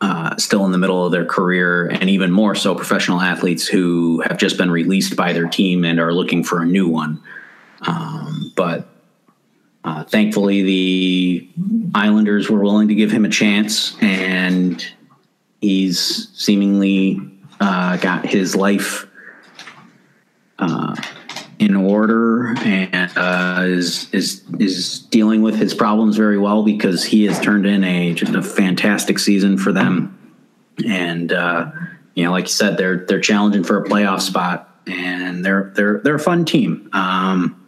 uh, 0.00 0.36
still 0.36 0.66
in 0.66 0.72
the 0.72 0.78
middle 0.78 1.06
of 1.06 1.12
their 1.12 1.24
career, 1.24 1.86
and 1.86 2.10
even 2.10 2.30
more 2.30 2.54
so, 2.54 2.74
professional 2.74 3.20
athletes 3.20 3.66
who 3.66 4.20
have 4.22 4.36
just 4.36 4.58
been 4.58 4.70
released 4.70 5.16
by 5.16 5.32
their 5.32 5.46
team 5.46 5.84
and 5.84 6.00
are 6.00 6.12
looking 6.12 6.42
for 6.42 6.60
a 6.60 6.66
new 6.66 6.88
one. 6.88 7.22
Um, 7.86 8.52
but 8.56 8.88
uh, 9.84 10.04
thankfully, 10.04 10.62
the 10.62 11.48
Islanders 11.94 12.50
were 12.50 12.60
willing 12.60 12.88
to 12.88 12.94
give 12.94 13.10
him 13.10 13.24
a 13.24 13.28
chance, 13.28 13.96
and 14.00 14.84
he's 15.60 16.28
seemingly 16.34 17.20
uh, 17.60 17.96
got 17.98 18.26
his 18.26 18.56
life 18.56 19.06
uh, 20.58 20.96
in 21.62 21.76
order 21.76 22.56
and 22.64 23.12
uh, 23.16 23.62
is 23.64 24.12
is 24.12 24.42
is 24.58 24.98
dealing 24.98 25.42
with 25.42 25.54
his 25.54 25.74
problems 25.74 26.16
very 26.16 26.36
well 26.36 26.64
because 26.64 27.04
he 27.04 27.24
has 27.26 27.38
turned 27.38 27.66
in 27.66 27.84
a 27.84 28.12
just 28.14 28.34
a 28.34 28.42
fantastic 28.42 29.16
season 29.20 29.56
for 29.56 29.70
them, 29.70 30.18
and 30.84 31.32
uh, 31.32 31.70
you 32.14 32.24
know, 32.24 32.32
like 32.32 32.44
you 32.44 32.50
said, 32.50 32.76
they're 32.76 33.06
they're 33.06 33.20
challenging 33.20 33.62
for 33.62 33.78
a 33.80 33.84
playoff 33.84 34.22
spot, 34.22 34.76
and 34.88 35.44
they're 35.44 35.72
they're 35.76 36.00
they're 36.00 36.16
a 36.16 36.20
fun 36.20 36.44
team. 36.44 36.90
Um, 36.92 37.64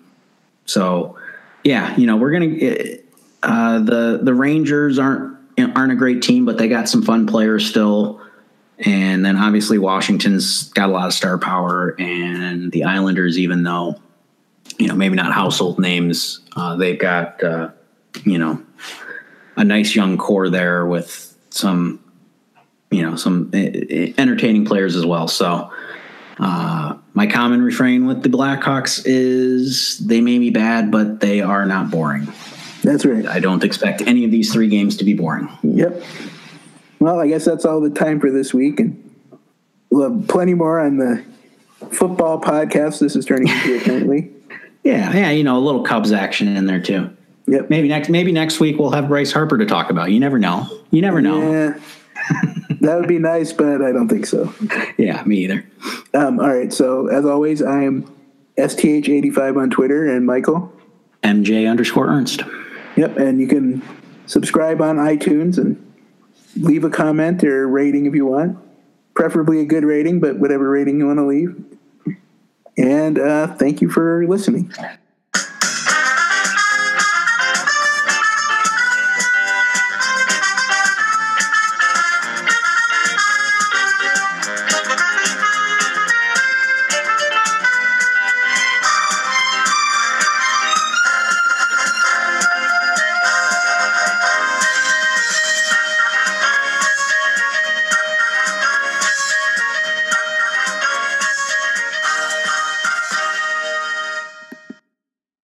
so, 0.67 1.17
yeah, 1.63 1.97
you 1.97 2.09
know, 2.09 2.17
we're 2.17 2.33
gonna 2.33 2.97
uh, 3.45 3.79
the 3.79 4.19
the 4.21 4.35
Rangers 4.35 4.99
aren't 4.99 5.37
aren't 5.57 5.93
a 5.93 5.97
great 5.97 6.21
team, 6.21 6.45
but 6.45 6.59
they 6.59 6.67
got 6.67 6.89
some 6.89 7.03
fun 7.03 7.29
players 7.29 7.65
still. 7.65 8.21
And 8.79 9.25
then 9.25 9.37
obviously 9.37 9.79
Washington's 9.79 10.65
got 10.71 10.89
a 10.89 10.93
lot 10.93 11.07
of 11.07 11.13
star 11.13 11.39
power, 11.39 11.95
and 11.99 12.73
the 12.73 12.85
Islanders, 12.85 13.39
even 13.39 13.63
though 13.63 14.01
you 14.79 14.89
know 14.89 14.95
maybe 14.95 15.15
not 15.15 15.33
household 15.33 15.79
names, 15.79 16.41
uh, 16.57 16.77
they've 16.77 16.99
got 16.99 17.43
uh, 17.43 17.71
you 18.25 18.39
know 18.39 18.61
a 19.57 19.65
nice 19.65 19.95
young 19.95 20.19
core 20.19 20.51
there 20.51 20.85
with 20.87 21.37
some 21.51 22.01
you 22.91 23.03
know 23.03 23.15
some 23.17 23.51
uh, 23.55 23.59
entertaining 24.19 24.65
players 24.65 24.97
as 24.97 25.07
well. 25.07 25.29
So 25.29 25.71
uh, 26.39 26.97
my 27.13 27.27
common 27.27 27.63
refrain 27.63 28.07
with 28.07 28.23
the 28.23 28.29
Blackhawks 28.29 29.03
is 29.05 29.99
they 29.99 30.21
may 30.21 30.39
be 30.39 30.51
bad, 30.51 30.91
but 30.91 31.21
they 31.21 31.41
are 31.41 31.65
not 31.65 31.91
boring. 31.91 32.27
That's 32.83 33.07
right. 33.07 33.27
I 33.27 33.41
don't 33.41 33.65
expect 33.65 34.03
any 34.03 34.25
of 34.25 34.31
these 34.31 34.53
three 34.53 34.69
games 34.69 34.97
to 34.99 35.05
be 35.05 35.15
boring. 35.15 35.49
Yep. 35.63 36.03
Well, 37.05 37.21
I 37.21 37.29
guess 37.29 37.45
that's 37.45 37.67
all 37.67 37.83
the 37.83 37.91
time 37.91 38.19
for 38.19 38.31
this 38.31 38.55
week, 38.55 38.81
and 38.81 39.15
we'll 39.91 40.11
have 40.11 40.27
plenty 40.27 40.55
more 40.55 40.81
on 40.81 40.97
the 40.97 41.23
football 41.93 42.41
podcast. 42.41 42.99
This 42.99 43.15
is 43.15 43.27
turning 43.27 43.49
into 43.49 43.77
apparently. 43.77 44.31
Yeah, 44.85 45.15
yeah, 45.15 45.31
you 45.31 45.45
know, 45.45 45.57
a 45.57 45.65
little 45.65 45.83
Cubs 45.83 46.13
action 46.13 46.47
in 46.47 46.67
there 46.67 46.81
too. 46.81 47.17
Yep. 47.47 47.71
Maybe 47.71 47.89
next 47.89 48.11
maybe 48.11 48.33
next 48.33 48.61
week 48.61 48.79
we'll 48.79 48.91
have 48.91 49.09
Bryce 49.09 49.33
Harper 49.33 49.57
to 49.57 49.65
talk 49.65 49.89
about. 49.89 50.11
You 50.11 50.21
never 50.21 50.39
know. 50.39 50.69
You 50.91 51.01
never 51.01 51.23
know. 51.23 51.41
Yeah. 51.41 51.81
that 52.83 52.99
would 52.99 53.09
be 53.09 53.19
nice, 53.19 53.55
but 53.55 53.81
I 53.81 53.93
don't 53.93 54.11
think 54.11 54.27
so. 54.27 54.53
Yeah, 54.99 55.23
me 55.25 55.39
either. 55.39 55.67
Um, 56.13 56.39
all 56.39 56.55
right. 56.55 56.71
So 56.71 57.07
as 57.07 57.25
always, 57.25 57.63
I 57.63 57.85
am 57.85 58.15
STH85 58.59 59.57
on 59.57 59.71
Twitter 59.71 60.07
and 60.07 60.27
Michael. 60.27 60.71
MJ 61.23 61.67
underscore 61.67 62.09
Ernst. 62.09 62.43
Yep. 62.97 63.17
And 63.17 63.41
you 63.41 63.47
can 63.47 63.83
subscribe 64.27 64.83
on 64.83 64.97
iTunes 64.97 65.57
and 65.57 65.83
leave 66.57 66.85
a 66.85 66.91
comment 66.91 67.43
or 67.45 67.69
rating 67.69 68.07
if 68.07 68.15
you 68.15 68.27
want. 68.27 68.59
Preferably 69.15 69.61
a 69.61 69.65
good 69.65 69.85
rating, 69.85 70.21
but 70.21 70.39
whatever 70.39 70.69
rating 70.69 70.99
you 70.99 71.07
want 71.07 71.19
to 71.19 71.27
leave. 71.27 71.65
And 72.77 73.19
uh, 73.19 73.55
thank 73.55 73.81
you 73.81 73.89
for 73.89 74.27
listening. 74.27 74.73